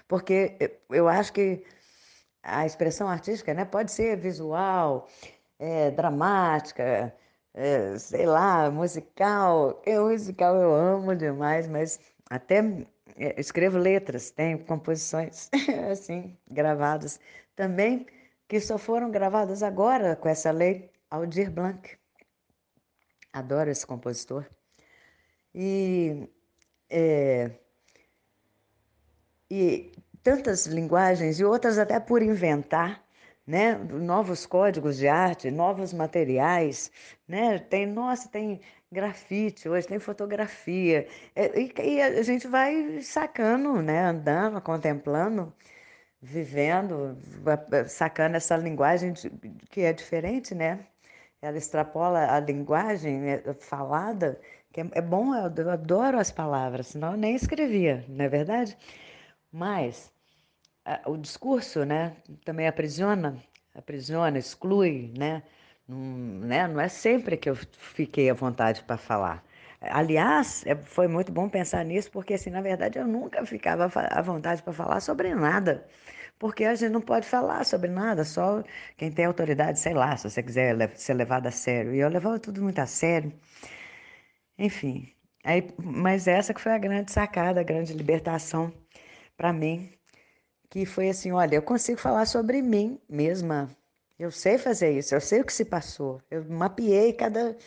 Porque 0.07 0.79
eu 0.89 1.07
acho 1.07 1.31
que 1.33 1.63
a 2.43 2.65
expressão 2.65 3.07
artística 3.07 3.53
né, 3.53 3.65
pode 3.65 3.91
ser 3.91 4.17
visual, 4.17 5.07
é, 5.59 5.91
dramática, 5.91 7.15
é, 7.53 7.97
sei 7.97 8.25
lá, 8.25 8.69
musical. 8.71 9.81
Eu, 9.85 10.09
musical 10.09 10.55
eu 10.55 10.73
amo 10.73 11.15
demais, 11.15 11.67
mas 11.67 11.99
até 12.29 12.59
é, 12.59 12.85
escrevo 13.37 13.77
letras, 13.77 14.31
tenho 14.31 14.59
composições 14.65 15.49
assim, 15.91 16.37
gravadas 16.49 17.19
também, 17.55 18.05
que 18.47 18.59
só 18.59 18.77
foram 18.77 19.11
gravadas 19.11 19.63
agora 19.63 20.15
com 20.15 20.27
essa 20.27 20.51
lei 20.51 20.91
Aldir 21.09 21.51
Blanc. 21.51 21.97
Adoro 23.33 23.69
esse 23.69 23.85
compositor. 23.85 24.45
E, 25.53 26.29
é, 26.89 27.51
e 29.49 29.91
tantas 30.23 30.65
linguagens 30.65 31.39
e 31.39 31.45
outras 31.45 31.77
até 31.77 31.99
por 31.99 32.21
inventar, 32.21 33.03
né? 33.45 33.75
Novos 33.75 34.45
códigos 34.45 34.97
de 34.97 35.07
arte, 35.07 35.51
novos 35.51 35.93
materiais, 35.93 36.91
né? 37.27 37.59
Tem, 37.59 37.85
nossa, 37.85 38.29
tem 38.29 38.61
grafite 38.91 39.69
hoje, 39.69 39.87
tem 39.87 39.99
fotografia. 39.99 41.07
É, 41.35 41.59
e, 41.59 41.73
e 41.83 42.01
a 42.01 42.23
gente 42.23 42.47
vai 42.47 43.01
sacando, 43.01 43.81
né? 43.81 44.05
Andando, 44.05 44.61
contemplando, 44.61 45.53
vivendo, 46.21 47.17
sacando 47.87 48.37
essa 48.37 48.55
linguagem 48.57 49.13
que 49.69 49.81
é 49.81 49.93
diferente, 49.93 50.55
né? 50.55 50.87
ela 51.41 51.57
extrapola 51.57 52.31
a 52.31 52.39
linguagem 52.39 53.19
né, 53.19 53.41
falada, 53.59 54.39
que 54.71 54.81
é, 54.81 54.89
é 54.93 55.01
bom, 55.01 55.33
eu 55.35 55.69
adoro 55.71 56.19
as 56.19 56.31
palavras, 56.31 56.87
senão 56.87 57.11
eu 57.11 57.17
nem 57.17 57.35
escrevia, 57.35 58.05
não 58.07 58.25
é 58.25 58.29
verdade? 58.29 58.77
Mas 59.51 60.11
a, 60.85 61.09
o 61.09 61.17
discurso, 61.17 61.83
né, 61.85 62.15
também 62.45 62.67
aprisiona, 62.67 63.41
aprisiona, 63.75 64.37
exclui, 64.37 65.13
né? 65.17 65.43
Não, 65.87 65.97
né? 66.47 66.67
não 66.67 66.79
é 66.81 66.87
sempre 66.89 67.37
que 67.37 67.49
eu 67.49 67.55
fiquei 67.55 68.29
à 68.29 68.33
vontade 68.33 68.83
para 68.83 68.97
falar. 68.97 69.43
Aliás, 69.81 70.63
é, 70.65 70.75
foi 70.75 71.07
muito 71.07 71.31
bom 71.31 71.49
pensar 71.49 71.83
nisso, 71.85 72.11
porque, 72.11 72.33
assim, 72.35 72.49
na 72.51 72.61
verdade, 72.61 72.99
eu 72.99 73.07
nunca 73.07 73.45
ficava 73.45 73.85
à 74.11 74.21
vontade 74.21 74.61
para 74.63 74.73
falar 74.73 74.99
sobre 75.01 75.33
nada 75.35 75.87
porque 76.39 76.65
a 76.65 76.73
gente 76.75 76.91
não 76.91 77.01
pode 77.01 77.27
falar 77.27 77.63
sobre 77.65 77.89
nada, 77.89 78.25
só 78.25 78.63
quem 78.97 79.11
tem 79.11 79.25
autoridade, 79.25 79.79
sei 79.79 79.93
lá, 79.93 80.17
se 80.17 80.27
você 80.29 80.41
quiser 80.41 80.89
ser 80.97 81.13
levado 81.13 81.45
a 81.47 81.51
sério. 81.51 81.93
E 81.93 81.99
eu 81.99 82.09
levava 82.09 82.39
tudo 82.39 82.63
muito 82.63 82.79
a 82.79 82.87
sério. 82.87 83.31
Enfim, 84.57 85.13
aí, 85.43 85.67
mas 85.77 86.27
essa 86.27 86.53
que 86.53 86.61
foi 86.61 86.71
a 86.71 86.77
grande 86.77 87.11
sacada, 87.11 87.59
a 87.61 87.63
grande 87.63 87.93
libertação 87.93 88.73
para 89.37 89.51
mim, 89.53 89.91
que 90.69 90.85
foi 90.85 91.09
assim, 91.09 91.31
olha, 91.31 91.55
eu 91.55 91.63
consigo 91.63 91.99
falar 91.99 92.25
sobre 92.27 92.61
mim 92.61 92.99
mesma. 93.09 93.69
Eu 94.21 94.29
sei 94.29 94.59
fazer 94.59 94.95
isso, 94.95 95.15
eu 95.15 95.19
sei 95.19 95.41
o 95.41 95.43
que 95.43 95.51
se 95.51 95.65
passou. 95.65 96.21
Eu 96.29 96.45
mapeei 96.45 97.11
cada 97.11 97.57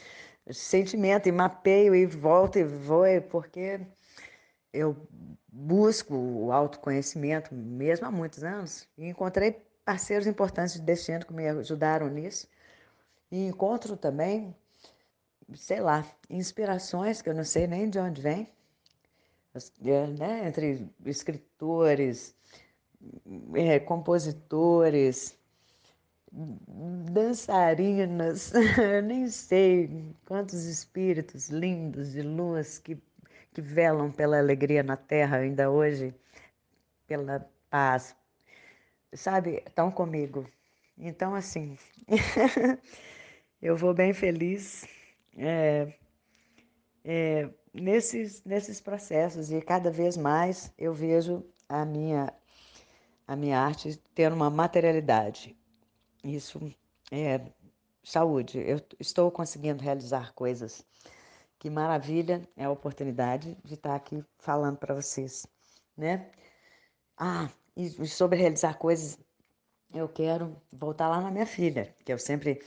sentimento 0.49 1.29
e 1.29 1.33
mapeio 1.33 1.97
e 1.97 2.07
volto 2.07 2.61
e 2.61 2.63
vou, 2.63 3.05
porque 3.29 3.81
eu 4.73 4.97
busco 5.53 6.15
o 6.15 6.53
autoconhecimento 6.53 7.53
mesmo 7.53 8.07
há 8.07 8.11
muitos 8.13 8.45
anos 8.45 8.87
e 8.97 9.09
encontrei 9.09 9.67
parceiros 9.85 10.29
importantes 10.29 10.75
de 10.75 10.83
destino 10.83 11.27
que 11.27 11.33
me 11.33 11.49
ajudaram 11.49 12.09
nisso. 12.09 12.47
E 13.33 13.47
encontro 13.47 13.97
também, 13.97 14.55
sei 15.57 15.81
lá, 15.81 16.07
inspirações 16.31 17.21
que 17.21 17.29
eu 17.29 17.35
não 17.35 17.45
sei 17.45 17.67
nem 17.67 17.91
de 17.91 17.99
onde 17.99 18.23
vem, 18.23 18.49
é, 19.85 20.07
né? 20.07 20.47
entre 20.47 20.89
escritores, 21.05 22.33
é, 23.55 23.81
compositores, 23.81 25.37
dançarinas, 27.13 28.53
nem 29.05 29.29
sei 29.29 30.15
quantos 30.27 30.65
espíritos 30.65 31.49
lindos 31.49 32.13
de 32.13 32.23
luz 32.23 32.79
que 32.79 32.99
que 33.55 33.63
velam 33.63 34.11
pela 34.11 34.37
alegria 34.39 34.83
na 34.83 34.97
terra 34.97 35.39
ainda 35.39 35.71
hoje, 35.71 36.13
pela 37.07 37.49
paz, 37.71 38.17
sabe, 39.13 39.63
estão 39.65 39.93
comigo. 39.93 40.45
Então, 40.99 41.35
assim, 41.35 41.79
eu 43.63 43.77
vou 43.77 43.95
bem 43.95 44.13
feliz 44.13 44.85
é, 45.37 45.93
é, 47.05 47.49
nesses, 47.73 48.45
nesses 48.45 48.81
processos 48.81 49.53
e 49.53 49.61
cada 49.63 49.91
vez 49.91 50.17
mais 50.17 50.73
eu 50.77 50.93
vejo 50.93 51.45
a 51.69 51.85
minha, 51.85 52.33
a 53.27 53.37
minha 53.37 53.61
arte 53.61 53.97
tendo 54.15 54.35
uma 54.35 54.51
materialidade. 54.51 55.57
Isso 56.25 56.59
é 57.13 57.41
saúde. 58.03 58.59
Eu 58.59 58.81
estou 58.99 59.31
conseguindo 59.31 59.83
realizar 59.83 60.33
coisas 60.35 60.85
que 61.59 61.71
maravilha 61.71 62.43
é 62.57 62.65
a 62.65 62.71
oportunidade 62.71 63.57
de 63.65 63.75
estar 63.75 63.95
aqui 63.95 64.25
falando 64.39 64.79
para 64.79 64.95
vocês, 64.95 65.47
né? 65.97 66.31
Ah, 67.17 67.51
e 67.77 67.89
sobre 68.07 68.39
realizar 68.39 68.79
coisas, 68.79 69.19
eu 69.95 70.09
quero 70.09 70.61
voltar 70.73 71.09
lá 71.09 71.21
na 71.21 71.31
minha 71.31 71.47
filha, 71.47 71.95
que 72.05 72.13
eu 72.13 72.19
sempre, 72.19 72.63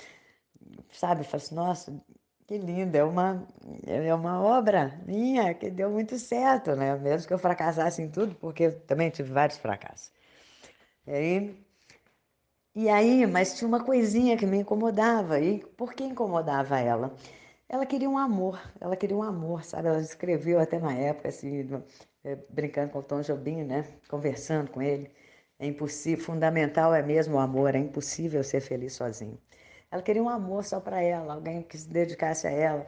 sabe, 0.92 1.24
falo 1.24 1.44
assim, 1.44 1.56
nossa, 1.56 2.04
que 2.48 2.58
linda, 2.58 2.98
é 3.00 3.04
uma, 3.04 3.48
é 3.86 4.14
uma 4.16 4.42
obra 4.42 5.02
minha 5.06 5.54
que 5.54 5.70
deu 5.70 5.92
muito 5.92 6.18
certo, 6.20 6.76
né? 6.76 6.96
Mesmo 6.98 7.28
que 7.28 7.34
eu 7.34 7.40
fracassasse 7.40 8.02
em 8.02 8.10
tudo, 8.10 8.36
porque 8.36 8.64
eu 8.64 8.80
também 8.82 9.10
tive 9.10 9.32
vários 9.32 9.58
fracassos. 9.58 10.12
E 11.08 11.12
aí, 11.12 11.67
e 12.80 12.90
aí, 12.90 13.26
mas 13.26 13.56
tinha 13.58 13.68
uma 13.68 13.84
coisinha 13.84 14.38
que 14.38 14.46
me 14.46 14.60
incomodava. 14.60 15.40
E 15.40 15.66
por 15.76 15.94
que 15.94 16.04
incomodava 16.04 16.80
ela? 16.80 17.16
Ela 17.68 17.86
queria 17.88 18.10
um 18.10 18.18
amor, 18.18 18.62
ela 18.80 18.96
queria 18.96 19.18
um 19.18 19.24
amor, 19.24 19.64
sabe? 19.64 19.88
Ela 19.88 20.00
escreveu 20.00 20.60
até 20.60 20.80
na 20.80 20.94
época, 20.94 21.30
assim, 21.30 21.68
é, 22.24 22.36
brincando 22.50 22.92
com 22.92 23.00
o 23.00 23.04
Tom 23.04 23.22
Jobim, 23.22 23.64
né? 23.64 23.84
Conversando 24.10 24.70
com 24.72 24.82
ele. 24.82 25.12
É 25.60 25.66
impossível, 25.68 26.24
fundamental 26.24 26.94
é 26.94 27.02
mesmo 27.02 27.38
o 27.38 27.40
amor, 27.40 27.74
é 27.76 27.80
impossível 27.80 28.44
ser 28.44 28.62
feliz 28.62 28.94
sozinho. 28.94 29.40
Ela 29.92 30.02
queria 30.04 30.22
um 30.24 30.30
amor 30.30 30.64
só 30.64 30.80
para 30.80 31.02
ela, 31.02 31.34
alguém 31.34 31.64
que 31.64 31.78
se 31.78 31.90
dedicasse 31.90 32.48
a 32.48 32.52
ela. 32.52 32.88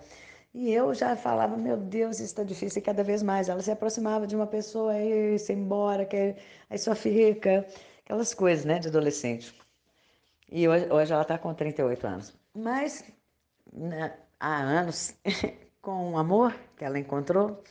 E 0.53 0.71
eu 0.71 0.93
já 0.93 1.15
falava, 1.15 1.57
meu 1.57 1.77
Deus, 1.77 2.17
isso 2.17 2.25
está 2.25 2.43
difícil 2.43 2.79
e 2.81 2.83
cada 2.85 3.03
vez 3.03 3.23
mais. 3.23 3.49
Ela 3.49 3.61
se 3.61 3.71
aproximava 3.71 4.27
de 4.27 4.35
uma 4.35 4.47
pessoa 4.47 4.97
e 4.99 5.39
se 5.39 5.53
embora, 5.53 6.05
que 6.05 6.35
aí 6.69 6.77
só 6.77 6.95
fica, 6.95 7.65
aquelas 8.05 8.33
coisas, 8.35 8.65
né, 8.65 8.79
de 8.79 8.87
adolescente. 8.89 9.53
E 10.51 10.67
hoje, 10.67 10.91
hoje 10.91 11.13
ela 11.13 11.21
está 11.21 11.37
com 11.37 11.53
38 11.53 12.07
anos. 12.07 12.33
Mas 12.53 13.03
né, 13.71 14.17
há 14.39 14.55
anos 14.57 15.15
com 15.81 16.13
o 16.13 16.17
amor 16.17 16.53
que 16.75 16.83
ela 16.83 16.97
encontrou, 16.97 17.63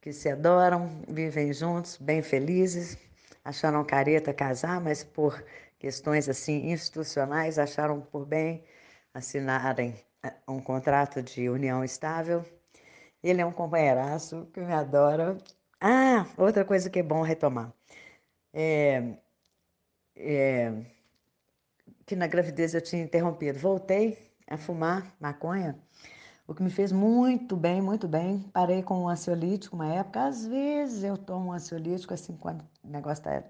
que 0.00 0.12
se 0.12 0.28
adoram, 0.30 1.02
vivem 1.08 1.52
juntos, 1.52 1.96
bem 1.98 2.22
felizes, 2.22 2.96
acharam 3.44 3.84
careta 3.84 4.32
casar, 4.32 4.80
mas 4.80 5.04
por 5.04 5.44
questões 5.78 6.28
assim 6.28 6.70
institucionais 6.70 7.58
acharam 7.58 8.00
por 8.00 8.26
bem 8.26 8.64
assinarem 9.12 9.94
eh, 10.22 10.34
um 10.48 10.60
contrato 10.60 11.22
de 11.22 11.48
união 11.48 11.84
estável. 11.84 12.44
Ele 13.22 13.42
é 13.42 13.46
um 13.46 13.52
companheiraço 13.52 14.46
que 14.52 14.60
me 14.60 14.72
adora. 14.72 15.36
Ah, 15.80 16.26
outra 16.38 16.64
coisa 16.64 16.88
que 16.90 17.00
é 17.00 17.02
bom 17.02 17.22
retomar. 17.22 17.72
É, 18.52 19.16
é, 20.16 20.72
que 22.10 22.16
na 22.16 22.26
gravidez 22.26 22.74
eu 22.74 22.80
tinha 22.80 23.04
interrompido. 23.04 23.56
Voltei 23.60 24.18
a 24.48 24.56
fumar 24.56 25.14
maconha, 25.20 25.78
o 26.44 26.52
que 26.52 26.60
me 26.60 26.68
fez 26.68 26.90
muito 26.90 27.56
bem, 27.56 27.80
muito 27.80 28.08
bem. 28.08 28.40
Parei 28.52 28.82
com 28.82 29.04
um 29.04 29.08
ansiolítico 29.08 29.76
uma 29.76 29.94
época. 29.94 30.24
Às 30.24 30.44
vezes 30.44 31.04
eu 31.04 31.16
tomo 31.16 31.50
um 31.50 31.52
ansiolítico 31.52 32.12
assim 32.12 32.36
quando 32.36 32.62
o 32.82 32.88
negócio 32.88 33.20
está 33.20 33.44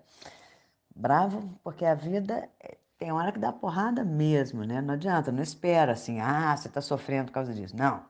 bravo, 0.95 1.59
porque 1.65 1.87
a 1.87 1.95
vida 1.95 2.51
é, 2.61 2.77
tem 2.99 3.11
hora 3.11 3.33
que 3.33 3.39
dá 3.39 3.51
porrada 3.51 4.05
mesmo, 4.05 4.63
né? 4.63 4.83
Não 4.83 4.93
adianta, 4.93 5.33
não 5.33 5.43
espera 5.43 5.93
assim, 5.93 6.21
ah, 6.21 6.55
você 6.55 6.69
está 6.69 6.83
sofrendo 6.83 7.29
por 7.29 7.33
causa 7.33 7.55
disso. 7.55 7.75
Não, 7.75 8.05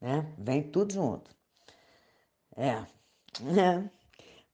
né? 0.00 0.24
Vem 0.38 0.62
tudo 0.62 0.94
junto. 0.94 1.30
É, 2.56 2.70
é. 3.60 3.90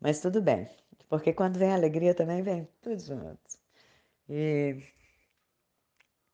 mas 0.00 0.18
tudo 0.20 0.42
bem. 0.42 0.68
Porque 1.08 1.32
quando 1.32 1.56
vem 1.56 1.72
alegria 1.72 2.14
também 2.16 2.42
vem 2.42 2.68
tudo 2.82 2.98
junto. 3.00 3.38
E 4.28 4.95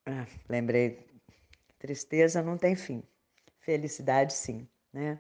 ah, 0.07 0.27
lembrei, 0.49 1.07
tristeza 1.79 2.43
não 2.43 2.57
tem 2.59 2.77
fim, 2.77 3.03
felicidade 3.61 4.33
sim, 4.33 4.69
né? 4.93 5.19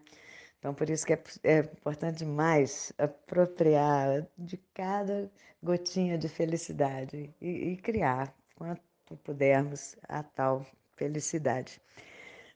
Então 0.59 0.75
por 0.75 0.89
isso 0.89 1.05
que 1.05 1.13
é, 1.13 1.23
é 1.45 1.59
importante 1.59 2.19
demais 2.19 2.93
apropriar 2.99 4.27
de 4.39 4.57
cada 4.75 5.31
gotinha 5.63 6.17
de 6.17 6.29
felicidade 6.29 7.35
e, 7.41 7.73
e 7.73 7.77
criar 7.77 8.35
quanto 8.55 8.83
pudermos 9.25 9.97
a 10.09 10.23
tal 10.23 10.65
felicidade. 10.97 11.81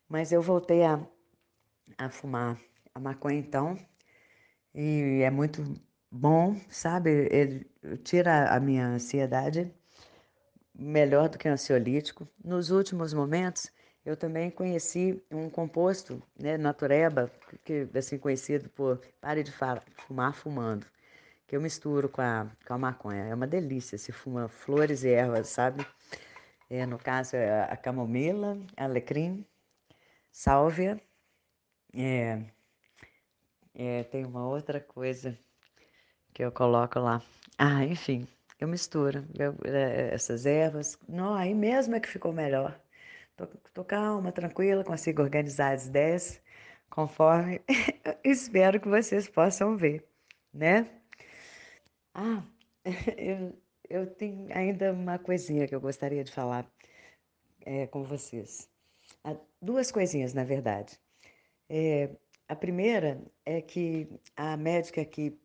Mas 0.08 0.32
eu 0.32 0.40
voltei 0.40 0.84
a, 0.84 1.04
a 1.98 2.08
fumar 2.10 2.60
a 2.94 3.00
maconha 3.00 3.38
então, 3.38 3.76
e 4.74 5.20
é 5.22 5.30
muito 5.30 5.62
bom, 6.10 6.56
sabe? 6.70 7.28
Ele 7.30 7.70
tira 8.04 8.54
a 8.54 8.58
minha 8.58 8.86
ansiedade 8.86 9.70
melhor 10.78 11.28
do 11.28 11.38
que 11.38 11.48
ansiolítico. 11.48 12.28
Nos 12.44 12.70
últimos 12.70 13.12
momentos, 13.12 13.70
eu 14.04 14.16
também 14.16 14.50
conheci 14.50 15.22
um 15.30 15.50
composto, 15.50 16.22
né, 16.38 16.56
natureba, 16.56 17.30
que 17.64 17.88
assim 17.94 18.18
conhecido 18.18 18.68
por 18.70 19.00
pare 19.20 19.42
de 19.42 19.52
fumar 20.06 20.32
fumando, 20.34 20.86
que 21.46 21.56
eu 21.56 21.60
misturo 21.60 22.08
com 22.08 22.22
a, 22.22 22.46
com 22.66 22.74
a 22.74 22.78
maconha. 22.78 23.24
É 23.24 23.34
uma 23.34 23.46
delícia, 23.46 23.98
se 23.98 24.12
fuma 24.12 24.48
flores 24.48 25.02
e 25.02 25.10
ervas, 25.10 25.48
sabe? 25.48 25.86
É, 26.68 26.84
no 26.84 26.98
caso, 26.98 27.36
é 27.36 27.62
a 27.64 27.76
camomila, 27.76 28.58
alecrim, 28.76 29.44
sálvia. 30.30 31.00
É, 31.94 32.42
é, 33.74 34.04
tem 34.04 34.24
uma 34.24 34.46
outra 34.46 34.80
coisa 34.80 35.38
que 36.32 36.44
eu 36.44 36.52
coloco 36.52 36.98
lá. 36.98 37.22
Ah, 37.58 37.84
enfim, 37.84 38.28
eu 38.60 38.68
misturo 38.68 39.24
é, 39.64 40.14
essas 40.14 40.46
ervas. 40.46 40.98
Não, 41.08 41.34
aí 41.34 41.54
mesmo 41.54 41.94
é 41.94 42.00
que 42.00 42.08
ficou 42.08 42.32
melhor. 42.32 42.80
Tô, 43.36 43.46
tô 43.74 43.84
calma, 43.84 44.32
tranquila, 44.32 44.84
consigo 44.84 45.22
organizar 45.22 45.74
as 45.74 45.86
ideias 45.86 46.40
conforme 46.90 47.60
espero 48.24 48.80
que 48.80 48.88
vocês 48.88 49.28
possam 49.28 49.76
ver, 49.76 50.06
né? 50.52 50.88
Ah, 52.14 52.42
eu, 53.16 53.52
eu 53.88 54.06
tenho 54.14 54.48
ainda 54.56 54.92
uma 54.92 55.18
coisinha 55.18 55.68
que 55.68 55.74
eu 55.74 55.80
gostaria 55.80 56.24
de 56.24 56.32
falar 56.32 56.66
é, 57.64 57.86
com 57.86 58.02
vocês. 58.04 58.70
Ah, 59.24 59.36
duas 59.60 59.90
coisinhas, 59.92 60.32
na 60.34 60.44
verdade. 60.44 60.98
É, 61.68 62.10
a 62.48 62.56
primeira 62.56 63.20
é 63.44 63.60
que 63.60 64.08
a 64.36 64.56
médica 64.56 65.04
que 65.04 65.38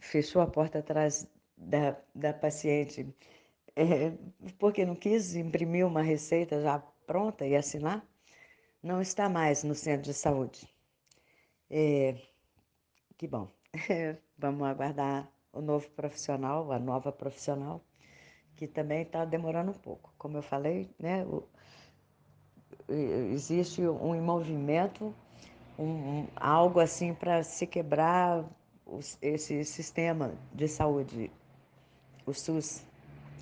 fechou 0.00 0.40
a 0.42 0.46
porta 0.46 0.78
atrás 0.78 1.26
da, 1.56 1.96
da 2.14 2.32
paciente 2.32 3.06
é, 3.74 4.12
porque 4.58 4.84
não 4.84 4.94
quis 4.94 5.36
imprimir 5.36 5.86
uma 5.86 6.02
receita 6.02 6.60
já 6.62 6.78
pronta 7.06 7.46
e 7.46 7.54
assinar, 7.54 8.04
não 8.82 9.00
está 9.02 9.28
mais 9.28 9.62
no 9.62 9.74
centro 9.74 10.02
de 10.02 10.14
saúde. 10.14 10.68
É, 11.70 12.16
que 13.16 13.26
bom. 13.26 13.48
Vamos 14.38 14.66
aguardar 14.66 15.30
o 15.52 15.60
novo 15.60 15.88
profissional, 15.90 16.70
a 16.72 16.78
nova 16.78 17.12
profissional, 17.12 17.82
que 18.56 18.66
também 18.66 19.02
está 19.02 19.24
demorando 19.24 19.70
um 19.72 19.74
pouco. 19.74 20.12
Como 20.18 20.36
eu 20.38 20.42
falei, 20.42 20.90
né, 20.98 21.24
o, 21.24 21.42
existe 22.88 23.82
um 23.82 24.20
movimento, 24.22 25.14
um, 25.78 25.84
um, 25.84 26.28
algo 26.36 26.80
assim 26.80 27.12
para 27.14 27.42
se 27.42 27.66
quebrar 27.66 28.44
os, 28.84 29.18
esse 29.20 29.64
sistema 29.64 30.32
de 30.54 30.68
saúde, 30.68 31.30
o 32.26 32.34
SUS. 32.34 32.84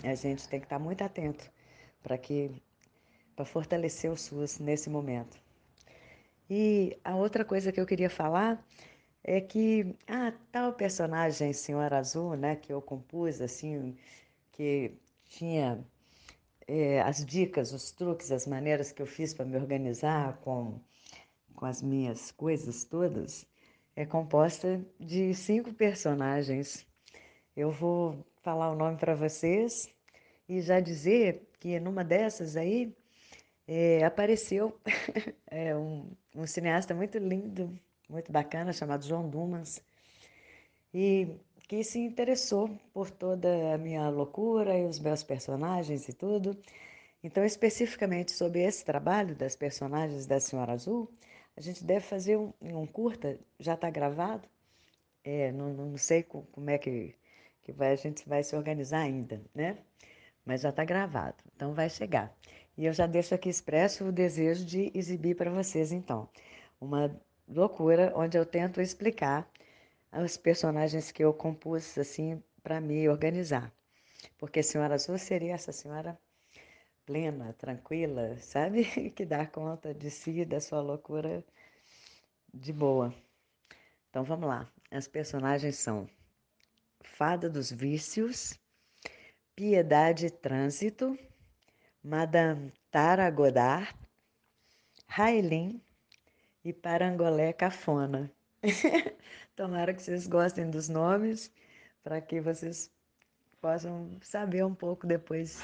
A 0.02 0.14
gente 0.14 0.46
tem 0.48 0.60
que 0.60 0.66
estar 0.66 0.78
muito 0.78 1.02
atento 1.02 1.50
para 2.02 2.18
que 2.18 2.50
para 3.34 3.44
fortalecer 3.44 4.10
o 4.10 4.16
SUS 4.16 4.60
nesse 4.60 4.88
momento. 4.88 5.36
E 6.48 6.96
a 7.02 7.16
outra 7.16 7.44
coisa 7.44 7.72
que 7.72 7.80
eu 7.80 7.86
queria 7.86 8.10
falar 8.10 8.64
é 9.24 9.40
que 9.40 9.96
a 10.06 10.28
ah, 10.28 10.32
tal 10.52 10.74
personagem 10.74 11.52
Senhora 11.52 11.98
Azul, 11.98 12.36
né, 12.36 12.54
que 12.56 12.72
eu 12.72 12.82
compus 12.82 13.40
assim, 13.40 13.96
que 14.52 14.92
tinha 15.28 15.84
é, 16.66 17.00
as 17.00 17.24
dicas, 17.24 17.72
os 17.72 17.90
truques, 17.90 18.30
as 18.30 18.46
maneiras 18.46 18.92
que 18.92 19.02
eu 19.02 19.06
fiz 19.06 19.34
para 19.34 19.44
me 19.46 19.56
organizar 19.56 20.36
com, 20.38 20.78
com 21.54 21.66
as 21.66 21.82
minhas 21.82 22.30
coisas 22.30 22.84
todas, 22.84 23.46
é 23.96 24.04
composta 24.04 24.84
de 24.98 25.34
cinco 25.34 25.72
personagens. 25.72 26.86
Eu 27.56 27.70
vou 27.70 28.24
falar 28.42 28.70
o 28.70 28.74
nome 28.74 28.98
para 28.98 29.14
vocês 29.14 29.88
e 30.48 30.60
já 30.60 30.80
dizer 30.80 31.48
que 31.60 31.78
numa 31.78 32.02
dessas 32.02 32.56
aí 32.56 32.92
é, 33.66 34.04
apareceu 34.04 34.78
é, 35.50 35.74
um, 35.76 36.10
um 36.34 36.46
cineasta 36.46 36.94
muito 36.94 37.16
lindo, 37.18 37.78
muito 38.08 38.32
bacana, 38.32 38.72
chamado 38.72 39.06
João 39.06 39.28
Dumas, 39.28 39.80
e 40.92 41.28
que 41.68 41.82
se 41.84 41.98
interessou 41.98 42.70
por 42.92 43.10
toda 43.10 43.74
a 43.74 43.78
minha 43.78 44.08
loucura 44.08 44.76
e 44.76 44.86
os 44.86 44.98
meus 44.98 45.22
personagens 45.22 46.08
e 46.08 46.12
tudo. 46.12 46.56
Então, 47.22 47.44
especificamente 47.44 48.32
sobre 48.32 48.62
esse 48.62 48.84
trabalho 48.84 49.34
das 49.34 49.56
personagens 49.56 50.26
da 50.26 50.40
Senhora 50.40 50.72
Azul, 50.72 51.10
a 51.56 51.60
gente 51.60 51.84
deve 51.84 52.04
fazer 52.04 52.36
um, 52.36 52.52
um 52.60 52.86
curta, 52.86 53.38
já 53.58 53.74
está 53.74 53.88
gravado, 53.88 54.46
é, 55.24 55.50
não, 55.52 55.72
não, 55.72 55.96
sei 55.96 56.22
como 56.22 56.68
é 56.68 56.76
que, 56.76 57.14
que 57.64 57.72
vai, 57.72 57.92
a 57.92 57.96
gente 57.96 58.28
vai 58.28 58.44
se 58.44 58.54
organizar 58.54 59.00
ainda, 59.00 59.40
né? 59.54 59.78
Mas 60.44 60.60
já 60.60 60.68
está 60.68 60.84
gravado, 60.84 61.42
então 61.56 61.74
vai 61.74 61.88
chegar. 61.88 62.32
E 62.76 62.84
eu 62.84 62.92
já 62.92 63.06
deixo 63.06 63.34
aqui 63.34 63.48
expresso 63.48 64.04
o 64.04 64.12
desejo 64.12 64.64
de 64.64 64.92
exibir 64.94 65.34
para 65.36 65.50
vocês, 65.50 65.90
então, 65.90 66.28
uma 66.80 67.10
loucura 67.48 68.12
onde 68.14 68.36
eu 68.36 68.44
tento 68.44 68.80
explicar 68.80 69.48
os 70.12 70.36
personagens 70.36 71.10
que 71.10 71.24
eu 71.24 71.32
compus 71.32 71.96
assim 71.98 72.42
para 72.62 72.80
me 72.80 73.08
organizar. 73.08 73.72
Porque 74.38 74.62
Senhora 74.62 74.94
Azul 74.94 75.18
seria 75.18 75.54
essa 75.54 75.72
senhora 75.72 76.18
plena, 77.06 77.54
tranquila, 77.54 78.36
sabe? 78.38 78.84
que 79.12 79.24
dá 79.24 79.46
conta 79.46 79.94
de 79.94 80.10
si, 80.10 80.44
da 80.44 80.60
sua 80.60 80.80
loucura 80.80 81.44
de 82.52 82.72
boa. 82.72 83.14
Então 84.10 84.24
vamos 84.24 84.48
lá. 84.48 84.70
As 84.90 85.08
personagens 85.08 85.76
são 85.76 86.08
Fada 87.04 87.48
dos 87.48 87.70
Vícios, 87.70 88.58
Piedade 89.54 90.30
Trânsito, 90.30 91.16
Madame 92.02 92.72
Tara 92.90 93.30
Godard, 93.30 93.94
Railin 95.06 95.80
e 96.64 96.72
Parangolé 96.72 97.52
Cafona. 97.52 98.32
Tomara 99.54 99.94
que 99.94 100.02
vocês 100.02 100.26
gostem 100.26 100.68
dos 100.68 100.88
nomes, 100.88 101.52
para 102.02 102.20
que 102.20 102.40
vocês 102.40 102.90
possam 103.60 104.10
saber 104.20 104.64
um 104.64 104.74
pouco 104.74 105.06
depois 105.06 105.62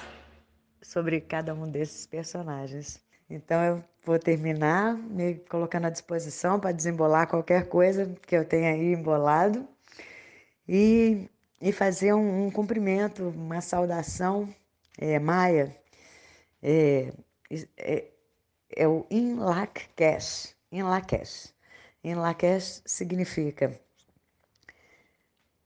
sobre 0.83 1.21
cada 1.21 1.53
um 1.53 1.69
desses 1.69 2.07
personagens. 2.07 3.03
Então 3.29 3.61
eu 3.63 3.85
vou 4.05 4.19
terminar 4.19 4.95
me 4.95 5.35
colocando 5.49 5.87
à 5.87 5.91
disposição 5.91 6.61
para 6.61 6.73
desembolar 6.73 7.27
qualquer 7.27 7.69
coisa 7.69 8.07
que 8.27 8.37
eu 8.37 8.45
tenha 8.45 8.71
aí 8.71 8.93
embolado 8.93 9.67
e, 10.69 11.29
e 11.61 11.73
fazer 11.73 12.13
um, 12.15 12.47
um 12.47 12.51
cumprimento, 12.51 13.29
uma 13.29 13.61
saudação 13.61 14.53
é, 14.99 15.19
maia 15.19 15.77
é, 16.63 17.13
é, 17.77 18.11
é 18.77 18.89
o 18.89 19.07
In 19.11 19.37
Lakesh. 19.37 20.55
In 20.71 20.83
Lakesh. 20.83 21.55
In 22.05 22.15
Lakesh 22.15 22.83
significa 22.87 23.79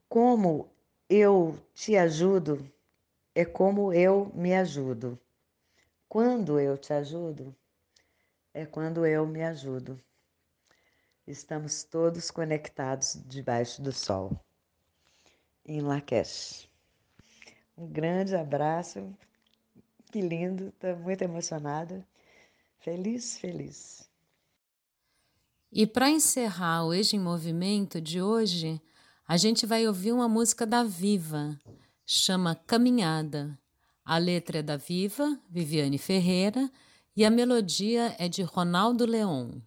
como 0.09 0.69
eu 1.09 1.59
te 1.75 1.97
ajudo 1.97 2.73
é 3.35 3.45
como 3.45 3.93
eu 3.93 4.31
me 4.35 4.55
ajudo. 4.55 5.19
Quando 6.09 6.61
eu 6.61 6.79
te 6.79 6.93
ajudo 6.93 7.55
é 8.53 8.65
quando 8.65 9.05
eu 9.05 9.27
me 9.27 9.43
ajudo. 9.43 10.01
Estamos 11.27 11.83
todos 11.83 12.31
conectados 12.31 13.21
debaixo 13.27 13.83
do 13.83 13.91
sol. 13.91 14.44
Em 15.67 15.81
Lakesh. 15.81 16.69
Um 17.77 17.87
grande 17.87 18.37
abraço 18.37 19.15
que 20.13 20.21
lindo, 20.21 20.69
estou 20.69 20.97
muito 20.97 21.23
emocionada. 21.23 22.07
Feliz, 22.79 23.39
feliz. 23.39 24.09
E 25.73 25.87
para 25.87 26.09
encerrar 26.09 26.85
o 26.85 26.95
Eje 26.95 27.17
em 27.17 27.19
Movimento 27.19 28.01
de 28.01 28.23
hoje, 28.23 28.81
a 29.27 29.37
gente 29.37 29.67
vai 29.67 29.89
ouvir 29.89 30.13
uma 30.13 30.29
música 30.29 30.65
da 30.65 30.85
Viva, 30.85 31.59
chama 32.07 32.55
Caminhada. 32.55 33.59
A 34.05 34.19
letra 34.19 34.59
é 34.59 34.63
da 34.63 34.77
Viva, 34.77 35.41
Viviane 35.51 35.99
Ferreira, 35.99 36.71
e 37.17 37.25
a 37.25 37.31
melodia 37.31 38.15
é 38.19 38.29
de 38.29 38.43
Ronaldo 38.43 39.05
Leon. 39.07 39.61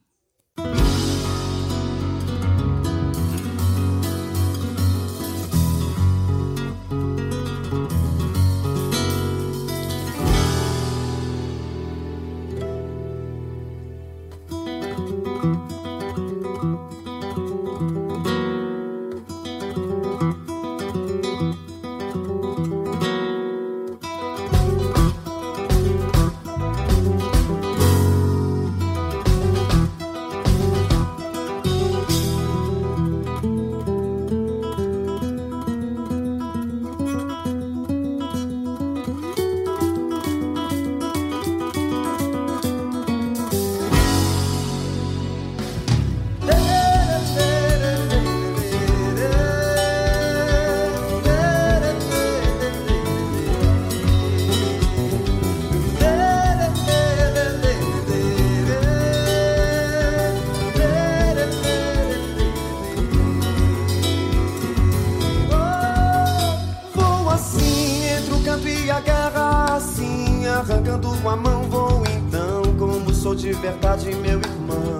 Verdade, 73.78 74.16
meu 74.16 74.40
irmão. 74.40 75.00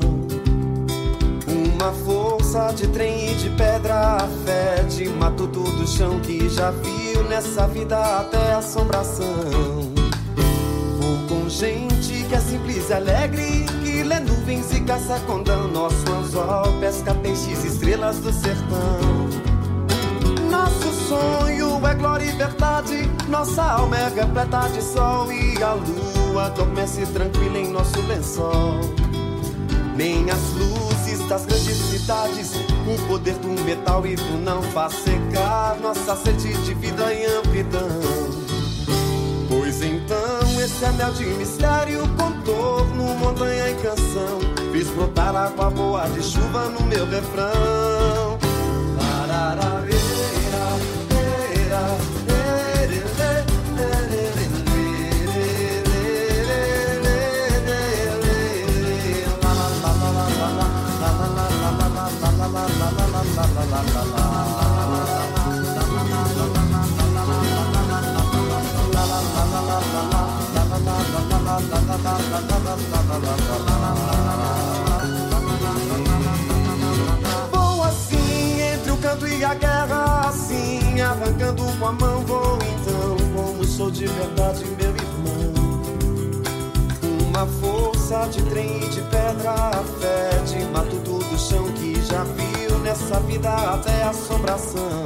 Uma 1.48 1.92
força 2.06 2.72
de 2.74 2.88
trem 2.88 3.32
e 3.32 3.36
de 3.36 3.50
pedra, 3.52 4.18
a 4.18 4.28
fé 4.46 4.84
de 4.84 5.10
matuto 5.10 5.64
do 5.64 5.88
chão 5.88 6.20
que 6.20 6.48
já 6.50 6.72
viu 6.72 7.24
nessa 7.24 7.68
vida 7.68 7.98
até 8.20 8.54
assombração. 8.54 9.26
Vou 11.00 11.18
com 11.28 11.50
gente 11.50 12.24
que 12.24 12.36
é 12.36 12.40
simples 12.40 12.90
e 12.90 12.94
alegre, 12.94 13.66
que 13.84 14.04
lê 14.04 14.20
nuvens 14.20 14.72
e 14.74 14.82
caça 14.82 15.20
condão. 15.22 15.68
Nosso 15.70 16.12
anzol 16.12 16.80
pesca 16.80 17.14
peixes, 17.16 17.64
estrelas 17.64 18.20
do 18.20 18.32
sertão. 18.32 19.28
Nosso 20.52 20.92
sonho 21.08 21.47
é 21.88 21.96
glória 21.96 22.26
e 22.26 22.32
verdade. 22.32 23.10
Nossa 23.30 23.64
alma 23.64 23.98
é 23.98 24.10
repleta 24.10 24.70
de 24.70 24.82
sol 24.82 25.32
e 25.32 25.62
a 25.62 25.74
lua 25.74 26.46
adormece 26.48 27.06
tranquila 27.08 27.58
em 27.58 27.72
nosso 27.72 28.00
lençol. 28.02 28.82
Nem 29.96 30.30
as 30.30 30.54
luzes 30.54 31.28
das 31.28 31.46
grandes 31.46 31.78
cidades, 31.78 32.52
o 32.56 33.08
poder 33.08 33.34
do 33.36 33.50
metal 33.64 34.06
e 34.06 34.16
do 34.16 34.38
não 34.44 34.62
faz 34.62 34.94
secar 34.94 35.78
nossa 35.82 36.16
sede 36.16 36.54
de 36.64 36.74
vida 36.76 37.14
em 37.14 37.26
amplidão. 37.26 37.90
Pois 39.50 39.82
então, 39.82 40.62
esse 40.64 40.86
anel 40.86 41.12
de 41.14 41.26
mistério, 41.26 42.02
contorno, 42.18 43.16
montanha 43.16 43.70
e 43.70 43.76
canção, 43.76 44.40
fiz 44.72 44.88
brotar 44.90 45.36
água 45.36 45.70
boa 45.72 46.08
de 46.10 46.22
chuva 46.22 46.66
no 46.70 46.86
meu 46.86 47.06
refrão. 47.08 48.27
Vou 77.51 77.84
assim 77.84 78.61
entre 78.61 78.91
o 78.91 78.97
canto 78.97 79.28
e 79.28 79.43
a 79.43 79.53
guerra, 79.53 80.30
assim, 80.30 81.01
arrancando 81.01 81.63
com 81.78 81.86
a 81.88 81.91
mão. 81.91 82.22
Vou 82.26 82.57
então, 82.61 83.18
como 83.36 83.65
sou 83.65 83.91
de 83.91 84.07
verdade, 84.07 84.63
meu 84.78 84.95
irmão. 84.95 85.53
Uma 87.28 87.45
força 87.45 88.30
de 88.30 88.41
trem 88.43 88.86
e 88.86 88.88
de 88.88 89.01
pedra, 89.01 89.72
fé 89.99 90.41
de 90.45 90.63
matuto 90.72 91.20
do 91.20 91.38
chão 91.38 91.65
que 91.74 92.01
já 92.01 92.24
viu 92.24 92.66
nessa 92.88 93.20
vida 93.20 93.50
até 93.50 94.04
assombração. 94.04 95.04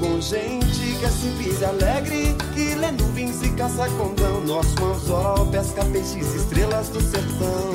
Com 0.00 0.20
gente 0.20 0.98
que 0.98 1.04
é 1.04 1.08
simples 1.08 1.60
e 1.62 1.64
alegre, 1.64 2.36
que 2.52 2.74
lê 2.74 2.90
nuvens 2.90 3.42
e 3.42 3.48
caça 3.52 3.88
condão. 3.96 4.42
Nosso 4.42 4.84
anzol 4.84 5.46
pesca 5.46 5.82
peixes, 5.86 6.34
estrelas 6.34 6.90
do 6.90 7.00
sertão. 7.00 7.72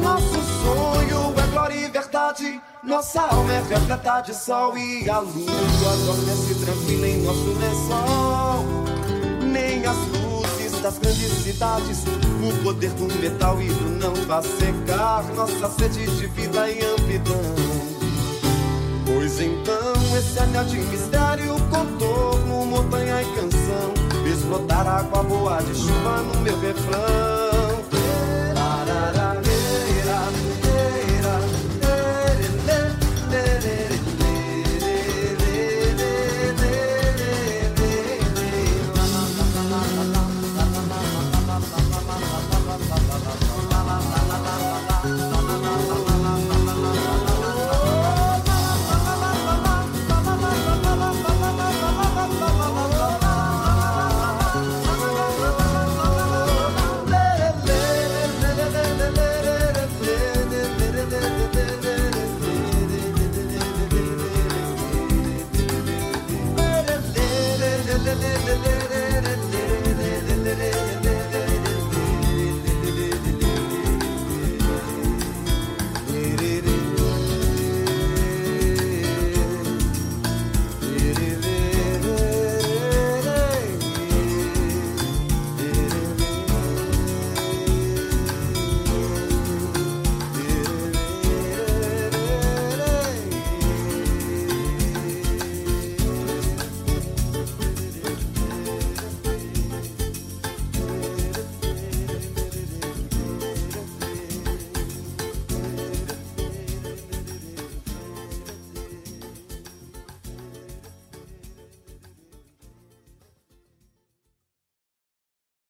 Nosso 0.00 0.40
sonho 0.62 1.34
é 1.36 1.46
glória 1.50 1.74
e 1.74 1.88
verdade. 1.88 2.60
Nossa 2.84 3.20
alma 3.20 3.52
é 3.52 3.62
repleta 3.62 4.20
de 4.20 4.32
sol 4.32 4.78
e 4.78 5.10
a 5.10 5.18
lua 5.18 5.92
adormece 5.92 6.54
tranquila 6.54 7.08
em 7.08 7.22
nosso 7.24 7.52
lençol. 7.58 8.64
Nem 9.42 9.84
as 9.84 9.96
luzes 9.96 10.35
das 10.82 10.98
grandes 10.98 11.32
cidades. 11.42 12.04
O 12.42 12.62
poder 12.62 12.90
do 12.90 13.12
metal 13.20 13.60
e 13.60 13.68
do 13.68 13.88
não 13.98 14.14
vai 14.26 14.42
secar 14.42 15.24
nossa 15.34 15.70
sede 15.70 16.06
de 16.06 16.26
vida 16.26 16.70
e 16.70 16.84
amplidão. 16.84 17.40
Pois 19.04 19.40
então 19.40 20.18
esse 20.18 20.38
anel 20.38 20.64
de 20.64 20.78
mistério, 20.78 21.54
contorno, 21.70 22.66
montanha 22.66 23.22
e 23.22 23.24
canção, 23.34 23.94
explotar 24.26 24.86
água 24.86 25.22
boa 25.22 25.62
de 25.62 25.74
chuva 25.74 26.22
no 26.22 26.40
meu 26.40 26.58
refrão. 26.60 27.84
Tararara. 28.54 29.45